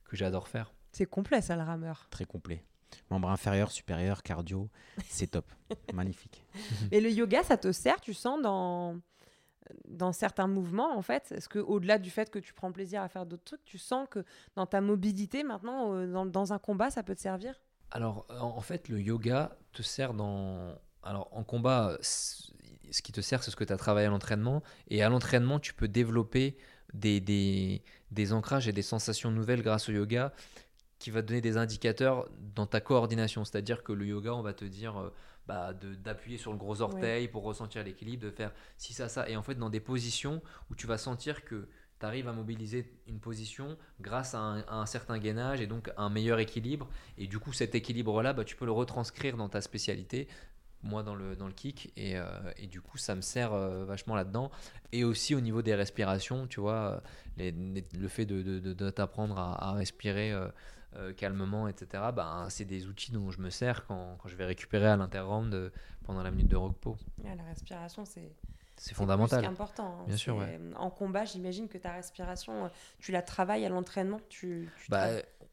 que 0.06 0.16
j'adore 0.16 0.48
faire. 0.50 0.74
C'est 0.92 1.06
complet, 1.06 1.42
ça, 1.42 1.56
le 1.56 1.64
rameur. 1.64 2.08
Très 2.10 2.26
complet. 2.26 2.64
Membre 3.10 3.30
inférieur, 3.30 3.71
supérieur, 3.71 4.23
cardio, 4.23 4.69
c'est 5.08 5.28
top. 5.28 5.45
Magnifique. 5.93 6.45
Et 6.91 7.02
le 7.02 7.10
yoga, 7.10 7.43
ça 7.43 7.58
te 7.58 7.71
sert, 7.71 8.02
tu 8.02 8.13
sens, 8.13 8.41
dans, 8.41 8.99
dans 9.88 10.12
certains 10.12 10.47
mouvements, 10.47 10.97
en 10.97 11.02
fait? 11.02 11.32
Est-ce 11.32 11.49
que 11.49 11.60
au 11.60 11.80
delà 11.80 11.97
du 11.97 12.10
fait 12.10 12.30
que 12.30 12.39
tu 12.39 12.54
prends 12.54 12.71
plaisir 12.71 13.02
à 13.02 13.08
faire 13.08 13.25
d'autres 13.25 13.43
trucs, 13.43 13.65
tu 13.65 13.78
sens 13.78 14.08
que 14.10 14.23
dans 14.56 14.65
ta 14.65 14.82
mobilité, 14.82 15.43
maintenant, 15.43 15.93
euh, 15.93 16.12
dans, 16.12 16.25
dans 16.25 16.54
un 16.54 16.60
combat, 16.60 16.89
ça 16.89 17.04
peut 17.04 17.15
te 17.15 17.21
servir? 17.21 17.60
Alors, 17.91 18.28
en 18.30 18.62
fait, 18.62 18.88
le 18.88 19.02
yoga 19.02 19.58
te 19.73 19.82
sert 19.82 20.13
dans. 20.13 20.75
Alors, 21.02 21.30
en 21.32 21.43
combat, 21.43 21.97
ce 22.02 23.02
qui 23.02 23.12
te 23.12 23.21
sert, 23.21 23.43
c'est 23.43 23.52
ce 23.52 23.56
que 23.56 23.63
tu 23.63 23.73
as 23.73 23.78
travaillé 23.78 24.08
à 24.08 24.10
l'entraînement. 24.10 24.62
Et 24.89 25.02
à 25.02 25.10
l'entraînement, 25.10 25.60
tu 25.60 25.73
peux 25.73 25.88
développer 25.88 26.58
des, 26.93 27.19
des, 27.19 27.82
des 28.12 28.34
ancrages 28.34 28.67
et 28.67 28.73
des 28.73 28.82
sensations 28.82 29.32
nouvelles 29.32 29.62
grâce 29.62 29.89
au 29.89 29.91
yoga 29.91 30.34
qui 31.00 31.12
va 31.12 31.22
te 31.22 31.28
donner 31.28 31.42
des 31.42 31.58
indicateurs 31.58 32.28
dans 32.56 32.66
ta 32.66 32.82
coordination. 32.82 33.46
C'est-à-dire 33.46 33.84
que 33.84 33.94
le 33.94 34.06
yoga, 34.06 34.34
on 34.34 34.42
va 34.42 34.54
te 34.54 34.66
dire 34.66 34.98
euh, 34.98 35.14
bah, 35.48 35.74
d'appuyer 35.74 36.38
sur 36.38 36.52
le 36.52 36.58
gros 36.58 36.82
orteil 36.82 37.28
pour 37.28 37.44
ressentir 37.44 37.84
l'équilibre, 37.84 38.24
de 38.26 38.32
faire 38.32 38.52
ci, 38.78 38.94
ça, 38.94 39.10
ça. 39.10 39.28
Et 39.30 39.36
en 39.38 39.42
fait, 39.42 39.56
dans 39.56 39.70
des 39.70 39.80
positions 39.80 40.42
où 40.70 40.76
tu 40.76 40.86
vas 40.88 40.98
sentir 40.98 41.44
que 41.46 41.68
tu 42.00 42.06
arrives 42.06 42.28
à 42.28 42.34
mobiliser 42.34 42.94
une 43.08 43.20
position 43.20 43.78
grâce 44.00 44.34
à 44.36 44.40
un, 44.40 44.60
à 44.62 44.76
un 44.76 44.86
certain 44.86 45.18
gainage 45.18 45.60
et 45.62 45.68
donc 45.68 45.92
un 45.98 46.10
meilleur 46.10 46.40
équilibre. 46.40 46.88
Et 47.18 47.28
du 47.28 47.40
coup, 47.40 47.52
cet 47.54 47.76
équilibre-là, 47.76 48.34
bah, 48.34 48.44
tu 48.44 48.56
peux 48.56 48.66
le 48.66 48.72
retranscrire 48.72 49.38
dans 49.38 49.50
ta 49.50 49.62
spécialité. 49.62 50.28
Moi, 50.82 51.04
dans 51.04 51.16
le, 51.16 51.36
dans 51.36 51.48
le 51.48 51.52
kick. 51.54 51.92
Et, 51.98 52.18
euh, 52.18 52.26
et 52.56 52.68
du 52.68 52.80
coup, 52.80 52.98
ça 52.98 53.14
me 53.16 53.20
sert 53.22 53.52
euh, 53.54 53.84
vachement 53.84 54.16
là-dedans. 54.16 54.50
Et 54.94 55.04
aussi 55.04 55.36
au 55.36 55.42
niveau 55.42 55.62
des 55.62 55.76
respirations, 55.76 56.48
tu 56.48 56.62
vois, 56.62 57.04
les- 57.36 57.52
les- 57.52 57.86
le 57.98 58.08
fait 58.08 58.26
de, 58.26 58.42
de- 58.42 58.60
de- 58.60 58.72
de 58.74 58.90
t'apprendre 58.90 59.38
à, 59.38 59.72
à 59.72 59.74
respirer 59.74 60.32
euh, 60.32 60.48
euh, 60.95 61.13
calmement, 61.13 61.67
etc., 61.67 62.04
bah, 62.15 62.47
c'est 62.49 62.65
des 62.65 62.88
outils 62.88 63.12
dont 63.12 63.30
je 63.32 63.39
me 63.41 63.49
sers 63.49 63.86
quand, 63.86 64.17
quand 64.21 64.28
je 64.30 64.36
vais 64.36 64.45
récupérer 64.45 64.88
à 64.88 64.95
l'interround 64.97 65.54
euh, 65.54 65.69
pendant 66.04 66.23
la 66.23 66.32
minute 66.32 66.47
de 66.47 66.56
repos. 66.56 66.97
Ouais, 67.23 67.36
La 67.36 67.43
respiration, 67.43 68.06
c'est 68.06 68.32
C'est 68.75 68.89
c'est 68.89 68.95
fondamental. 68.95 69.39
plus 69.39 69.47
qu'important. 69.47 69.99
hein. 70.02 70.06
Bien 70.08 70.17
sûr, 70.17 70.36
C'est- 70.41 70.58
ouais. 70.58 70.60
En 70.78 70.89
combat, 70.89 71.25
j'imagine 71.25 71.67
que 71.67 71.78
ta 71.78 71.91
respiration, 71.93 72.65
euh, 72.65 72.69
tu 72.99 73.12
la 73.12 73.21
travailles 73.21 73.65
à 73.65 73.69
l'entraînement. 73.69 74.19
Tu, 74.30 74.69
tu 74.84 74.89
Bah, 74.89 75.08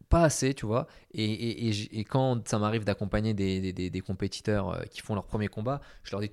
pas 0.09 0.23
assez, 0.23 0.55
tu 0.55 0.65
vois. 0.67 0.87
Et, 1.13 1.25
et, 1.69 1.99
et 1.99 2.05
quand 2.05 2.47
ça 2.49 2.59
m'arrive 2.61 2.85
d'accompagner 2.85 3.35
des, 3.35 3.73
des- 3.73 3.91
des- 3.91 4.01
compétiteurs 4.01 4.85
qui 4.89 5.01
font 5.01 5.15
leur 5.17 5.27
premier 5.27 5.49
combat, 5.49 5.81
je 6.05 6.13
leur 6.13 6.21
dis 6.21 6.31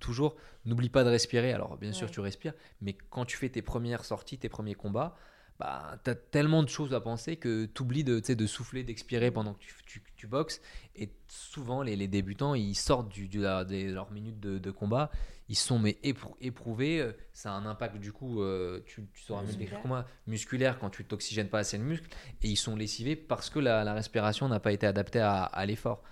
toujours, 0.00 0.34
n'oublie 0.66 0.88
pas 0.90 1.04
de 1.04 1.08
respirer. 1.08 1.52
Alors, 1.52 1.76
bien 1.78 1.92
sûr, 1.92 2.08
Ouais. 2.08 2.12
tu 2.12 2.18
respires, 2.20 2.52
mais 2.80 2.94
quand 3.10 3.24
tu 3.24 3.36
fais 3.36 3.48
tes 3.48 3.62
premières 3.62 4.04
sorties, 4.04 4.38
tes 4.38 4.48
premiers 4.48 4.74
combats, 4.74 5.14
bah, 5.58 5.98
tu 6.04 6.10
as 6.10 6.14
tellement 6.14 6.62
de 6.62 6.68
choses 6.68 6.92
à 6.94 7.00
penser 7.00 7.36
que 7.36 7.66
tu 7.66 7.82
oublies 7.82 8.04
de, 8.04 8.18
de 8.20 8.46
souffler, 8.46 8.82
d'expirer 8.84 9.30
pendant 9.30 9.54
que 9.54 9.60
tu, 9.60 9.74
tu- 9.86 10.02
tu 10.16 10.26
boxes. 10.26 10.60
Et 10.96 11.10
souvent, 11.28 11.82
les, 11.82 11.96
les 11.96 12.08
débutants, 12.08 12.54
ils 12.54 12.74
sortent 12.74 13.08
du, 13.08 13.28
du- 13.28 13.40
la- 13.40 13.64
de 13.64 13.92
leur 13.92 14.10
minute 14.10 14.40
de, 14.40 14.58
de 14.58 14.70
combat, 14.70 15.10
ils 15.48 15.56
sont 15.56 15.78
mais 15.78 15.98
éprou- 16.02 16.34
éprouvés. 16.40 17.00
euh, 17.00 17.12
Ça 17.32 17.52
a 17.52 17.54
un 17.54 17.66
impact, 17.66 17.96
du 17.98 18.12
coup, 18.12 18.42
euh, 18.42 18.80
tu, 18.86 19.06
tu 19.12 19.22
sauras 19.22 19.42
mieux 19.42 19.54
décrire 19.54 19.86
moi, 19.86 20.06
musculaire 20.26 20.78
quand 20.78 20.90
tu 20.90 21.04
t'oxygènes 21.04 21.48
pas 21.48 21.60
assez 21.60 21.78
le 21.78 21.84
muscle 21.84 22.08
et 22.42 22.48
ils 22.48 22.56
sont 22.56 22.74
lessivés 22.76 23.16
parce 23.16 23.50
que 23.50 23.58
la, 23.58 23.84
la 23.84 23.94
respiration 23.94 24.48
n'a 24.48 24.60
pas 24.60 24.72
été 24.72 24.86
adaptée 24.86 25.20
à, 25.20 25.44
à 25.44 25.66
l'effort. 25.66 26.02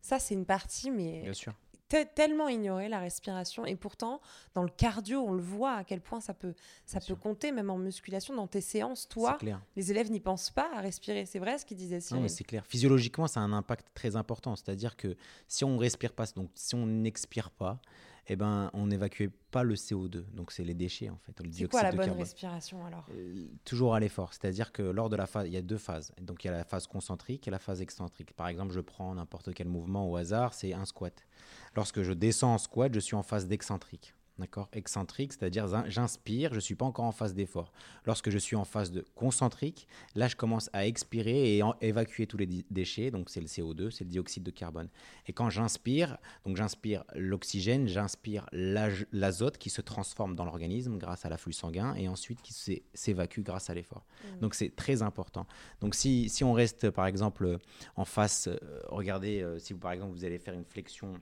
Ça, 0.00 0.18
c'est 0.20 0.34
une 0.34 0.46
partie, 0.46 0.90
mais 0.90 1.22
Bien 1.22 1.32
sûr. 1.32 1.52
Te- 1.88 2.04
tellement 2.14 2.48
ignorée, 2.48 2.88
la 2.88 2.98
respiration. 3.00 3.64
Et 3.66 3.76
pourtant, 3.76 4.20
dans 4.54 4.62
le 4.62 4.68
cardio, 4.68 5.20
on 5.20 5.32
le 5.32 5.42
voit 5.42 5.74
à 5.74 5.84
quel 5.84 6.00
point 6.00 6.20
ça 6.20 6.34
peut, 6.34 6.54
ça 6.84 6.98
Bien 6.98 7.00
peut 7.00 7.04
sûr. 7.14 7.18
compter, 7.20 7.52
même 7.52 7.70
en 7.70 7.78
musculation, 7.78 8.34
dans 8.34 8.46
tes 8.46 8.60
séances. 8.60 9.08
Toi, 9.08 9.34
clair. 9.38 9.60
les 9.76 9.90
élèves 9.90 10.10
n'y 10.10 10.20
pensent 10.20 10.50
pas 10.50 10.68
à 10.74 10.80
respirer. 10.80 11.26
C'est 11.26 11.38
vrai 11.38 11.58
ce 11.58 11.64
qu'il 11.66 11.76
disait 11.76 11.96
Non, 11.96 12.00
Cyril? 12.00 12.22
mais 12.22 12.28
c'est 12.28 12.44
clair. 12.44 12.64
Physiologiquement, 12.66 13.26
ça 13.26 13.40
a 13.40 13.42
un 13.42 13.52
impact 13.52 13.86
très 13.94 14.16
important. 14.16 14.56
C'est-à-dire 14.56 14.96
que 14.96 15.16
si 15.48 15.64
on 15.64 15.76
respire 15.78 16.12
pas, 16.12 16.26
donc 16.34 16.50
si 16.54 16.74
on 16.74 16.86
n'expire 16.86 17.50
pas, 17.50 17.80
eh 18.28 18.34
ben, 18.34 18.70
on 18.72 18.88
n'évacue 18.88 19.28
pas 19.52 19.62
le 19.62 19.76
CO2. 19.76 20.24
Donc 20.32 20.50
c'est 20.50 20.64
les 20.64 20.74
déchets 20.74 21.10
en 21.10 21.16
fait, 21.18 21.40
le 21.40 21.52
C'est 21.52 21.68
quoi 21.70 21.84
la 21.84 21.90
bonne 21.92 22.00
carbone. 22.06 22.18
respiration 22.18 22.84
alors? 22.84 23.06
Euh, 23.14 23.46
toujours 23.64 23.94
à 23.94 24.00
l'effort. 24.00 24.34
C'est-à-dire 24.34 24.72
que 24.72 24.82
lors 24.82 25.08
de 25.08 25.14
la 25.14 25.26
phase, 25.28 25.46
il 25.46 25.52
y 25.52 25.56
a 25.56 25.62
deux 25.62 25.78
phases. 25.78 26.12
Donc 26.20 26.42
il 26.42 26.48
y 26.48 26.50
a 26.50 26.52
la 26.56 26.64
phase 26.64 26.88
concentrique 26.88 27.46
et 27.46 27.52
la 27.52 27.60
phase 27.60 27.80
excentrique. 27.82 28.32
Par 28.32 28.48
exemple, 28.48 28.72
je 28.74 28.80
prends 28.80 29.14
n'importe 29.14 29.54
quel 29.54 29.68
mouvement 29.68 30.10
au 30.10 30.16
hasard, 30.16 30.54
c'est 30.54 30.72
un 30.72 30.84
squat. 30.84 31.14
Lorsque 31.76 32.02
je 32.02 32.12
descends 32.12 32.54
en 32.54 32.58
squat, 32.58 32.92
je 32.94 33.00
suis 33.00 33.14
en 33.14 33.22
phase 33.22 33.46
d'excentrique. 33.46 34.14
D'accord? 34.38 34.68
Excentrique, 34.74 35.32
c'est-à-dire 35.32 35.66
j'inspire, 35.88 36.50
je 36.50 36.56
ne 36.56 36.60
suis 36.60 36.74
pas 36.74 36.84
encore 36.84 37.06
en 37.06 37.12
phase 37.12 37.32
d'effort. 37.32 37.72
Lorsque 38.04 38.28
je 38.28 38.36
suis 38.36 38.54
en 38.54 38.66
phase 38.66 38.90
de 38.90 39.02
concentrique, 39.14 39.88
là, 40.14 40.28
je 40.28 40.36
commence 40.36 40.68
à 40.74 40.86
expirer 40.86 41.56
et 41.56 41.62
en- 41.62 41.74
évacuer 41.80 42.26
tous 42.26 42.36
les 42.36 42.46
déchets. 42.70 43.10
Donc, 43.10 43.30
c'est 43.30 43.40
le 43.40 43.46
CO2, 43.46 43.90
c'est 43.90 44.04
le 44.04 44.10
dioxyde 44.10 44.42
de 44.42 44.50
carbone. 44.50 44.90
Et 45.26 45.32
quand 45.32 45.48
j'inspire, 45.48 46.18
donc 46.44 46.58
j'inspire 46.58 47.02
l'oxygène, 47.14 47.88
j'inspire 47.88 48.44
l'azote 48.52 49.56
qui 49.56 49.70
se 49.70 49.80
transforme 49.80 50.34
dans 50.34 50.44
l'organisme 50.44 50.98
grâce 50.98 51.24
à 51.24 51.30
l'afflux 51.30 51.54
sanguin 51.54 51.94
et 51.94 52.06
ensuite 52.06 52.42
qui 52.42 52.52
s'é- 52.52 52.84
s'évacue 52.92 53.40
grâce 53.40 53.70
à 53.70 53.74
l'effort. 53.74 54.04
Donc, 54.42 54.54
c'est 54.54 54.76
très 54.76 55.00
important. 55.00 55.46
Donc, 55.80 55.94
si, 55.94 56.28
si 56.28 56.44
on 56.44 56.52
reste, 56.52 56.90
par 56.90 57.06
exemple, 57.06 57.58
en 57.96 58.04
face, 58.04 58.48
euh, 58.48 58.58
regardez, 58.88 59.40
euh, 59.40 59.58
si 59.58 59.72
vous, 59.72 59.78
par 59.78 59.92
exemple, 59.92 60.12
vous 60.12 60.24
allez 60.26 60.38
faire 60.38 60.52
une 60.54 60.64
flexion, 60.66 61.14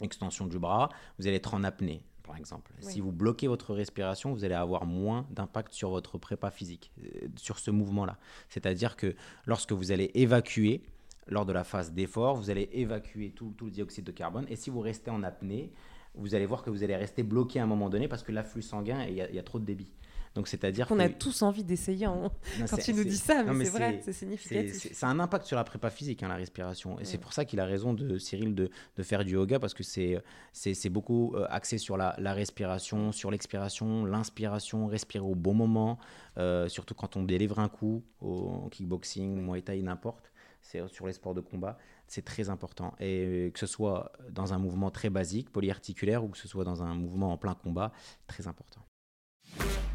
extension 0.00 0.46
du 0.46 0.58
bras, 0.58 0.88
vous 1.18 1.26
allez 1.26 1.36
être 1.36 1.54
en 1.54 1.64
apnée. 1.64 2.04
Par 2.22 2.36
exemple, 2.38 2.72
Oui. 2.82 2.90
si 2.90 3.00
vous 3.00 3.12
bloquez 3.12 3.48
votre 3.48 3.74
respiration, 3.74 4.32
vous 4.32 4.44
allez 4.44 4.54
avoir 4.54 4.86
moins 4.86 5.26
d'impact 5.30 5.74
sur 5.74 5.90
votre 5.90 6.16
prépa 6.16 6.50
physique, 6.50 6.90
euh, 7.02 7.28
sur 7.36 7.58
ce 7.58 7.70
mouvement-là. 7.70 8.16
C'est-à-dire 8.48 8.96
que 8.96 9.14
lorsque 9.44 9.72
vous 9.72 9.92
allez 9.92 10.10
évacuer, 10.14 10.82
lors 11.26 11.44
de 11.44 11.52
la 11.52 11.64
phase 11.64 11.92
d'effort, 11.92 12.36
vous 12.36 12.48
allez 12.50 12.68
évacuer 12.72 13.30
tout, 13.30 13.52
tout 13.58 13.66
le 13.66 13.70
dioxyde 13.70 14.04
de 14.04 14.12
carbone. 14.12 14.46
Et 14.48 14.56
si 14.56 14.70
vous 14.70 14.80
restez 14.80 15.10
en 15.10 15.22
apnée, 15.22 15.70
vous 16.14 16.34
allez 16.34 16.46
voir 16.46 16.62
que 16.62 16.70
vous 16.70 16.82
allez 16.82 16.96
rester 16.96 17.22
bloqué 17.22 17.60
à 17.60 17.64
un 17.64 17.66
moment 17.66 17.90
donné 17.90 18.08
parce 18.08 18.22
que 18.22 18.32
l'afflux 18.32 18.62
sanguin, 18.62 19.04
il 19.04 19.14
y, 19.14 19.20
a- 19.20 19.28
il 19.28 19.34
y 19.34 19.38
a 19.38 19.42
trop 19.42 19.58
de 19.58 19.64
débit. 19.64 19.92
Donc 20.34 20.48
c'est-à-dire 20.48 20.88
On 20.90 20.96
que 20.96 21.02
a 21.02 21.08
tous 21.08 21.42
envie 21.42 21.62
d'essayer 21.62 22.06
en- 22.08 22.28
quand 22.68 22.76
tu 22.76 22.92
nous 22.92 23.04
dis 23.04 23.16
ça, 23.16 23.44
mais, 23.44 23.64
c'est 23.64 23.70
vrai, 23.70 24.00
c'est- 24.04 24.12
significatif. 24.12 24.74
c'est- 24.74 24.92
ça 24.94 25.06
a 25.06 25.10
un 25.10 25.20
impact 25.20 25.46
sur 25.46 25.56
la 25.56 25.62
prépa 25.62 25.90
physique, 25.90 26.22
hein, 26.24 26.28
la 26.28 26.34
respiration. 26.34 26.98
Et 26.98 27.04
c'est 27.04 27.18
pour 27.18 27.32
ça 27.32 27.44
qu'il 27.44 27.60
a 27.60 27.64
raison 27.64 27.94
de 27.94 28.18
Cyril 28.18 28.54
de, 28.54 28.68
de 28.96 29.02
faire 29.04 29.24
du 29.24 29.34
yoga 29.34 29.60
parce 29.60 29.74
que 29.74 29.84
c'est 29.84 30.88
beaucoup 30.90 31.34
euh, 31.36 31.46
axé 31.50 31.78
sur 31.78 31.96
la, 31.96 32.16
la 32.18 32.32
respiration, 32.34 33.12
sur 33.12 33.30
l'expiration, 33.30 34.04
l'inspiration, 34.04 34.86
respirer 34.88 35.24
au 35.24 35.36
bon 35.36 35.54
moment, 35.54 35.98
euh, 36.38 36.68
surtout 36.68 36.94
quand 36.94 37.16
on 37.16 37.22
délivre 37.22 37.60
un 37.60 37.68
coup 37.68 38.02
au 38.20 38.68
kickboxing, 38.70 39.40
muay 39.40 39.62
thai, 39.62 39.80
n'importe. 39.82 40.32
C'est 40.62 40.80
sur 40.88 41.06
les 41.06 41.12
sports 41.12 41.34
de 41.34 41.42
combat, 41.42 41.76
c'est 42.08 42.24
très 42.24 42.48
important. 42.48 42.94
Et 42.98 43.24
euh, 43.24 43.50
que 43.50 43.58
ce 43.60 43.66
soit 43.66 44.10
dans 44.30 44.52
un 44.54 44.58
mouvement 44.58 44.90
très 44.90 45.10
basique, 45.10 45.50
polyarticulaire, 45.52 46.24
ou 46.24 46.28
que 46.28 46.38
ce 46.38 46.48
soit 46.48 46.64
dans 46.64 46.82
un 46.82 46.94
mouvement 46.94 47.32
en 47.32 47.36
plein 47.36 47.54
combat, 47.54 47.92
très 48.26 48.48
important. 48.48 48.80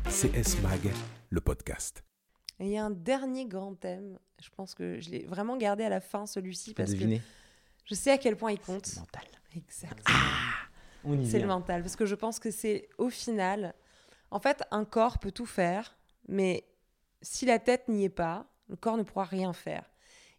CS 0.05 0.61
Mag, 0.61 0.91
le 1.29 1.41
podcast. 1.41 2.03
Et 2.59 2.65
il 2.65 2.71
y 2.71 2.77
a 2.77 2.85
un 2.85 2.89
dernier 2.89 3.45
grand 3.45 3.75
thème, 3.75 4.19
je 4.41 4.49
pense 4.49 4.73
que 4.75 4.99
je 4.99 5.09
l'ai 5.09 5.25
vraiment 5.25 5.57
gardé 5.57 5.83
à 5.83 5.89
la 5.89 6.01
fin, 6.01 6.25
celui-ci, 6.25 6.73
Pas 6.73 6.83
parce 6.83 6.95
que 6.95 7.05
je 7.85 7.95
sais 7.95 8.11
à 8.11 8.17
quel 8.17 8.35
point 8.35 8.51
il 8.51 8.59
compte. 8.59 8.95
Mental. 8.97 9.23
Exactement. 9.55 10.17
Y 11.05 11.29
c'est 11.29 11.39
le 11.39 11.47
mental, 11.47 11.81
parce 11.81 11.95
que 11.95 12.05
je 12.05 12.15
pense 12.15 12.39
que 12.39 12.51
c'est 12.51 12.89
au 12.97 13.09
final, 13.09 13.73
en 14.31 14.39
fait, 14.39 14.63
un 14.71 14.83
corps 14.83 15.17
peut 15.19 15.31
tout 15.31 15.45
faire, 15.45 15.97
mais 16.27 16.65
si 17.21 17.45
la 17.45 17.59
tête 17.59 17.87
n'y 17.87 18.03
est 18.03 18.09
pas, 18.09 18.45
le 18.67 18.75
corps 18.75 18.97
ne 18.97 19.03
pourra 19.03 19.23
rien 19.23 19.53
faire. 19.53 19.88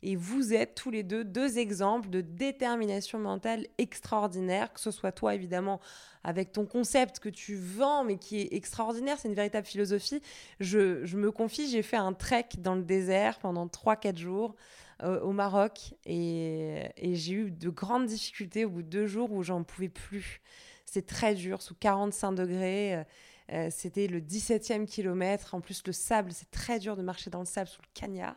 Et 0.02 0.16
vous 0.16 0.52
êtes 0.54 0.74
tous 0.74 0.90
les 0.90 1.02
deux 1.02 1.24
deux 1.24 1.58
exemples 1.58 2.08
de 2.10 2.20
détermination 2.20 3.18
mentale 3.18 3.66
extraordinaire, 3.78 4.72
que 4.72 4.80
ce 4.80 4.90
soit 4.90 5.12
toi 5.12 5.34
évidemment 5.34 5.80
avec 6.24 6.52
ton 6.52 6.66
concept 6.66 7.18
que 7.18 7.28
tu 7.28 7.56
vends, 7.56 8.04
mais 8.04 8.16
qui 8.18 8.40
est 8.40 8.52
extraordinaire, 8.52 9.18
c'est 9.18 9.28
une 9.28 9.34
véritable 9.34 9.66
philosophie. 9.66 10.20
Je, 10.60 11.04
je 11.04 11.16
me 11.16 11.30
confie, 11.32 11.68
j'ai 11.68 11.82
fait 11.82 11.96
un 11.96 12.12
trek 12.12 12.48
dans 12.58 12.74
le 12.74 12.82
désert 12.82 13.38
pendant 13.38 13.66
3-4 13.66 14.16
jours 14.18 14.54
euh, 15.02 15.20
au 15.20 15.32
Maroc 15.32 15.94
et, 16.04 16.82
et 16.96 17.14
j'ai 17.14 17.32
eu 17.34 17.50
de 17.50 17.70
grandes 17.70 18.06
difficultés 18.06 18.64
au 18.64 18.70
bout 18.70 18.82
de 18.82 18.88
deux 18.88 19.06
jours 19.06 19.32
où 19.32 19.42
j'en 19.42 19.62
pouvais 19.64 19.88
plus. 19.88 20.40
C'est 20.84 21.06
très 21.06 21.34
dur, 21.34 21.62
sous 21.62 21.74
45 21.74 22.32
degrés. 22.32 22.94
euh, 22.96 23.04
Euh, 23.52 23.68
C'était 23.70 24.06
le 24.06 24.20
17e 24.20 24.86
kilomètre. 24.86 25.54
En 25.54 25.60
plus, 25.60 25.82
le 25.86 25.92
sable, 25.92 26.30
c'est 26.32 26.50
très 26.52 26.78
dur 26.78 26.96
de 26.96 27.02
marcher 27.02 27.30
dans 27.30 27.40
le 27.40 27.46
sable 27.46 27.68
sous 27.68 27.82
le 27.82 27.88
cagnard. 27.94 28.36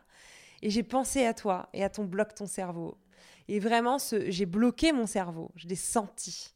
Et 0.64 0.70
j'ai 0.72 0.82
pensé 0.84 1.26
à 1.26 1.34
toi 1.36 1.70
et 1.74 1.84
à 1.84 1.90
ton 1.90 2.06
bloc, 2.06 2.34
ton 2.34 2.48
cerveau. 2.48 2.98
Et 3.50 3.60
vraiment, 3.60 4.00
ce- 4.00 4.32
j'ai 4.32 4.46
bloqué 4.48 4.94
mon 4.94 5.06
cerveau. 5.06 5.52
Je 5.56 5.68
l'ai 5.68 5.76
senti. 5.76 6.56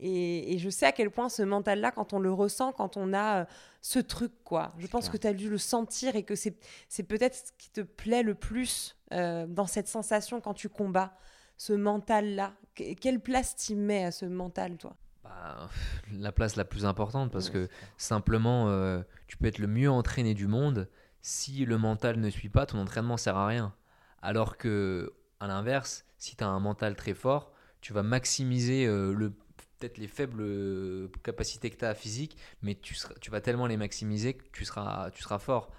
Et, 0.00 0.54
et 0.54 0.58
je 0.58 0.70
sais 0.70 0.86
à 0.86 0.92
quel 0.92 1.10
point 1.10 1.28
ce 1.28 1.42
mental-là, 1.42 1.90
quand 1.90 2.12
on 2.12 2.20
le 2.20 2.32
ressent, 2.32 2.72
quand 2.72 2.96
on 2.96 3.12
a 3.12 3.40
euh, 3.42 3.44
ce 3.82 3.98
truc, 3.98 4.32
quoi. 4.44 4.72
Je 4.78 4.86
pense 4.86 5.08
clair. 5.08 5.12
que 5.12 5.16
tu 5.16 5.26
as 5.26 5.34
dû 5.34 5.50
le 5.50 5.58
sentir 5.58 6.14
et 6.14 6.22
que 6.22 6.36
c'est 6.36 6.56
c'est 6.88 7.02
peut-être 7.02 7.34
ce 7.34 7.52
qui 7.58 7.70
te 7.70 7.80
plaît 7.80 8.22
le 8.22 8.36
plus 8.36 8.96
euh, 9.12 9.46
dans 9.48 9.66
cette 9.66 9.88
sensation 9.88 10.40
quand 10.40 10.54
tu 10.54 10.68
combats, 10.68 11.16
ce 11.56 11.72
mental-là. 11.72 12.54
Que- 12.76 12.94
quelle 12.94 13.20
place 13.20 13.56
tu 13.56 13.74
mets 13.74 14.04
à 14.04 14.12
ce 14.12 14.24
mental, 14.24 14.76
toi? 14.78 14.96
Bah, 15.24 15.68
la 16.12 16.32
place 16.32 16.56
la 16.56 16.64
plus 16.64 16.84
importante 16.84 17.32
parce 17.32 17.48
Ouais, 17.48 17.52
que 17.52 17.68
simplement 17.96 18.68
euh, 18.70 19.02
tu 19.26 19.36
peux 19.36 19.46
être 19.46 19.58
le 19.58 19.66
mieux 19.66 19.90
entraîné 19.90 20.34
du 20.34 20.46
monde 20.46 20.88
si 21.22 21.64
le 21.64 21.78
mental 21.78 22.18
ne 22.20 22.30
suit 22.30 22.48
pas 22.48 22.66
ton 22.66 22.78
entraînement 22.78 23.16
sert 23.16 23.36
à 23.36 23.46
rien. 23.46 23.74
Alors 24.22 24.56
que 24.56 25.12
à 25.40 25.46
l'inverse 25.46 26.04
si 26.18 26.36
tu 26.36 26.44
as 26.44 26.48
un 26.48 26.60
mental 26.60 26.96
très 26.96 27.14
fort 27.14 27.52
tu 27.80 27.92
vas 27.92 28.02
maximiser 28.02 28.86
euh, 28.86 29.30
peut-être 29.78 29.98
les 29.98 30.08
faibles 30.08 30.40
euh, 30.40 31.08
capacités 31.22 31.70
que 31.70 31.76
tu 31.76 31.84
as 31.84 31.94
physiques 31.94 32.36
mais 32.62 32.74
tu, 32.74 32.94
vas 33.30 33.40
tellement 33.40 33.66
les 33.66 33.76
maximiser 33.76 34.34
que 34.34 34.44
tu 34.52 34.64
seras, 34.64 35.10
fort. 35.38 35.70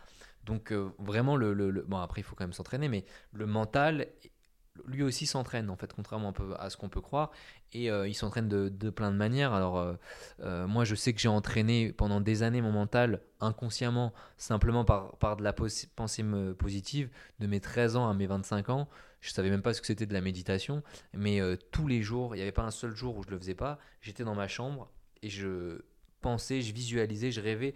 Donc 0.46 0.72
euh, 0.72 0.90
vraiment 1.00 1.36
le- 1.36 1.54
le- 1.54 1.84
bon 1.84 1.98
après 1.98 2.22
il 2.22 2.24
faut 2.24 2.36
quand 2.36 2.46
même 2.46 2.54
s'entraîner 2.54 2.88
mais 2.88 3.06
le 3.34 3.46
mental 3.46 4.08
lui 4.86 5.04
aussi 5.04 5.26
s'entraîne 5.26 5.70
en 5.70 5.76
fait 5.76 5.94
contrairement 5.94 6.34
à 6.58 6.70
ce 6.70 6.78
qu'on 6.78 6.90
peut 6.90 7.02
croire 7.02 7.32
et 7.74 7.92
euh, 7.92 8.08
il 8.08 8.14
s'entraîne 8.14 8.48
de, 8.48 8.90
plein 8.90 9.12
de 9.12 9.16
manières 9.16 9.54
alors 9.54 9.78
euh, 9.78 9.94
euh, 10.42 10.68
moi, 10.68 10.86
je 10.86 10.96
sais 10.96 11.14
que 11.14 11.20
j'ai 11.20 11.30
entraîné 11.30 11.92
pendant 11.92 12.22
des 12.22 12.44
années 12.44 12.62
mon 12.62 12.72
mental 12.72 13.22
inconsciemment, 13.40 14.14
simplement 14.38 14.86
par, 14.86 15.18
par 15.18 15.38
de 15.38 15.44
la 15.44 15.54
pensée 15.54 15.88
positive, 16.58 17.10
de 17.40 17.48
mes 17.48 17.60
13 17.60 17.96
ans 17.96 18.10
à 18.10 18.14
mes 18.14 18.28
25 18.28 18.70
ans. 18.70 18.90
Je 19.22 19.32
savais 19.32 19.50
même 19.50 19.62
pas 19.62 19.74
ce 19.74 19.82
que 19.82 19.88
c'était 19.88 20.06
de 20.06 20.14
la 20.14 20.22
méditation, 20.22 20.82
mais 21.14 21.42
tous 21.72 21.88
les 21.88 22.02
jours, 22.02 22.36
il 22.36 22.38
n'y 22.38 22.42
avait 22.42 22.52
pas 22.52 22.64
un 22.64 22.72
seul 22.72 22.96
jour 22.96 23.18
où 23.18 23.24
je 23.24 23.30
le 23.30 23.38
faisais 23.38 23.56
pas. 23.56 23.80
J'étais 24.02 24.24
dans 24.24 24.36
ma 24.36 24.48
chambre 24.48 24.90
et 25.22 25.30
je 25.30 25.82
pensais, 26.22 26.62
je 26.62 26.74
visualisais, 26.74 27.32
je 27.32 27.42
rêvais 27.42 27.74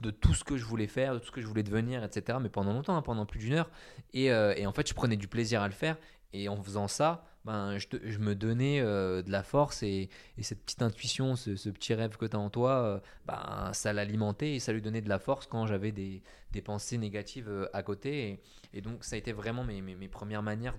de 0.00 0.10
tout 0.10 0.34
ce 0.34 0.44
que 0.44 0.56
je 0.56 0.64
voulais 0.64 0.86
faire, 0.86 1.14
de 1.14 1.18
tout 1.18 1.26
ce 1.26 1.30
que 1.30 1.40
je 1.40 1.46
voulais 1.46 1.62
devenir, 1.62 2.04
etc. 2.04 2.38
Mais 2.40 2.48
pendant 2.48 2.72
longtemps, 2.72 2.96
hein, 2.96 3.02
pendant 3.02 3.26
plus 3.26 3.38
d'une 3.38 3.54
heure. 3.54 3.70
Et, 4.12 4.30
euh, 4.30 4.54
et 4.56 4.66
en 4.66 4.72
fait, 4.72 4.88
je 4.88 4.94
prenais 4.94 5.16
du 5.16 5.28
plaisir 5.28 5.62
à 5.62 5.68
le 5.68 5.74
faire. 5.74 5.96
Et 6.32 6.48
en 6.48 6.62
faisant 6.62 6.88
ça, 6.88 7.24
ben, 7.44 7.78
je, 7.78 8.18
me 8.18 8.34
donnais 8.34 8.80
euh, 8.80 9.22
de 9.22 9.30
la 9.30 9.42
force 9.42 9.82
et, 9.82 10.10
et 10.36 10.42
cette 10.42 10.62
petite 10.64 10.82
intuition, 10.82 11.36
ce, 11.36 11.70
petit 11.70 11.94
rêve 11.94 12.16
que 12.16 12.26
tu 12.26 12.36
as 12.36 12.38
en 12.38 12.50
toi, 12.50 12.72
euh, 12.72 13.00
ben, 13.26 13.70
ça 13.72 13.92
l'alimentait 13.92 14.54
et 14.56 14.58
ça 14.58 14.72
lui 14.72 14.82
donnait 14.82 15.00
de 15.00 15.08
la 15.08 15.20
force 15.20 15.46
quand 15.46 15.66
j'avais 15.66 15.92
des, 15.92 16.22
pensées 16.64 16.98
négatives 16.98 17.68
à 17.72 17.82
côté. 17.82 18.40
Et, 18.74 18.80
donc, 18.80 19.04
ça 19.04 19.14
a 19.14 19.18
été 19.18 19.32
vraiment 19.32 19.62
mes, 19.62 19.80
mes, 19.80 20.08
premières 20.08 20.42
manières 20.42 20.76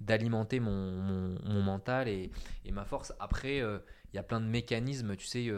d'alimenter 0.00 0.58
mon, 0.58 1.62
mental 1.62 2.08
et, 2.08 2.30
ma 2.70 2.84
force. 2.84 3.14
Après, 3.20 3.58
il 3.58 4.16
y 4.16 4.18
a 4.18 4.22
plein 4.22 4.40
de 4.40 4.46
mécanismes, 4.46 5.16
tu 5.16 5.26
sais, 5.26 5.50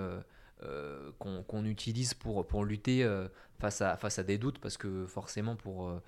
euh, 0.62 1.10
qu'on, 1.18 1.64
utilise 1.64 2.14
pour, 2.14 2.46
pour 2.46 2.64
lutter 2.64 3.04
euh, 3.04 3.28
face, 3.58 3.80
à, 3.80 3.96
face 3.96 4.18
à 4.18 4.22
des 4.22 4.38
doutes 4.38 4.58
parce 4.58 4.76
que 4.76 5.06
forcément, 5.06 5.56
pour, 5.56 5.88
euh, 5.88 6.02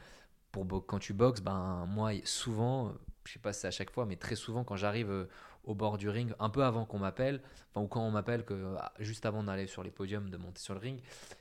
pour, 0.50 0.66
quand 0.86 0.98
tu 0.98 1.12
boxes, 1.12 1.40
ben, 1.40 1.86
moi, 1.88 2.12
souvent, 2.24 2.92
je 3.24 3.32
sais 3.32 3.38
pas 3.38 3.52
si 3.52 3.60
c'est 3.60 3.68
à 3.68 3.72
chaque 3.72 3.90
fois, 3.90 4.06
mais 4.06 4.16
très 4.16 4.34
souvent, 4.36 4.64
quand 4.64 4.76
j'arrive 4.76 5.26
au 5.64 5.74
bord 5.74 5.96
du 5.96 6.08
ring, 6.08 6.34
un 6.38 6.50
peu 6.50 6.64
avant 6.64 6.84
qu'on 6.84 6.98
m'appelle, 6.98 7.40
enfin, 7.70 7.84
ou 7.84 7.88
quand 7.88 8.02
on 8.02 8.10
m'appelle, 8.10 8.44
que 8.44 8.74
ah, 8.78 8.92
juste 8.98 9.26
avant 9.26 9.44
d'aller 9.44 9.66
sur 9.66 9.82
les 9.82 9.90
podiums, 9.90 10.28
de 10.28 10.36
monter 10.36 10.60
sur 10.60 10.74
le 10.74 10.80
ring, 10.80 11.00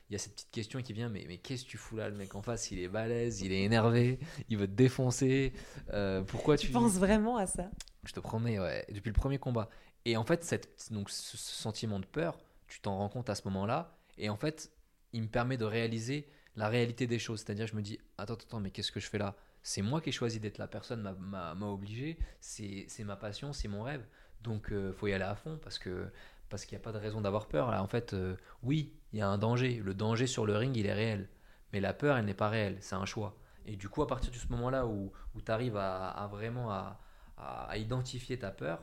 il 0.09 0.13
y 0.13 0.15
a 0.15 0.19
cette 0.19 0.33
petite 0.33 0.51
question 0.51 0.81
qui 0.81 0.93
vient 0.93 1.09
mais, 1.09 1.25
mais 1.27 1.37
qu'est-ce 1.37 1.65
que 1.65 1.69
tu 1.69 1.77
fous 1.77 1.97
là? 1.97 2.09
Le 2.09 2.15
mec 2.15 2.35
en 2.35 2.41
face, 2.41 2.71
il 2.71 2.79
est 2.79 2.87
balèze, 2.87 3.41
il 3.41 3.51
est 3.51 3.63
énervé, 3.63 4.19
il 4.49 4.57
veut 4.57 4.67
te 4.67 4.73
défoncer. 4.73 5.53
euh, 5.91 6.21
pourquoi 6.21 6.57
tu. 6.57 6.67
Tu 6.67 6.73
penses 6.73 6.97
vraiment 6.97 7.37
à 7.37 7.47
ça? 7.47 7.69
Je 8.03 8.13
te 8.13 8.19
promets, 8.19 8.59
ouais, 8.59 8.85
depuis 8.91 9.09
le 9.09 9.15
premier 9.15 9.37
combat. 9.37 9.69
Et 10.05 10.17
en 10.17 10.23
fait, 10.23 10.43
cette, 10.43 10.91
donc, 10.91 11.09
ce 11.09 11.37
sentiment 11.37 11.99
de 11.99 12.05
peur, 12.05 12.37
tu 12.71 12.79
t'en 12.81 12.97
rends 12.97 13.09
compte 13.09 13.29
à 13.29 13.35
ce 13.35 13.43
moment-là. 13.49 13.97
Et 14.17 14.29
en 14.29 14.37
fait, 14.37 14.71
il 15.13 15.23
me 15.23 15.27
permet 15.27 15.57
de 15.57 15.65
réaliser 15.65 16.27
la 16.55 16.69
réalité 16.69 17.05
des 17.07 17.19
choses. 17.19 17.41
C'est-à-dire, 17.41 17.67
je 17.67 17.75
me 17.75 17.81
dis, 17.81 17.99
attends, 18.17 18.35
attends, 18.35 18.59
mais 18.59 18.71
qu'est-ce 18.71 18.91
que 18.91 18.99
je 18.99 19.07
fais 19.09 19.17
là? 19.17 19.35
C'est 19.63 19.81
moi 19.81 20.01
qui 20.01 20.09
ai 20.09 20.11
choisi 20.11 20.39
d'être 20.39 20.57
la 20.57 20.67
personne, 20.67 21.01
m'a- 21.19 21.53
obligé. 21.67 22.17
C'est 22.39 22.87
ma 23.03 23.15
passion, 23.15 23.53
c'est 23.53 23.67
mon 23.67 23.83
rêve. 23.83 24.05
Donc, 24.41 24.67
il 24.71 24.93
faut 24.93 25.07
y 25.07 25.13
aller 25.13 25.23
à 25.23 25.35
fond 25.35 25.59
parce 25.61 25.77
que 25.79 26.09
parce 26.49 26.65
qu'il 26.65 26.77
n'y 26.77 26.81
a 26.81 26.83
pas 26.83 26.91
de 26.91 26.97
raison 26.97 27.21
d'avoir 27.21 27.47
peur. 27.47 27.71
Là, 27.71 27.81
en 27.81 27.87
fait, 27.87 28.13
euh, 28.13 28.35
oui, 28.63 28.93
il 29.13 29.19
y 29.19 29.21
a 29.21 29.27
un 29.29 29.37
danger. 29.37 29.75
Le 29.83 29.93
danger 29.93 30.27
sur 30.27 30.45
le 30.45 30.57
ring, 30.57 30.75
il 30.75 30.85
est 30.85 30.93
réel. 30.93 31.29
Mais 31.71 31.79
la 31.79 31.93
peur, 31.93 32.17
elle 32.17 32.25
n'est 32.25 32.33
pas 32.33 32.49
réelle. 32.49 32.77
C'est 32.81 32.95
un 32.95 33.05
choix. 33.05 33.37
Et 33.65 33.77
du 33.77 33.87
coup, 33.87 34.01
à 34.01 34.07
partir 34.07 34.31
de 34.31 34.35
ce 34.37 34.47
moment-là 34.49 34.85
où, 34.85 35.11
où 35.35 35.41
tu 35.41 35.49
arrives 35.51 35.77
à, 35.77 36.27
vraiment 36.29 36.69
à, 36.71 36.99
à- 37.37 37.77
identifier 37.77 38.37
ta 38.37 38.51
peur, 38.51 38.81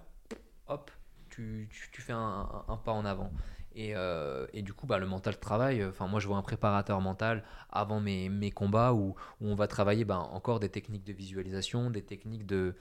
hop, 0.66 0.90
tu, 1.28 1.68
tu- 1.92 2.00
fais 2.02 2.12
un 2.14 2.80
pas 2.84 2.92
en 2.92 3.04
avant. 3.04 3.30
Et, 3.78 3.94
euh, 3.94 4.44
et 4.52 4.62
du 4.62 4.72
coup, 4.74 4.88
bah, 4.88 4.98
le 4.98 5.06
mental 5.06 5.38
travaille. 5.38 5.84
Enfin, 5.84 6.08
moi, 6.08 6.18
je 6.18 6.26
vois 6.26 6.36
un 6.36 6.42
préparateur 6.42 7.00
mental 7.00 7.44
avant 7.70 8.00
mes, 8.00 8.28
mes 8.28 8.50
combats 8.50 8.92
où, 8.92 9.14
où 9.40 9.46
on 9.46 9.54
va 9.54 9.68
travailler 9.68 10.04
bah, 10.04 10.18
encore 10.18 10.58
des 10.58 10.68
techniques 10.68 11.04
de 11.04 11.12
visualisation, 11.12 11.88
des 11.88 12.02
techniques 12.02 12.44
de 12.44 12.74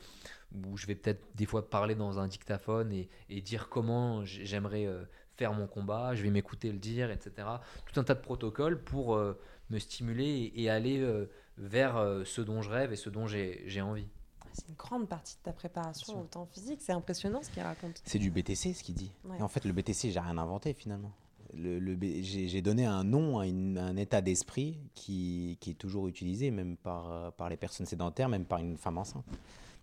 où 0.56 0.76
je 0.76 0.88
vais 0.88 0.96
peut-être 0.96 1.22
des 1.36 1.46
fois 1.46 1.70
parler 1.70 1.94
dans 1.94 2.20
un 2.20 2.28
dictaphone 2.28 2.92
et, 2.92 3.42
dire 3.42 3.70
comment 3.70 4.26
j'aimerais 4.26 4.88
euh, 4.88 5.04
faire 5.36 5.54
mon 5.54 5.68
combat. 5.68 6.16
Je 6.16 6.24
vais 6.24 6.32
m'écouter 6.32 6.72
le 6.72 6.80
dire, 6.80 7.12
etc. 7.12 7.48
Tout 7.86 8.00
un 8.00 8.04
tas 8.04 8.16
de 8.16 8.22
protocoles 8.22 8.84
pour 8.84 9.16
euh, 9.16 9.40
me 9.70 9.78
stimuler 9.78 10.52
et, 10.56 10.64
et 10.64 10.70
aller 10.72 11.06
vers 11.60 12.04
ce 12.26 12.42
dont 12.42 12.64
je 12.64 12.72
rêve 12.72 12.92
et 12.92 12.96
ce 12.96 13.12
dont 13.12 13.28
j'ai 13.28 13.82
envie. 13.82 14.08
C'est 14.54 14.68
une 14.70 14.76
grande 14.76 15.08
partie 15.08 15.36
de 15.36 15.42
ta 15.44 15.54
préparation 15.54 16.22
au 16.22 16.26
temps 16.26 16.46
physique. 16.46 16.80
C'est 16.82 16.92
impressionnant 16.94 17.42
ce 17.44 17.50
qu'il 17.50 17.62
raconte. 17.64 18.02
C'est 18.06 18.20
du 18.20 18.32
BTC 18.32 18.74
ce 18.74 18.84
qu'il 18.84 18.96
dit. 18.96 19.12
Ouais. 19.26 19.38
Et 19.40 19.42
en 19.42 19.48
fait, 19.48 19.66
le 19.66 19.74
BTC, 19.74 20.12
j'ai 20.12 20.20
rien 20.20 20.38
inventé 20.38 20.74
finalement. 20.74 21.12
Le, 21.54 21.80
j'ai 22.22 22.62
donné 22.62 22.86
un 22.86 23.04
nom 23.06 23.40
à 23.40 23.48
une- 23.48 23.78
un 23.78 23.96
état 23.96 24.22
d'esprit 24.22 24.78
qui, 24.94 25.58
qui 25.62 25.72
est 25.72 25.76
toujours 25.76 26.08
utilisé, 26.10 26.52
même 26.52 26.76
par, 26.76 27.10
euh, 27.10 27.32
par 27.32 27.50
les 27.50 27.56
personnes 27.58 27.86
sédentaires, 27.86 28.28
même 28.30 28.44
par 28.46 28.60
une 28.60 28.78
femme 28.78 28.98
enceinte. 28.98 29.24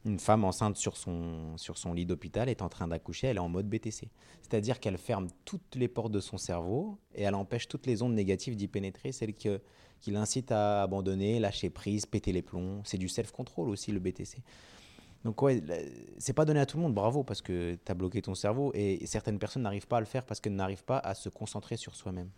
Une 0.04 0.18
femme 0.18 0.44
enceinte 0.44 0.76
sur 0.76 0.98
son, 0.98 1.56
sur 1.56 1.78
son 1.78 1.94
lit 1.94 2.04
d'hôpital 2.04 2.50
est 2.50 2.60
en 2.60 2.68
train 2.68 2.88
d'accoucher, 2.88 3.28
elle 3.28 3.36
est 3.38 3.40
en 3.40 3.48
mode 3.48 3.68
BTC. 3.68 4.10
C'est-à-dire 4.42 4.78
qu'elle 4.78 4.98
ferme 4.98 5.28
toutes 5.46 5.76
les 5.76 5.88
portes 5.88 6.12
de 6.12 6.20
son 6.20 6.36
cerveau 6.36 6.98
et 7.14 7.22
elle 7.22 7.34
empêche 7.34 7.68
toutes 7.68 7.86
les 7.86 8.02
ondes 8.02 8.14
négatives 8.14 8.54
d'y 8.54 8.68
pénétrer, 8.68 9.12
celles 9.12 9.32
que, 9.32 9.62
qui 10.02 10.10
l'incitent 10.10 10.52
à 10.52 10.82
abandonner, 10.82 11.40
lâcher 11.40 11.70
prise, 11.70 12.04
péter 12.04 12.32
les 12.32 12.42
plombs. 12.42 12.82
C'est 12.84 12.98
du 12.98 13.08
self-control 13.08 13.70
aussi 13.70 13.92
le 13.92 13.98
BTC. 13.98 14.42
Donc 15.24 15.40
ouais, 15.40 15.62
c'est 16.18 16.34
pas 16.34 16.44
donné 16.44 16.60
à 16.60 16.66
tout 16.66 16.76
le 16.76 16.82
monde, 16.82 16.94
bravo, 16.94 17.24
parce 17.24 17.40
que 17.40 17.78
tu 17.82 17.90
as 17.90 17.94
bloqué 17.94 18.20
ton 18.20 18.34
cerveau 18.34 18.72
et 18.74 19.06
certaines 19.06 19.38
personnes 19.38 19.62
n'arrivent 19.62 19.86
pas 19.86 19.96
à 19.96 20.00
le 20.00 20.06
faire 20.06 20.26
parce 20.26 20.38
qu'elles 20.38 20.54
n'arrivent 20.54 20.84
pas 20.84 20.98
à 20.98 21.14
se 21.14 21.30
concentrer 21.30 21.78
sur 21.78 21.94
soi-même. 21.94 22.28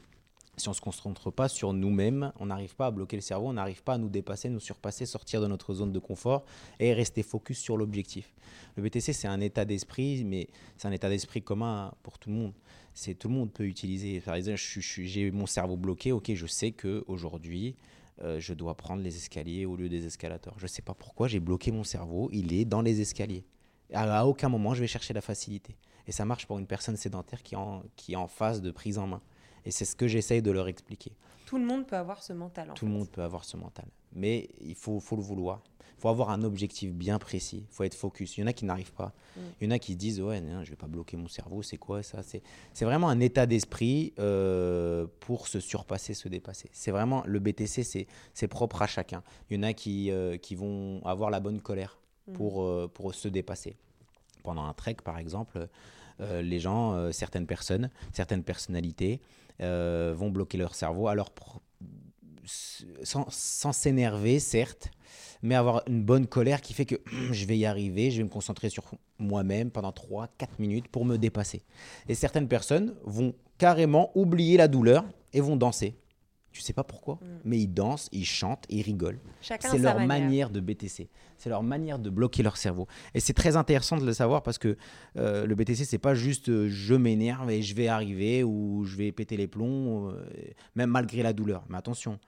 Si 0.58 0.70
on 0.70 0.72
se 0.72 0.80
concentre 0.80 1.30
pas 1.30 1.48
sur 1.48 1.74
nous-mêmes, 1.74 2.32
on 2.40 2.46
n'arrive 2.46 2.76
pas 2.76 2.86
à 2.86 2.90
bloquer 2.90 3.16
le 3.16 3.22
cerveau, 3.22 3.48
on 3.48 3.52
n'arrive 3.52 3.82
pas 3.82 3.94
à 3.94 3.98
nous 3.98 4.08
dépasser, 4.08 4.48
nous 4.48 4.60
surpasser, 4.60 5.04
sortir 5.04 5.42
de 5.42 5.46
notre 5.46 5.74
zone 5.74 5.92
de 5.92 5.98
confort 5.98 6.46
et 6.80 6.94
rester 6.94 7.22
focus 7.22 7.58
sur 7.58 7.76
l'objectif. 7.76 8.32
Le 8.76 8.82
BTC, 8.82 9.12
c'est 9.12 9.28
un 9.28 9.40
état 9.40 9.66
d'esprit, 9.66 10.24
mais 10.24 10.48
c'est 10.78 10.88
un 10.88 10.92
état 10.92 11.10
d'esprit 11.10 11.42
commun 11.42 11.92
pour 12.02 12.18
tout 12.18 12.30
le 12.30 12.36
monde. 12.36 12.52
C'est 12.94 13.14
tout 13.14 13.28
le 13.28 13.34
monde 13.34 13.52
peut 13.52 13.66
utiliser. 13.66 14.20
Par 14.20 14.34
exemple, 14.34 14.58
j'ai 14.58 15.30
mon 15.30 15.44
cerveau 15.44 15.76
bloqué, 15.76 16.12
ok, 16.12 16.32
je 16.32 16.46
sais 16.46 16.70
que 16.70 17.04
aujourd'hui, 17.06 17.76
euh, 18.22 18.40
je 18.40 18.54
dois 18.54 18.74
prendre 18.74 19.02
les 19.02 19.14
escaliers 19.14 19.66
au 19.66 19.76
lieu 19.76 19.90
des 19.90 20.06
escalators. 20.06 20.54
Je 20.56 20.64
ne 20.64 20.68
sais 20.68 20.80
pas 20.80 20.94
pourquoi 20.94 21.28
j'ai 21.28 21.40
bloqué 21.40 21.70
mon 21.70 21.84
cerveau, 21.84 22.30
il 22.32 22.54
est 22.54 22.64
dans 22.64 22.80
les 22.80 23.02
escaliers. 23.02 23.44
À, 23.92 24.26
aucun 24.26 24.48
moment, 24.48 24.72
je 24.72 24.80
vais 24.80 24.86
chercher 24.86 25.12
la 25.12 25.20
facilité. 25.20 25.76
Et 26.06 26.12
ça 26.12 26.24
marche 26.24 26.46
pour 26.46 26.58
une 26.58 26.66
personne 26.66 26.96
sédentaire 26.96 27.42
qui 27.42 27.54
est 27.54 28.16
en 28.16 28.28
phase 28.28 28.62
de 28.62 28.70
prise 28.70 28.96
en 28.96 29.06
main. 29.06 29.20
Et 29.66 29.70
c'est 29.70 29.84
ce 29.84 29.96
que 29.96 30.06
j'essaye 30.06 30.40
de 30.42 30.50
leur 30.50 30.68
expliquer. 30.68 31.12
Tout 31.44 31.58
le 31.58 31.64
monde 31.64 31.86
peut 31.86 31.96
avoir 31.96 32.22
ce 32.22 32.32
mental. 32.32 32.70
En 32.70 32.74
Tout 32.74 32.86
le 32.86 32.92
monde 32.92 33.08
peut 33.08 33.22
avoir 33.22 33.44
ce 33.44 33.56
mental. 33.56 33.86
Mais 34.14 34.48
il 34.60 34.74
faut, 34.74 35.00
faut 35.00 35.16
le 35.16 35.22
vouloir. 35.22 35.62
Il 35.98 36.00
faut 36.00 36.08
avoir 36.08 36.30
un 36.30 36.42
objectif 36.42 36.92
bien 36.92 37.18
précis. 37.18 37.64
Il 37.68 37.74
faut 37.74 37.84
être 37.84 37.94
focus. 37.94 38.36
Il 38.36 38.40
y 38.42 38.44
en 38.44 38.46
a 38.46 38.52
qui 38.52 38.64
n'arrivent 38.64 38.92
pas. 38.92 39.12
Mm. 39.36 39.40
Il 39.60 39.64
y 39.64 39.68
en 39.68 39.70
a 39.72 39.78
qui 39.78 39.92
se 39.92 39.96
disent 39.96 40.20
Ouais, 40.20 40.40
non, 40.40 40.62
je 40.62 40.66
ne 40.66 40.70
vais 40.70 40.76
pas 40.76 40.86
bloquer 40.86 41.16
mon 41.16 41.28
cerveau. 41.28 41.62
C'est 41.62 41.78
quoi 41.78 42.02
ça? 42.02 42.20
C'est 42.22 42.84
vraiment 42.84 43.08
un 43.08 43.20
état 43.20 43.46
d'esprit 43.46 44.12
euh, 44.18 45.06
pour 45.20 45.48
se 45.48 45.58
surpasser, 45.60 46.14
se 46.14 46.28
dépasser. 46.28 46.68
C'est 46.72 46.90
vraiment 46.90 47.22
le 47.26 47.38
BTC, 47.38 48.06
c'est 48.34 48.48
propre 48.48 48.82
à 48.82 48.86
chacun. 48.86 49.22
Il 49.50 49.56
y 49.56 49.60
en 49.60 49.62
a 49.62 49.72
qui, 49.72 50.10
euh, 50.10 50.36
qui 50.36 50.54
vont 50.54 51.00
avoir 51.04 51.30
la 51.30 51.40
bonne 51.40 51.60
colère 51.60 51.98
Mm. 52.28 52.32
pour, 52.32 52.62
euh, 52.62 52.90
pour 52.92 53.14
se 53.14 53.28
dépasser. 53.28 53.76
Pendant 54.42 54.64
un 54.64 54.74
trek, 54.74 54.96
par 55.04 55.18
exemple, 55.18 55.68
les 56.18 56.60
gens, 56.60 57.12
certaines 57.12 57.46
personnes, 57.46 57.90
certaines 58.12 58.42
personnalités 58.42 59.20
euh, 59.60 60.14
vont 60.16 60.30
bloquer 60.30 60.58
leur 60.58 60.74
cerveau. 60.74 61.08
Alors, 61.08 61.30
sans 62.44 63.72
s'énerver, 63.72 64.38
certes, 64.38 64.90
mais 65.42 65.54
avoir 65.54 65.82
une 65.88 66.02
bonne 66.02 66.26
colère 66.26 66.60
qui 66.60 66.74
fait 66.74 66.86
que 66.86 66.96
je 67.32 67.46
vais 67.46 67.58
y 67.58 67.66
arriver, 67.66 68.10
je 68.10 68.18
vais 68.18 68.24
me 68.24 68.28
concentrer 68.28 68.68
sur 68.68 68.84
moi-même 69.18 69.70
pendant 69.70 69.90
3-4 69.90 70.28
minutes 70.58 70.88
pour 70.88 71.04
me 71.04 71.16
dépasser. 71.16 71.62
Et 72.08 72.14
certaines 72.14 72.48
personnes 72.48 72.94
vont 73.04 73.34
carrément 73.58 74.10
oublier 74.14 74.56
la 74.56 74.68
douleur 74.68 75.04
et 75.32 75.40
vont 75.40 75.56
danser. 75.56 75.96
Tu 76.56 76.62
sais 76.62 76.72
pas 76.72 76.84
pourquoi, 76.84 77.18
mais 77.44 77.58
ils 77.60 77.66
dansent, 77.68 78.08
ils 78.12 78.24
chantent, 78.24 78.64
ils 78.70 78.80
rigolent. 78.80 79.20
C'est 79.42 79.78
leur 79.78 79.96
manière. 80.00 80.06
manière 80.24 80.50
de 80.50 80.60
BTC. 80.60 81.10
C'est 81.36 81.50
leur 81.50 81.62
manière 81.62 81.98
de 81.98 82.08
bloquer 82.08 82.42
leur 82.42 82.56
cerveau. 82.56 82.86
Et 83.12 83.20
c'est 83.20 83.34
très 83.34 83.56
intéressant 83.56 83.98
de 83.98 84.06
le 84.06 84.14
savoir 84.14 84.42
parce 84.42 84.56
que 84.56 84.78
euh, 85.18 85.44
le 85.44 85.54
BTC, 85.54 85.84
c'est 85.84 85.98
pas 85.98 86.14
juste 86.14 86.48
euh, 86.48 86.66
je 86.70 86.94
m'énerve 86.94 87.50
et 87.50 87.60
je 87.60 87.74
vais 87.74 87.88
arriver 87.88 88.42
ou 88.42 88.84
je 88.86 88.96
vais 88.96 89.12
péter 89.12 89.36
les 89.36 89.48
plombs, 89.48 90.08
euh, 90.08 90.24
même 90.76 90.88
malgré 90.90 91.22
la 91.22 91.34
douleur. 91.34 91.66
Mais 91.68 91.76
attention, 91.76 92.18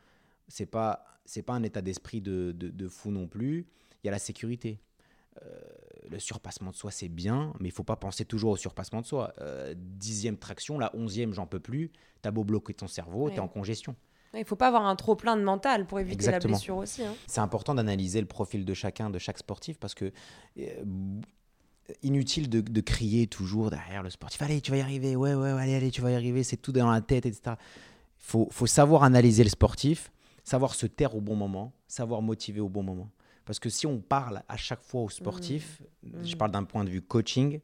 c'est 0.47 0.67
pas 0.67 1.07
c'est 1.25 1.43
pas 1.43 1.55
un 1.55 1.63
état 1.63 1.81
d'esprit 1.81 2.21
de, 2.21 2.53
de- 2.53 2.69
de 2.69 2.89
fou 2.89 3.11
non 3.11 3.29
plus. 3.29 3.67
Il 4.05 4.07
y 4.07 4.09
a 4.09 4.13
la 4.13 4.19
sécurité. 4.19 4.79
Le 6.11 6.19
surpassement 6.19 6.71
de 6.71 6.77
soi, 6.77 6.91
c'est 6.91 7.09
bien, 7.09 7.53
mais 7.61 7.69
il 7.69 7.73
faut 7.73 7.85
pas 7.85 7.97
penser 7.97 8.25
toujours 8.25 8.51
au 8.53 8.57
surpassement 8.57 9.01
de 9.03 9.07
soi. 9.07 9.35
Dixième 9.77 10.37
traction, 10.39 10.79
la 10.79 10.95
onzième, 10.97 11.33
j'en 11.35 11.47
peux 11.47 11.61
plus. 11.61 11.91
T'as 12.23 12.31
beau 12.31 12.45
bloquer 12.45 12.73
ton 12.75 12.89
cerveau, 12.89 13.27
Ouais. 13.27 13.35
t'es 13.35 13.41
en 13.41 13.47
congestion. 13.49 13.95
Il 14.35 14.45
faut 14.45 14.57
pas 14.57 14.69
avoir 14.69 14.87
un 14.87 14.95
trop 14.97 15.17
plein 15.17 15.37
de 15.37 15.43
mental 15.43 15.87
pour 15.87 15.99
éviter 16.01 16.15
Exactement. 16.15 16.53
la 16.53 16.57
blessure 16.59 16.77
aussi. 16.77 17.03
hein. 17.03 17.15
C'est 17.27 17.41
important 17.41 17.75
d'analyser 17.75 18.21
le 18.21 18.27
profil 18.27 18.65
de 18.65 18.75
chacun, 18.75 19.11
de 19.11 19.19
chaque 19.19 19.39
sportif, 19.39 19.79
parce 19.79 19.95
que 19.95 20.13
euh, 20.59 20.85
inutile 22.03 22.49
de, 22.51 22.61
de 22.61 22.81
crier 22.81 23.27
toujours 23.27 23.71
derrière 23.71 24.03
le 24.03 24.11
sportif. 24.11 24.41
Allez, 24.43 24.61
tu 24.61 24.71
vas 24.71 24.77
y 24.77 24.81
arriver. 24.81 25.17
Ouais, 25.17 25.35
ouais, 25.35 25.51
allez, 25.51 25.75
allez, 25.75 25.91
tu 25.91 26.01
vas 26.03 26.11
y 26.11 26.15
arriver. 26.15 26.43
C'est 26.45 26.59
tout 26.59 26.73
dans 26.73 26.91
la 26.91 27.01
tête, 27.01 27.25
etc. 27.27 27.57
Il 27.57 27.57
faut, 28.19 28.49
faut 28.51 28.67
savoir 28.67 29.05
analyser 29.05 29.43
le 29.45 29.49
sportif, 29.51 30.13
savoir 30.45 30.75
se 30.75 30.87
taire 30.87 31.17
au 31.17 31.21
bon 31.21 31.35
moment, 31.37 31.73
savoir 31.87 32.21
motiver 32.21 32.61
au 32.61 32.69
bon 32.69 32.83
moment. 32.83 33.09
Parce 33.47 33.59
que 33.59 33.71
si 33.71 33.87
on 33.87 33.99
parle 34.01 34.43
à 34.49 34.59
chaque 34.59 34.83
fois 34.83 35.01
au 35.03 35.09
sportif, 35.09 35.81
je 36.23 36.37
parle 36.37 36.51
d'un 36.51 36.65
point 36.65 36.85
de 36.85 36.91
vue 36.91 37.01
coaching, 37.01 37.61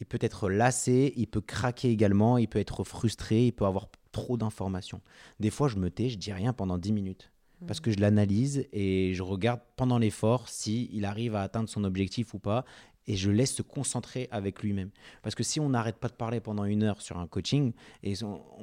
il 0.00 0.04
peut 0.06 0.18
être 0.20 0.50
lassé, 0.50 1.14
il 1.16 1.26
peut 1.26 1.40
craquer 1.40 1.88
également, 1.90 2.36
il 2.36 2.48
peut 2.48 2.58
être 2.58 2.84
frustré, 2.84 3.46
il 3.46 3.52
peut 3.52 3.64
avoir 3.64 3.88
trop 4.12 4.36
d'informations. 4.36 5.00
Des 5.40 5.50
fois, 5.50 5.68
je 5.68 5.76
me 5.76 5.90
tais, 5.90 6.08
je 6.10 6.18
dis 6.18 6.32
rien 6.32 6.52
pendant 6.52 6.78
10 6.78 6.92
minutes. 6.92 7.30
Parce 7.66 7.78
que 7.78 7.92
je 7.92 8.00
l'analyse 8.00 8.66
et 8.72 9.14
je 9.14 9.22
regarde 9.22 9.60
pendant 9.76 9.96
l'effort 9.98 10.48
si 10.48 10.90
il 10.92 11.04
arrive 11.04 11.36
à 11.36 11.42
atteindre 11.42 11.68
son 11.68 11.84
objectif 11.84 12.34
ou 12.34 12.40
pas. 12.40 12.64
Et 13.06 13.16
je 13.16 13.30
laisse 13.30 13.54
se 13.54 13.62
concentrer 13.62 14.28
avec 14.30 14.62
lui-même. 14.62 14.90
Parce 15.22 15.34
que 15.34 15.42
si 15.42 15.60
on 15.60 15.68
n'arrête 15.68 15.96
pas 15.96 16.08
de 16.08 16.14
parler 16.14 16.40
pendant 16.40 16.64
une 16.64 16.82
heure 16.82 17.00
sur 17.00 17.18
un 17.18 17.26
coaching, 17.26 17.72
et 18.02 18.14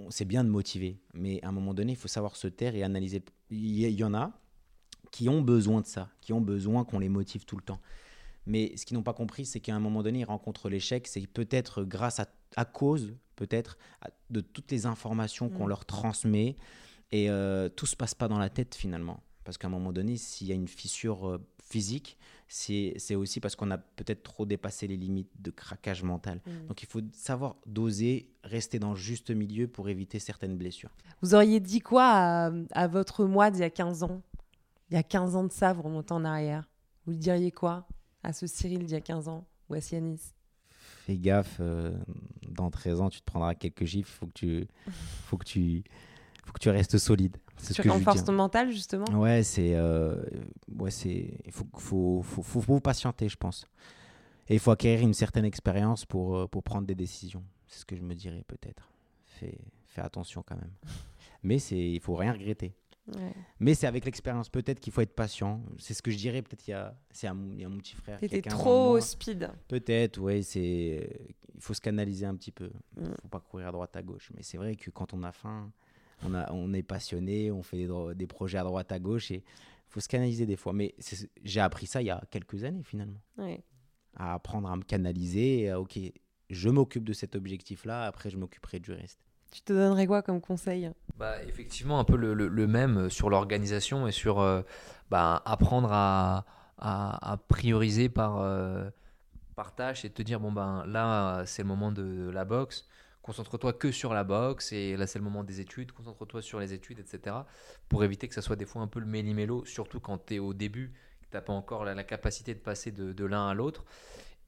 c'est 0.10 0.26
bien 0.26 0.44
de 0.44 0.50
motiver, 0.50 0.98
mais 1.14 1.42
à 1.44 1.50
un 1.50 1.52
moment 1.52 1.74
donné, 1.74 1.94
il 1.94 1.98
faut 1.98 2.08
savoir 2.08 2.36
se 2.36 2.48
taire 2.48 2.76
et 2.76 2.84
analyser. 2.84 3.22
Il 3.52 3.90
y, 3.90 4.04
en 4.04 4.14
a 4.14 4.32
qui 5.12 5.30
ont 5.30 5.42
besoin 5.42 5.82
de 5.82 5.86
ça, 5.86 6.10
qui 6.22 6.34
ont 6.34 6.42
besoin 6.42 6.84
qu'on 6.84 7.00
les 7.00 7.10
motive 7.10 7.46
tout 7.46 7.56
le 7.58 7.64
temps. 7.64 7.80
Mais 8.46 8.76
ce 8.78 8.86
qu'ils 8.86 8.96
n'ont 8.98 9.04
pas 9.04 9.14
compris, 9.14 9.46
c'est 9.46 9.60
qu'à 9.60 9.76
un 9.76 9.80
moment 9.80 10.04
donné, 10.04 10.20
ils 10.20 10.26
rencontrent 10.26 10.70
l'échec. 10.70 11.08
C'est 11.08 11.26
peut-être 11.28 11.84
grâce 11.84 12.20
à, 12.20 12.28
à 12.56 12.66
cause, 12.66 13.14
peut-être, 13.36 13.78
à- 14.02 14.10
de 14.30 14.42
toutes 14.42 14.72
les 14.72 14.86
informations 14.86 15.50
qu'on 15.50 15.66
Mm. 15.66 15.70
leur 15.70 15.86
transmet. 15.86 16.56
Et 17.12 17.30
euh, 17.30 17.70
tout 17.70 17.86
se 17.88 17.96
passe 17.96 18.14
pas 18.14 18.28
dans 18.28 18.38
la 18.40 18.50
tête 18.50 18.76
finalement. 18.76 19.24
Parce 19.44 19.58
qu'à 19.58 19.68
un 19.68 19.72
moment 19.72 19.92
donné, 19.92 20.16
s'il 20.18 20.48
y 20.48 20.52
a 20.52 20.56
une 20.56 20.68
fissure 20.68 21.28
euh, 21.28 21.38
physique, 21.64 22.18
c'est 22.48 23.16
aussi 23.16 23.40
parce 23.40 23.56
qu'on 23.56 23.70
a 23.72 23.78
peut-être 23.78 24.24
trop 24.24 24.46
dépassé 24.46 24.88
les 24.88 24.98
limites 24.98 25.30
de 25.40 25.50
craquage 25.52 26.04
mental. 26.04 26.42
Mm. 26.46 26.68
Donc 26.68 26.84
il 26.84 26.88
faut 26.88 27.02
savoir 27.14 27.56
doser, 27.66 28.30
rester 28.44 28.78
dans 28.80 28.92
le 28.92 28.96
juste 28.96 29.32
milieu 29.32 29.68
pour 29.68 29.90
éviter 29.90 30.20
certaines 30.20 30.56
blessures. 30.58 30.92
Vous 31.22 31.34
auriez 31.36 31.60
dit 31.60 31.80
quoi 31.80 32.06
à, 32.06 32.52
à 32.72 32.88
votre 32.88 33.26
moi 33.26 33.50
d'il 33.52 33.62
y 33.62 33.64
a 33.64 33.70
15 33.72 34.04
ans? 34.04 34.22
Il 34.92 34.96
y 34.96 34.98
a 34.98 35.04
15 35.04 35.36
ans 35.36 35.44
de 35.44 35.52
ça, 35.52 35.74
vous 35.74 35.84
remontez 35.84 36.14
en 36.14 36.26
arrière. 36.26 36.68
Vous 37.06 37.12
lui 37.12 37.20
diriez 37.20 37.52
quoi 37.52 37.88
à 38.24 38.34
ce 38.34 38.46
Cyril 38.48 38.80
d'il 38.86 38.92
y 38.92 38.96
a 38.96 39.02
15 39.02 39.28
ans 39.28 39.46
ou 39.70 39.74
à 39.76 39.82
Sianis? 39.82 40.34
Fais 41.10 41.18
gaffe, 41.18 41.58
euh, 41.60 41.92
dans 42.48 42.70
13 42.70 43.02
ans, 43.02 43.10
tu 43.10 43.20
te 43.20 43.26
prendras 43.26 43.56
quelques 43.56 43.86
gifles. 43.86 44.12
Faut 44.12 44.28
que 44.28 44.34
tu, 44.34 44.68
faut 45.26 45.38
que 45.38 45.44
tu, 45.44 45.84
faut 46.46 46.54
que 46.54 46.60
tu 46.60 46.70
restes 46.70 47.00
solide. 47.00 47.36
C'est 47.58 47.74
Tu 47.74 47.90
renforces 47.90 48.24
ton 48.24 48.34
mental, 48.34 48.70
justement? 48.70 49.08
Ouais, 49.20 49.42
c'est, 49.42 49.74
euh, 49.74 50.22
ouais, 50.78 50.92
c'est, 50.92 51.34
il 51.46 51.52
faut, 51.52 51.66
faut, 51.78 52.22
faut, 52.24 52.44
faut, 52.44 52.62
faut 52.62 52.80
patienter, 52.80 53.28
je 53.28 53.38
pense. 53.38 53.66
Et 54.50 54.54
il 54.54 54.60
faut 54.60 54.70
acquérir 54.70 55.02
une 55.02 55.16
certaine 55.16 55.46
expérience 55.46 56.06
pour, 56.06 56.38
euh, 56.38 56.48
pour 56.48 56.62
prendre 56.62 56.86
des 56.86 56.94
décisions. 56.94 57.44
C'est 57.66 57.80
ce 57.80 57.86
que 57.86 57.96
je 57.96 58.04
me 58.04 58.14
dirais 58.14 58.44
peut-être. 58.48 58.92
Fais, 59.26 59.58
fais 59.88 60.02
attention 60.02 60.44
quand 60.46 60.58
même. 60.58 60.74
Mais 61.42 61.58
c'est, 61.58 61.92
il 61.92 62.00
faut 62.00 62.14
rien 62.16 62.34
regretter. 62.34 62.76
Ouais. 63.16 63.34
Mais 63.60 63.74
c'est 63.74 63.88
avec 63.88 64.06
l'expérience 64.06 64.50
peut-être 64.50 64.80
qu'il 64.80 64.94
faut 64.94 65.02
être 65.02 65.16
patient. 65.16 65.64
C'est 65.78 65.94
ce 65.94 66.02
que 66.02 66.12
je 66.12 66.18
dirais 66.18 66.42
peut-être 66.42 66.68
il 66.68 66.72
y 66.72 66.74
a, 66.74 66.96
c'est 67.12 67.28
à 67.28 67.34
mon, 67.34 67.52
il 67.54 67.62
y 67.62 67.64
a 67.66 67.70
mon 67.70 67.78
petit 67.80 67.96
frère. 67.96 68.20
T'étais 68.20 68.42
15 68.42 68.54
ans 68.54 68.58
de 68.58 68.62
trop 68.62 68.90
moins. 68.92 69.02
speed. 69.02 69.50
Peut-être, 69.68 70.20
ouais, 70.20 70.42
c'est. 70.42 71.10
Il 71.56 71.62
faut 71.62 71.74
se 71.74 71.82
canaliser 71.82 72.26
un 72.26 72.36
petit 72.36 72.52
peu. 72.52 72.70
Il 72.98 73.04
Mm. 73.04 73.14
faut 73.22 73.28
pas 73.28 73.40
courir 73.40 73.68
à 73.68 73.72
droite 73.72 73.96
à 73.96 74.02
gauche. 74.04 74.32
Mais 74.36 74.44
c'est 74.44 74.58
vrai 74.58 74.76
que 74.76 74.90
quand 74.92 75.14
on 75.14 75.24
a 75.24 75.32
faim, 75.32 75.72
on, 76.24 76.34
a, 76.34 76.52
on 76.54 76.72
est 76.74 76.84
passionné, 76.84 77.52
on 77.52 77.64
fait 77.64 77.88
des, 78.16 78.28
projets 78.28 78.58
à 78.60 78.64
droite 78.64 78.92
à 78.92 79.00
gauche 79.00 79.32
et 79.32 79.38
il 79.38 79.92
faut 79.92 80.00
se 80.00 80.08
canaliser 80.08 80.46
des 80.46 80.56
fois. 80.56 80.72
Mais 80.74 80.96
j'ai 81.44 81.60
appris 81.62 81.86
ça 81.88 82.02
il 82.02 82.06
y 82.06 82.12
a 82.12 82.22
quelques 82.32 82.64
années 82.64 82.84
finalement. 82.84 83.20
Ouais. 83.38 83.64
À 84.16 84.34
apprendre 84.36 84.70
à 84.70 84.76
me 84.76 84.84
canaliser. 84.84 85.62
et 85.62 85.70
à, 85.72 85.80
ok, 85.82 86.00
je 86.50 86.70
m'occupe 86.70 87.04
de 87.04 87.14
cet 87.14 87.36
objectif-là, 87.36 88.06
après 88.06 88.30
je 88.30 88.38
m'occuperai 88.38 88.80
du 88.80 88.92
reste. 88.92 89.20
Tu 89.52 89.62
te 89.62 89.74
donnerais 89.74 90.08
quoi 90.08 90.24
comme 90.24 90.42
conseil? 90.42 90.92
Bah, 91.18 91.36
effectivement, 91.44 92.00
un 92.00 92.04
peu 92.06 92.16
le, 92.16 92.34
le- 92.34 92.68
même 92.68 93.10
sur 93.10 93.30
l'organisation 93.30 94.08
et 94.08 94.12
sur 94.12 94.40
euh, 94.40 94.62
bah, 95.10 95.42
apprendre 95.46 95.90
à, 95.92 96.46
à- 96.78 97.32
à 97.34 97.38
prioriser 97.38 98.08
par, 98.10 98.38
euh, 98.40 98.90
par 99.56 99.76
tâche 99.76 100.06
et 100.06 100.12
te 100.12 100.22
dire 100.24 100.40
bon 100.40 100.52
ben 100.52 100.86
là 100.88 101.44
c'est 101.46 101.64
le 101.64 101.68
moment 101.70 101.92
de 101.92 102.30
la 102.34 102.46
boxe, 102.46 102.88
concentre-toi 103.24 103.74
que 103.74 103.92
sur 103.92 104.14
la 104.14 104.24
boxe 104.26 104.72
et 104.74 104.98
là 104.98 105.08
c'est 105.08 105.20
le 105.20 105.26
moment 105.26 105.44
des 105.44 105.62
études, 105.62 105.92
concentre-toi 105.94 106.42
sur 106.42 106.60
les 106.60 106.74
études, 106.74 107.00
etc. 107.00 107.48
Pour 107.90 108.04
éviter 108.06 108.28
que 108.30 108.36
ça 108.36 108.42
soit 108.44 108.56
des 108.58 108.66
fois 108.68 108.82
un 108.84 108.88
peu 108.88 109.00
le 109.02 109.08
méli-mélo, 109.08 109.66
surtout 109.66 110.00
quand 110.02 110.26
tu 110.28 110.36
es 110.36 110.40
au 110.40 110.54
début, 110.54 110.94
que 111.22 111.28
tu 111.32 111.38
n'as 111.38 111.42
pas 111.42 111.54
encore 111.54 111.86
la, 111.86 111.96
la 111.96 112.04
capacité 112.06 112.54
de 112.56 112.60
passer 112.60 112.92
de, 112.92 113.14
de 113.14 113.26
l'un 113.26 113.50
à 113.50 113.54
l'autre. 113.56 113.86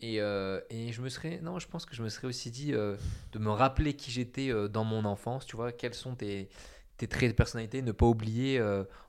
Et, 0.01 0.19
euh, 0.19 0.59
et 0.71 0.91
je 0.91 1.01
me 1.01 1.09
serais, 1.09 1.39
non, 1.41 1.59
je 1.59 1.67
pense 1.67 1.85
que 1.85 1.95
je 1.95 2.01
me 2.01 2.09
serais 2.09 2.27
aussi 2.27 2.49
dit 2.49 2.73
euh, 2.73 2.97
de 3.33 3.39
me 3.39 3.51
rappeler 3.51 3.93
qui 3.93 4.09
j'étais 4.09 4.51
euh, 4.51 4.67
dans 4.67 4.83
mon 4.83 5.05
enfance, 5.05 5.45
tu 5.45 5.55
vois, 5.55 5.71
quels 5.71 5.93
sont 5.93 6.15
tes, 6.15 6.49
tes 6.97 7.07
traits 7.07 7.31
de 7.31 7.35
personnalité, 7.35 7.83
ne 7.83 7.91
pas 7.91 8.07
oublier 8.07 8.61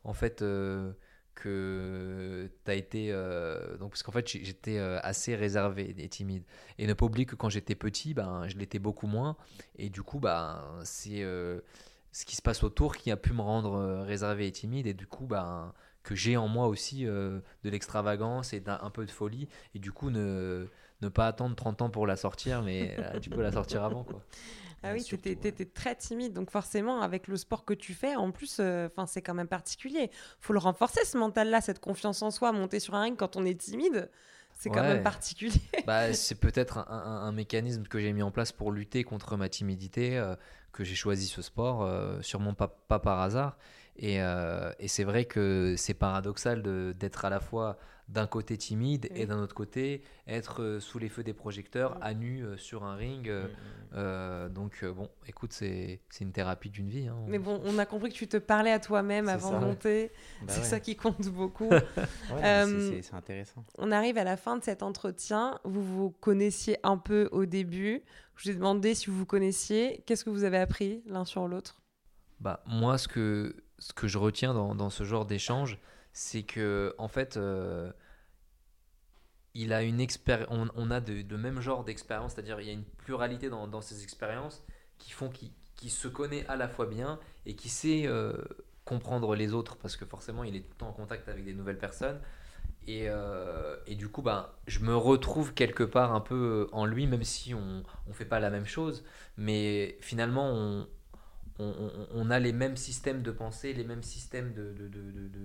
en 0.05 0.13
fait 0.13 0.45
que 1.35 2.51
tu 2.65 2.71
as 2.71 2.75
été. 2.75 3.11
donc, 3.81 3.91
parce 3.91 4.03
qu'en 4.03 4.13
fait, 4.13 4.29
j'étais 4.29 4.79
assez 4.79 5.35
réservé 5.35 5.95
et 5.99 6.09
timide. 6.09 6.45
Et 6.79 6.87
ne 6.87 6.93
pas 6.95 7.07
oublier 7.07 7.27
que 7.27 7.37
quand 7.37 7.49
j'étais 7.49 7.75
petit, 7.75 8.15
ben, 8.15 8.47
je 8.49 8.57
l'étais 8.57 8.79
beaucoup 8.79 9.07
moins. 9.07 9.37
Et 9.77 9.91
du 9.91 10.03
coup, 10.03 10.21
ben, 10.21 10.63
c'est 10.85 11.21
ce 12.13 12.25
qui 12.25 12.37
se 12.37 12.43
passe 12.43 12.63
autour 12.63 12.97
qui 12.97 13.11
a 13.11 13.17
pu 13.17 13.33
me 13.35 13.43
rendre 13.43 14.05
réservé 14.05 14.47
et 14.47 14.53
timide. 14.53 14.87
Et 14.87 14.95
du 14.95 15.07
coup, 15.07 15.27
ben, 15.27 15.75
que 16.03 16.15
j'ai 16.15 16.39
en 16.39 16.49
moi 16.49 16.69
aussi 16.69 17.05
de 17.05 17.43
l'extravagance 17.65 18.55
et 18.55 18.61
d'un 18.61 18.79
un 18.81 18.91
peu 18.91 19.05
de 19.05 19.11
folie. 19.11 19.49
Et 19.75 19.79
du 19.79 19.93
coup, 19.93 20.09
ne, 20.09 20.67
ne 21.03 21.09
pas 21.09 21.27
attendre 21.27 21.55
30 21.57 21.83
ans 21.83 21.91
pour 21.91 22.07
la 22.07 22.17
sortir, 22.17 22.63
mais 22.63 22.97
euh, 22.99 23.19
tu 23.21 23.31
peux 23.31 23.43
la 23.43 23.53
sortir 23.53 23.83
avant. 23.85 24.05
Quoi. 24.05 24.23
Ah 24.83 24.89
Ouais, 24.89 24.95
oui, 24.95 25.07
ouais. 25.13 25.19
t'étais 25.37 25.65
très 25.65 25.95
timide, 25.95 26.33
donc 26.33 26.51
forcément, 26.51 27.03
avec 27.03 27.29
le 27.29 27.37
sport 27.37 27.65
que 27.65 27.75
tu 27.75 27.95
fais, 27.95 28.17
en 28.17 28.33
plus, 28.33 28.57
euh, 28.61 28.89
c'est 29.07 29.23
quand 29.23 29.35
même 29.35 29.47
particulier. 29.49 30.11
faut 30.41 30.53
le 30.53 30.59
renforcer, 30.59 31.05
ce 31.05 31.17
mental-là, 31.19 31.61
cette 31.61 31.79
confiance 31.81 32.23
en 32.23 32.31
soi, 32.31 32.53
monter 32.53 32.81
sur 32.81 32.95
un 32.95 33.03
ring 33.03 33.17
quand 33.17 33.37
on 33.37 33.45
est 33.45 33.59
timide, 33.61 34.11
c'est 34.59 34.71
quand 34.71 34.83
même 34.83 35.03
particulier. 35.03 35.61
Bah, 35.87 36.13
c'est 36.15 36.37
peut-être 36.37 36.79
un, 36.79 36.87
un- 36.89 37.23
un 37.27 37.33
mécanisme 37.33 37.85
que 37.85 37.99
j'ai 38.01 38.13
mis 38.13 38.23
en 38.23 38.31
place 38.31 38.53
pour 38.53 38.71
lutter 38.73 39.05
contre 39.05 39.37
ma 39.37 39.49
timidité, 39.49 40.17
euh, 40.19 40.37
que 40.73 40.85
j'ai 40.85 40.95
choisi 40.95 41.27
ce 41.27 41.43
sport, 41.43 41.83
euh, 41.83 42.21
sûrement 42.23 42.55
pas, 42.55 42.69
pas 42.69 42.99
par 42.99 43.21
hasard. 43.21 43.57
Et, 43.97 44.23
euh, 44.23 44.73
et 44.79 44.89
c'est 44.89 45.05
vrai 45.05 45.25
que 45.27 45.75
c'est 45.77 45.95
paradoxal 45.95 46.63
d'être 46.97 47.25
à 47.25 47.31
la 47.31 47.41
fois 47.41 47.77
d'un 48.09 48.27
côté 48.27 48.59
timide 48.59 49.09
et 49.15 49.27
d'un 49.27 49.39
autre 49.41 49.55
côté 49.55 50.03
être 50.27 50.63
euh, 50.63 50.81
sous 50.81 50.99
les 50.99 51.09
feux 51.09 51.23
des 51.23 51.33
projecteurs, 51.33 51.97
à 52.03 52.13
nu 52.15 52.45
euh, 52.45 52.57
sur 52.57 52.85
un 52.85 52.95
ring. 52.95 53.31
euh, 53.95 54.49
donc 54.49 54.85
bon, 54.85 55.09
écoute, 55.27 55.53
c'est 55.53 56.01
une 56.21 56.33
thérapie 56.33 56.69
d'une 56.71 56.89
vie. 56.89 57.07
hein. 57.09 57.17
Mais 57.27 57.39
bon, 57.39 57.61
on 57.65 57.79
a 57.79 57.87
compris 57.87 58.11
que 58.11 58.15
tu 58.15 58.29
te 58.29 58.37
parlais 58.37 58.73
à 58.73 58.81
toi-même 58.81 59.29
avant 59.29 59.59
de 59.59 59.65
monter. 59.65 60.11
Bah 60.43 60.47
c'est 60.49 60.61
ouais. 60.61 60.67
ça 60.67 60.81
qui 60.81 60.97
compte 60.97 61.29
beaucoup. 61.29 61.71
Ouais, 62.33 63.01
c'est 63.03 63.15
intéressant. 63.15 63.65
on 63.79 63.91
arrive 63.93 64.17
à 64.19 64.25
la 64.25 64.37
fin 64.37 64.57
de 64.57 64.63
cet 64.63 64.83
entretien. 64.83 65.59
Vous 65.65 65.83
vous 65.83 66.11
connaissiez 66.11 66.79
un 66.83 66.97
peu 66.97 67.29
au 67.33 67.45
début. 67.47 68.03
Je 68.37 68.45
vous 68.45 68.51
ai 68.51 68.59
demandé 68.59 68.95
si 68.95 69.11
vous 69.11 69.17
vous 69.19 69.27
connaissiez. 69.27 70.03
Qu'est-ce 70.07 70.25
que 70.25 70.31
vous 70.31 70.45
avez 70.45 70.59
appris 70.59 71.03
l'un 71.07 71.25
sur 71.25 71.47
l'autre? 71.49 71.81
Bah, 72.41 72.63
moi, 72.67 72.99
ce 72.99 73.09
que, 73.09 73.55
ce 73.79 73.93
que 73.93 74.09
je 74.09 74.19
retiens 74.19 74.55
dans, 74.55 74.75
dans 74.75 74.91
ce 74.91 75.05
genre 75.05 75.27
d'échange, 75.27 75.79
c'est 76.13 76.43
que, 76.43 76.95
en 76.99 77.09
fait, 77.09 77.37
euh, 77.37 77.93
il 79.55 79.73
a 79.73 79.83
une 79.83 80.05
on, 80.51 80.69
on 80.75 80.91
a 80.91 81.01
de, 81.01 81.37
même 81.37 81.61
genre 81.61 81.85
d'expérience, 81.85 82.33
c'est-à-dire 82.35 82.61
il 82.61 82.67
y 82.67 82.71
a 82.71 82.75
une 82.75 82.85
pluralité 82.85 83.51
dans, 83.51 83.67
dans 83.69 83.81
ces 83.81 84.03
expériences 84.03 84.63
qui 84.99 85.13
font 85.13 85.29
qu'il 85.29 85.51
qu'il 85.83 85.91
se 85.91 86.07
connaît 86.07 86.47
à 86.47 86.55
la 86.55 86.69
fois 86.69 86.87
bien 86.87 87.19
et 87.45 87.57
qui 87.57 87.69
sait 87.69 88.07
euh, 88.07 88.35
comprendre 88.85 89.35
les 89.35 89.53
autres 89.53 89.77
parce 89.77 89.97
que 89.97 90.05
forcément 90.05 90.45
il 90.45 90.55
est 90.55 90.61
tout 90.61 90.71
le 90.71 90.77
temps 90.77 90.89
en 90.89 90.93
contact 90.93 91.29
avec 91.29 91.45
des 91.45 91.55
nouvelles 91.55 91.79
personnes. 91.79 92.21
Et, 92.87 93.05
euh, 93.09 93.77
et 93.87 93.95
du 93.95 94.09
coup, 94.09 94.23
ben, 94.23 94.49
je 94.67 94.81
me 94.81 94.97
retrouve 94.97 95.55
quelque 95.55 95.85
part 95.85 96.15
un 96.15 96.21
peu 96.21 96.69
en 96.73 96.85
lui, 96.85 97.07
même 97.07 97.23
si 97.23 97.55
on 97.55 97.83
ne 98.07 98.13
fait 98.13 98.25
pas 98.25 98.41
la 98.41 98.51
même 98.51 98.67
chose. 98.67 99.05
Mais 99.37 99.99
finalement, 100.01 100.51
on, 100.53 100.89
on, 102.15 102.31
a 102.31 102.39
les 102.39 102.53
mêmes 102.53 102.77
systèmes 102.77 103.23
de 103.23 103.31
pensée, 103.31 103.73
les 103.73 103.85
mêmes 103.85 104.03
systèmes 104.03 104.53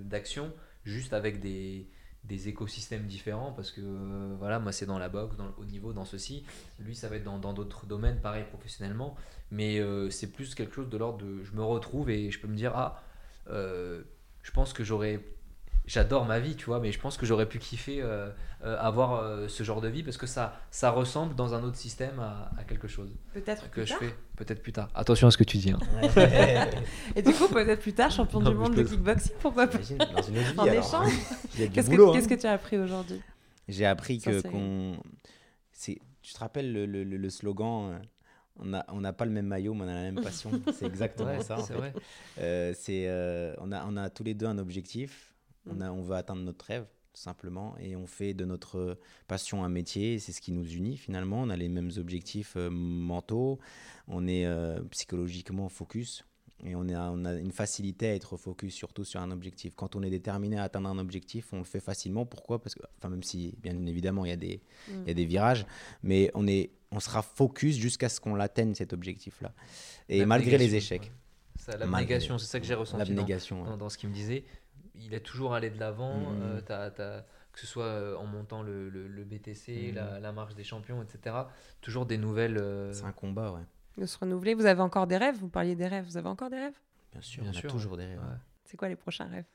d'action, 0.06 0.54
juste 0.84 1.14
avec 1.14 1.40
des, 1.40 1.88
des 2.28 2.50
écosystèmes 2.50 3.06
différents 3.06 3.52
parce 3.52 3.72
que 3.72 3.82
euh, 3.82 4.36
voilà 4.38 4.60
moi 4.60 4.72
c'est 4.72 4.86
dans 4.86 5.00
la 5.00 5.10
boxe 5.10 5.38
dans 5.38 5.46
le 5.46 5.54
haut 5.58 5.66
niveau 5.66 5.94
dans 5.94 6.06
ceci. 6.06 6.44
Lui 6.80 6.96
ça 6.96 7.08
va 7.08 7.16
être 7.16 7.24
dans 7.24 7.54
d'autres 7.54 7.86
domaines 7.86 8.20
pareil 8.20 8.46
professionnellement. 8.50 9.16
Mais 9.52 9.80
euh, 9.80 10.10
c'est 10.10 10.32
plus 10.32 10.54
quelque 10.56 10.74
chose 10.74 10.90
de 10.90 10.98
l'ordre 10.98 11.26
de 11.26 11.44
je 11.44 11.54
me 11.54 11.64
retrouve 11.64 12.10
et 12.10 12.30
je 12.32 12.40
peux 12.40 12.48
me 12.48 12.56
dire 12.56 12.74
ah 12.76 13.02
euh, 13.50 14.04
je 14.44 14.52
pense 14.52 14.74
que 14.74 14.84
j'aurais 14.84 15.24
j'adore 15.88 16.26
ma 16.26 16.40
vie, 16.40 16.56
tu 16.56 16.66
vois, 16.66 16.80
mais 16.80 16.92
je 16.92 17.00
pense 17.00 17.18
que 17.18 17.26
j'aurais 17.26 17.48
pu 17.48 17.58
kiffer 17.60 18.02
euh, 18.02 18.30
euh, 18.64 18.78
avoir 18.80 19.14
euh, 19.16 19.48
ce 19.48 19.64
genre 19.64 19.82
de 19.82 19.88
vie 19.88 20.04
parce 20.04 20.18
que 20.18 20.28
ça, 20.28 20.60
ça 20.70 20.92
ressemble 20.92 21.34
dans 21.34 21.54
un 21.56 21.64
autre 21.64 21.78
système 21.78 22.20
à, 22.20 22.52
à 22.60 22.64
quelque 22.64 22.88
chose. 22.88 23.10
Peut-être 23.34 23.64
que 23.72 23.82
plus 23.82 23.86
je 23.88 23.90
tard. 23.94 24.00
fais 24.00 24.16
peut-être 24.36 24.62
plus 24.62 24.74
tard. 24.74 24.90
Attention 24.94 25.28
à 25.28 25.32
ce 25.32 25.38
que 25.38 25.44
tu 25.44 25.58
dis. 25.58 25.72
Hein. 25.72 25.80
Et 27.16 27.22
du 27.22 27.34
coup, 27.34 27.48
peut-être 27.48 27.82
plus 27.82 27.94
tard, 27.94 28.12
champion 28.12 28.40
Non, 28.40 28.52
du 28.52 28.56
monde 28.58 28.76
de 28.76 28.84
kickboxing, 28.84 29.34
pourquoi 29.40 29.68
pas 29.68 29.78
dans 29.78 29.84
une 29.84 30.02
autre 30.04 30.32
vie, 30.32 30.60
En 30.60 30.64
alors. 30.64 30.86
échange 30.86 31.12
a 31.56 31.58
du 31.66 31.70
Qu'est-ce 31.72 31.90
que, 31.90 32.02
hein. 32.10 32.14
qu'est-ce 32.14 32.28
que 32.28 32.36
tu 32.36 32.46
as 32.48 32.52
appris 32.52 32.78
aujourd'hui? 32.78 33.22
J'ai 33.68 33.86
appris 33.86 34.20
que 34.20 34.42
qu'on. 34.42 34.98
c'est- 35.72 36.00
Tu 36.22 36.34
te 36.34 36.40
rappelles 36.40 36.72
le, 36.74 36.86
le- 36.86 37.04
le- 37.04 37.18
le 37.18 37.30
slogan 37.30 37.92
euh, 37.94 37.98
on 38.60 38.66
n'a 38.66 38.86
on 38.90 39.00
n'a 39.02 39.14
pas 39.14 39.26
le 39.26 39.32
même 39.32 39.46
maillot, 39.48 39.74
mais 39.74 39.84
on 39.86 39.88
a 39.88 39.94
la 39.94 40.02
même 40.12 40.22
passion. 40.22 40.52
C'est 40.78 40.86
exactement 40.86 41.30
Ouais, 41.30 41.42
ça. 41.44 41.58
c'est. 41.60 41.74
Euh, 42.40 42.74
c'est, 42.76 43.06
euh, 43.08 43.54
on, 43.60 43.72
a, 43.72 43.86
on 43.86 43.96
a 43.98 44.10
tous 44.10 44.24
les 44.24 44.34
deux 44.34 44.46
un 44.48 44.58
objectif. 44.58 45.34
On, 45.70 45.82
a, 45.82 45.92
on 45.92 46.02
veut 46.02 46.16
atteindre 46.16 46.42
notre 46.42 46.66
rêve, 46.66 46.86
tout 47.14 47.22
simplement. 47.22 47.76
Et 47.80 47.96
on 47.96 48.08
fait 48.08 48.34
de 48.34 48.46
notre 48.46 48.98
passion 49.28 49.64
un 49.64 49.70
métier. 49.70 50.20
C'est 50.20 50.32
ce 50.32 50.42
qui 50.42 50.52
nous 50.52 50.68
unit 50.68 50.98
finalement. 50.98 51.42
On 51.42 51.50
a 51.50 51.56
les 51.56 51.70
mêmes 51.70 51.92
objectifs 51.98 52.54
euh, 52.56 52.70
mentaux. 52.70 53.60
On 54.08 54.28
est 54.28 54.46
euh, 54.46 54.82
psychologiquement 54.92 55.70
focus. 55.70 56.26
Et 56.66 56.76
on 56.76 56.90
a, 56.90 57.12
on 57.12 57.24
a 57.26 57.34
une 57.34 57.52
facilité 57.52 58.08
à 58.08 58.16
être 58.16 58.36
focus 58.36 58.74
surtout 58.74 59.04
sur 59.04 59.22
un 59.22 59.30
objectif. 59.30 59.76
Quand 59.76 59.96
on 59.96 60.02
est 60.02 60.10
déterminé 60.10 60.58
à 60.58 60.64
atteindre 60.64 60.90
un 60.90 60.98
objectif, 60.98 61.54
on 61.54 61.60
le 61.60 61.64
fait 61.64 61.80
facilement. 61.80 62.26
Pourquoi? 62.26 62.60
Parce 62.60 62.74
que, 62.74 62.82
enfin, 62.98 63.10
même 63.10 63.22
si, 63.22 63.54
bien 63.62 63.86
évidemment, 63.86 64.26
il 64.26 64.30
y 64.30 64.34
a 64.34 64.38
des, 64.38 64.60
il 64.90 65.08
y 65.08 65.12
a 65.12 65.14
des 65.14 65.26
virages, 65.26 65.68
mais 66.02 66.32
on, 66.34 66.48
est, 66.48 66.72
on 66.92 67.00
sera 67.00 67.22
focus 67.22 67.78
jusqu'à 67.78 68.10
ce 68.10 68.20
qu'on 68.20 68.34
l'atteigne, 68.34 68.74
cet 68.74 68.92
objectif-là. 68.92 69.54
Et 70.10 70.26
malgré 70.26 70.58
les 70.58 70.74
échecs, 70.74 71.12
ouais. 71.68 71.78
L'abnégation, 71.78 72.38
c'est 72.38 72.46
ça 72.46 72.60
que 72.60 72.66
j'ai 72.66 72.74
ressenti 72.74 73.04
dans, 73.04 73.10
l'abnégation. 73.10 73.62
ouais. 73.62 73.70
dans, 73.70 73.78
dans 73.78 73.90
ce 73.90 73.98
qu'il 73.98 74.10
me 74.10 74.14
disait. 74.14 74.44
Il 75.00 75.14
est 75.14 75.20
toujours 75.26 75.54
allé 75.54 75.70
de 75.70 75.80
l'avant, 75.80 76.18
Mhm. 76.18 76.42
euh, 76.42 76.62
t'as- 76.62 76.92
t'as- 76.92 77.22
que 77.52 77.60
ce 77.60 77.68
soit 77.68 77.86
euh, 77.86 78.16
en 78.18 78.26
montant 78.26 78.62
le, 78.62 78.90
le- 78.90 79.08
le 79.08 79.24
BTC, 79.24 79.92
la, 79.92 80.20
la 80.20 80.32
marche 80.32 80.54
des 80.56 80.64
champions, 80.64 81.02
etc. 81.02 81.36
Toujours 81.82 82.06
des 82.06 82.18
nouvelles. 82.18 82.58
euh, 82.58 82.92
C'est 82.94 83.06
un 83.06 83.12
combat, 83.12 83.52
ouais. 83.52 83.62
De 83.98 84.06
se 84.06 84.18
renouveler. 84.20 84.54
Vous 84.54 84.66
avez 84.66 84.82
encore 84.82 85.08
des 85.08 85.18
rêves? 85.18 85.38
Vous 85.40 85.50
parliez 85.50 85.76
des 85.76 85.88
rêves. 85.88 86.06
Vous 86.06 86.18
avez 86.18 86.30
encore 86.30 86.50
des 86.52 86.58
rêves? 86.60 86.78
Bien 87.12 87.22
sûr, 87.22 87.42
Bien 87.42 87.52
on 87.52 87.54
sûr, 87.54 87.70
a 87.70 87.72
toujours 87.74 87.98
des 87.98 88.06
rêves. 88.06 88.20
ouais. 88.20 88.38
C'est 88.66 88.78
quoi 88.78 88.90
les 88.90 88.96
prochains 88.96 89.26
rêves? 89.26 89.46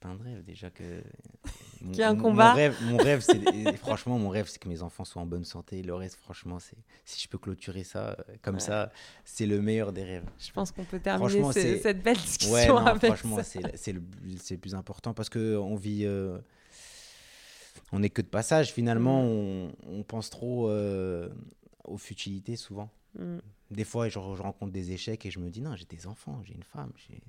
Plein 0.00 0.14
de 0.14 0.22
rêves 0.22 0.42
déjà 0.44 0.70
que. 0.70 1.02
Qu'il 1.80 1.94
y 1.96 2.00
ait 2.00 2.04
un 2.04 2.14
Mon- 2.14 2.22
combat. 2.22 2.50
Mon 2.50 2.56
rêve, 2.56 2.76
mon 2.84 2.96
rêve 2.98 3.20
c'est 3.20 3.76
franchement, 3.78 4.18
mon 4.18 4.28
rêve, 4.28 4.46
c'est 4.48 4.58
que 4.58 4.68
mes 4.68 4.82
enfants 4.82 5.04
soient 5.04 5.22
en 5.22 5.26
bonne 5.26 5.44
santé. 5.46 5.82
Le 5.82 5.94
reste, 5.94 6.16
franchement, 6.16 6.58
c'est 6.58 6.76
si 7.06 7.22
je 7.22 7.28
peux 7.28 7.38
clôturer 7.38 7.84
ça 7.84 8.10
euh, 8.10 8.14
comme 8.42 8.56
Ouais. 8.56 8.60
ça, 8.60 8.92
c'est 9.24 9.46
le 9.46 9.62
meilleur 9.62 9.92
des 9.92 10.04
rêves. 10.04 10.24
Je 10.38 10.50
pense 10.52 10.72
qu'on 10.72 10.84
peut 10.84 11.00
terminer 11.00 11.28
Franchement, 11.40 11.52
ce- 11.52 11.78
cette 11.78 12.02
belle 12.02 12.18
discussion 12.18 12.52
Ouais, 12.52 12.68
non, 12.68 12.76
avec 12.78 13.06
franchement, 13.06 13.36
ça. 13.38 13.44
c'est 13.44 13.76
c'est 13.76 13.92
le, 13.92 14.02
plus 14.58 14.74
important 14.74 15.14
parce 15.14 15.30
que 15.30 15.56
on 15.56 15.76
vit. 15.76 16.04
euh, 16.04 16.38
on 17.92 18.00
n'est 18.00 18.10
que 18.10 18.22
de 18.22 18.26
passage. 18.28 18.72
Finalement, 18.72 19.22
Mm. 19.22 19.26
on, 19.26 19.72
on 19.88 20.02
pense 20.02 20.28
trop 20.30 20.68
euh, 20.68 21.28
aux 21.84 21.98
futilités 21.98 22.56
souvent. 22.56 22.90
Mm. 23.18 23.38
Des 23.70 23.84
fois, 23.84 24.08
je, 24.08 24.14
je 24.14 24.18
rencontre 24.42 24.72
des 24.72 24.92
échecs 24.92 25.24
et 25.26 25.30
je 25.30 25.38
me 25.38 25.48
dis 25.50 25.60
non, 25.62 25.76
j'ai 25.76 25.84
des 25.86 26.06
enfants, 26.06 26.40
j'ai 26.44 26.54
une 26.54 26.62
femme, 26.62 26.92
j'ai- 26.96 27.22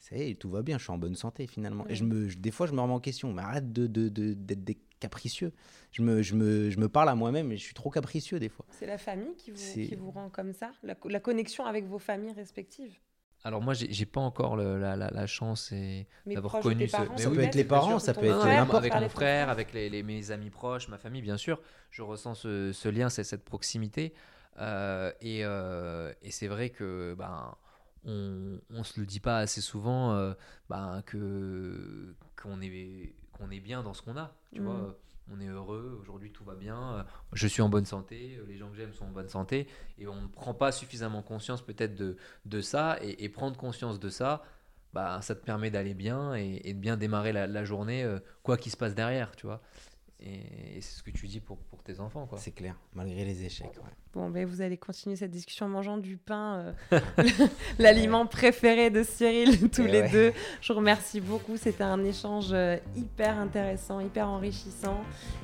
ça 0.00 0.16
y 0.16 0.30
est, 0.30 0.34
tout 0.34 0.50
va 0.50 0.62
bien, 0.62 0.78
je 0.78 0.84
suis 0.84 0.92
en 0.92 0.98
bonne 0.98 1.14
santé 1.16 1.46
finalement. 1.46 1.86
Et 1.88 1.94
je 1.94 2.04
me, 2.04 2.28
je- 2.28 2.38
des 2.38 2.50
fois, 2.50 2.66
je 2.66 2.72
me 2.72 2.80
remets 2.80 2.92
en 2.94 3.00
question, 3.00 3.32
mais 3.32 3.42
arrête 3.42 3.72
de, 3.72 3.86
de, 3.86 4.08
de- 4.08 4.34
d'être 4.34 4.64
des 4.64 4.78
capricieux. 5.00 5.52
Je 5.92 6.02
me, 6.02 6.22
je, 6.22 6.34
me, 6.34 6.70
je 6.70 6.78
me 6.78 6.88
parle 6.88 7.08
à 7.08 7.14
moi-même 7.14 7.52
et 7.52 7.56
je 7.56 7.62
suis 7.64 7.74
trop 7.74 7.90
capricieux 7.90 8.38
des 8.38 8.48
fois. 8.48 8.64
C'est 8.70 8.86
la 8.86 8.98
famille 8.98 9.34
qui 9.36 9.50
vous, 9.50 9.56
qui 9.56 9.94
vous 9.94 10.10
rend 10.10 10.28
comme 10.30 10.52
ça? 10.52 10.70
La, 10.82 10.94
co- 10.94 11.08
la 11.08 11.20
connexion 11.20 11.64
avec 11.66 11.86
vos 11.86 11.98
familles 11.98 12.32
respectives? 12.32 12.96
Alors 13.44 13.62
moi, 13.62 13.72
j'ai 13.74 14.06
pas 14.06 14.20
encore 14.20 14.56
le- 14.56 14.78
la, 14.78 14.96
la- 14.96 15.10
la 15.10 15.26
chance 15.26 15.72
d'avoir 16.34 16.56
de 16.56 16.62
connu 16.62 16.88
ce. 16.88 16.96
parents, 16.96 17.14
Mais 17.16 17.22
Ça 17.22 17.30
oui, 17.30 17.36
peut 17.36 17.42
être 17.42 17.54
les 17.54 17.64
parents, 17.64 17.98
ça 17.98 18.12
peut 18.14 18.26
être 18.26 18.40
frère, 18.40 18.74
avec 18.74 18.94
mon 18.94 19.00
de 19.02 19.08
frère. 19.08 19.48
avec 19.48 19.72
les, 19.72 19.88
les- 19.88 20.02
mes 20.02 20.30
amis 20.32 20.50
proches, 20.50 20.88
ma 20.88 20.98
famille, 20.98 21.22
bien 21.22 21.36
sûr. 21.36 21.60
Je 21.90 22.02
ressens 22.02 22.34
ce, 22.34 22.72
ce 22.72 22.88
lien, 22.88 23.08
c'est 23.08 23.24
cette 23.24 23.44
proximité. 23.44 24.12
Euh, 24.58 25.12
et 25.20 25.44
euh, 25.44 26.12
et 26.20 26.32
c'est 26.32 26.48
vrai 26.48 26.70
que 26.70 27.14
ben 27.16 27.54
on, 28.04 28.60
on 28.70 28.84
se 28.84 28.98
le 29.00 29.06
dit 29.06 29.20
pas 29.20 29.38
assez 29.38 29.60
souvent 29.60 30.12
euh, 30.14 30.34
ben, 30.68 31.02
que 31.06 32.14
qu'on 32.40 32.60
est 32.60 33.14
qu'on 33.32 33.50
est 33.50 33.60
bien 33.60 33.82
dans 33.82 33.94
ce 33.94 34.02
qu'on 34.02 34.16
a. 34.16 34.34
Tu 34.52 34.60
vois, 34.60 34.96
on 35.30 35.40
est 35.40 35.46
heureux. 35.46 35.98
Aujourd'hui, 36.00 36.32
tout 36.32 36.44
va 36.44 36.54
bien. 36.54 36.94
euh, 36.94 37.02
Je 37.32 37.46
suis 37.46 37.62
en 37.62 37.68
bonne 37.68 37.84
santé. 37.84 38.40
Les 38.48 38.56
gens 38.56 38.70
que 38.70 38.76
j'aime 38.76 38.94
sont 38.94 39.04
en 39.04 39.10
bonne 39.10 39.28
santé. 39.28 39.68
Et 39.98 40.06
on 40.08 40.22
ne 40.22 40.26
prend 40.28 40.54
pas 40.54 40.72
suffisamment 40.72 41.22
conscience 41.22 41.62
peut-être 41.62 41.94
de 41.94 42.16
de 42.46 42.60
ça 42.60 42.98
et, 43.02 43.24
et 43.24 43.28
prendre 43.28 43.56
conscience 43.56 44.00
de 44.00 44.08
ça. 44.08 44.42
Bah, 44.94 45.20
ça 45.20 45.34
te 45.34 45.44
permet 45.44 45.70
d'aller 45.70 45.92
bien 45.92 46.34
et, 46.34 46.62
et 46.64 46.72
de 46.72 46.78
bien 46.80 46.96
démarrer 46.96 47.32
la, 47.32 47.46
la 47.46 47.62
journée, 47.64 48.04
euh, 48.04 48.20
quoi 48.42 48.56
qu'il 48.56 48.72
se 48.72 48.76
passe 48.78 48.94
derrière, 48.94 49.36
tu 49.36 49.44
vois. 49.46 49.60
Et, 50.20 50.76
et 50.76 50.80
c'est 50.80 50.98
ce 50.98 51.02
que 51.04 51.10
tu 51.12 51.28
dis 51.28 51.38
pour, 51.38 51.58
pour 51.58 51.82
tes 51.82 52.00
enfants, 52.00 52.26
quoi. 52.26 52.38
C'est 52.38 52.50
clair, 52.50 52.74
malgré 52.92 53.24
les 53.24 53.44
échecs. 53.44 53.66
ouais. 53.76 53.90
Bon, 54.14 54.30
ben, 54.30 54.44
vous 54.46 54.62
allez 54.62 54.76
continuer 54.76 55.14
cette 55.14 55.30
discussion 55.30 55.66
en 55.66 55.68
mangeant 55.68 55.96
du 55.96 56.16
pain, 56.16 56.74
euh, 56.92 57.00
l'aliment 57.78 58.26
préféré 58.26 58.90
de 58.90 59.04
Cyril, 59.04 59.70
tous 59.72 59.82
Et 59.82 59.88
les 59.88 60.00
ouais. 60.00 60.08
deux. 60.10 60.32
Je 60.60 60.72
vous 60.72 60.78
remercie 60.80 61.20
beaucoup. 61.20 61.56
C'était 61.56 61.84
un 61.84 62.02
échange 62.04 62.48
euh, 62.52 62.78
hyper 62.96 63.38
intéressant, 63.38 64.00
hyper 64.00 64.26
enrichissant. 64.28 65.00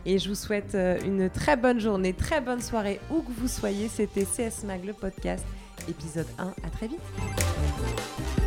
Et 0.07 0.19
je 0.19 0.29
vous 0.29 0.35
souhaite 0.35 0.75
euh, 0.75 0.99
une 1.05 1.31
très 1.31 1.57
bonne 1.57 1.79
journée, 1.79 2.13
très 2.13 2.41
bonne 2.41 2.61
soirée, 2.61 2.99
où 3.11 3.23
que 3.23 3.31
vous 3.33 3.49
soyez. 3.49 3.87
C'était 3.89 4.25
CS 4.25 4.65
Mag, 4.65 4.85
le 4.85 4.93
podcast, 4.93 5.45
épisode 5.89 6.27
1. 6.39 6.49
À 6.65 6.71
très 6.71 6.89
vite. 6.89 8.44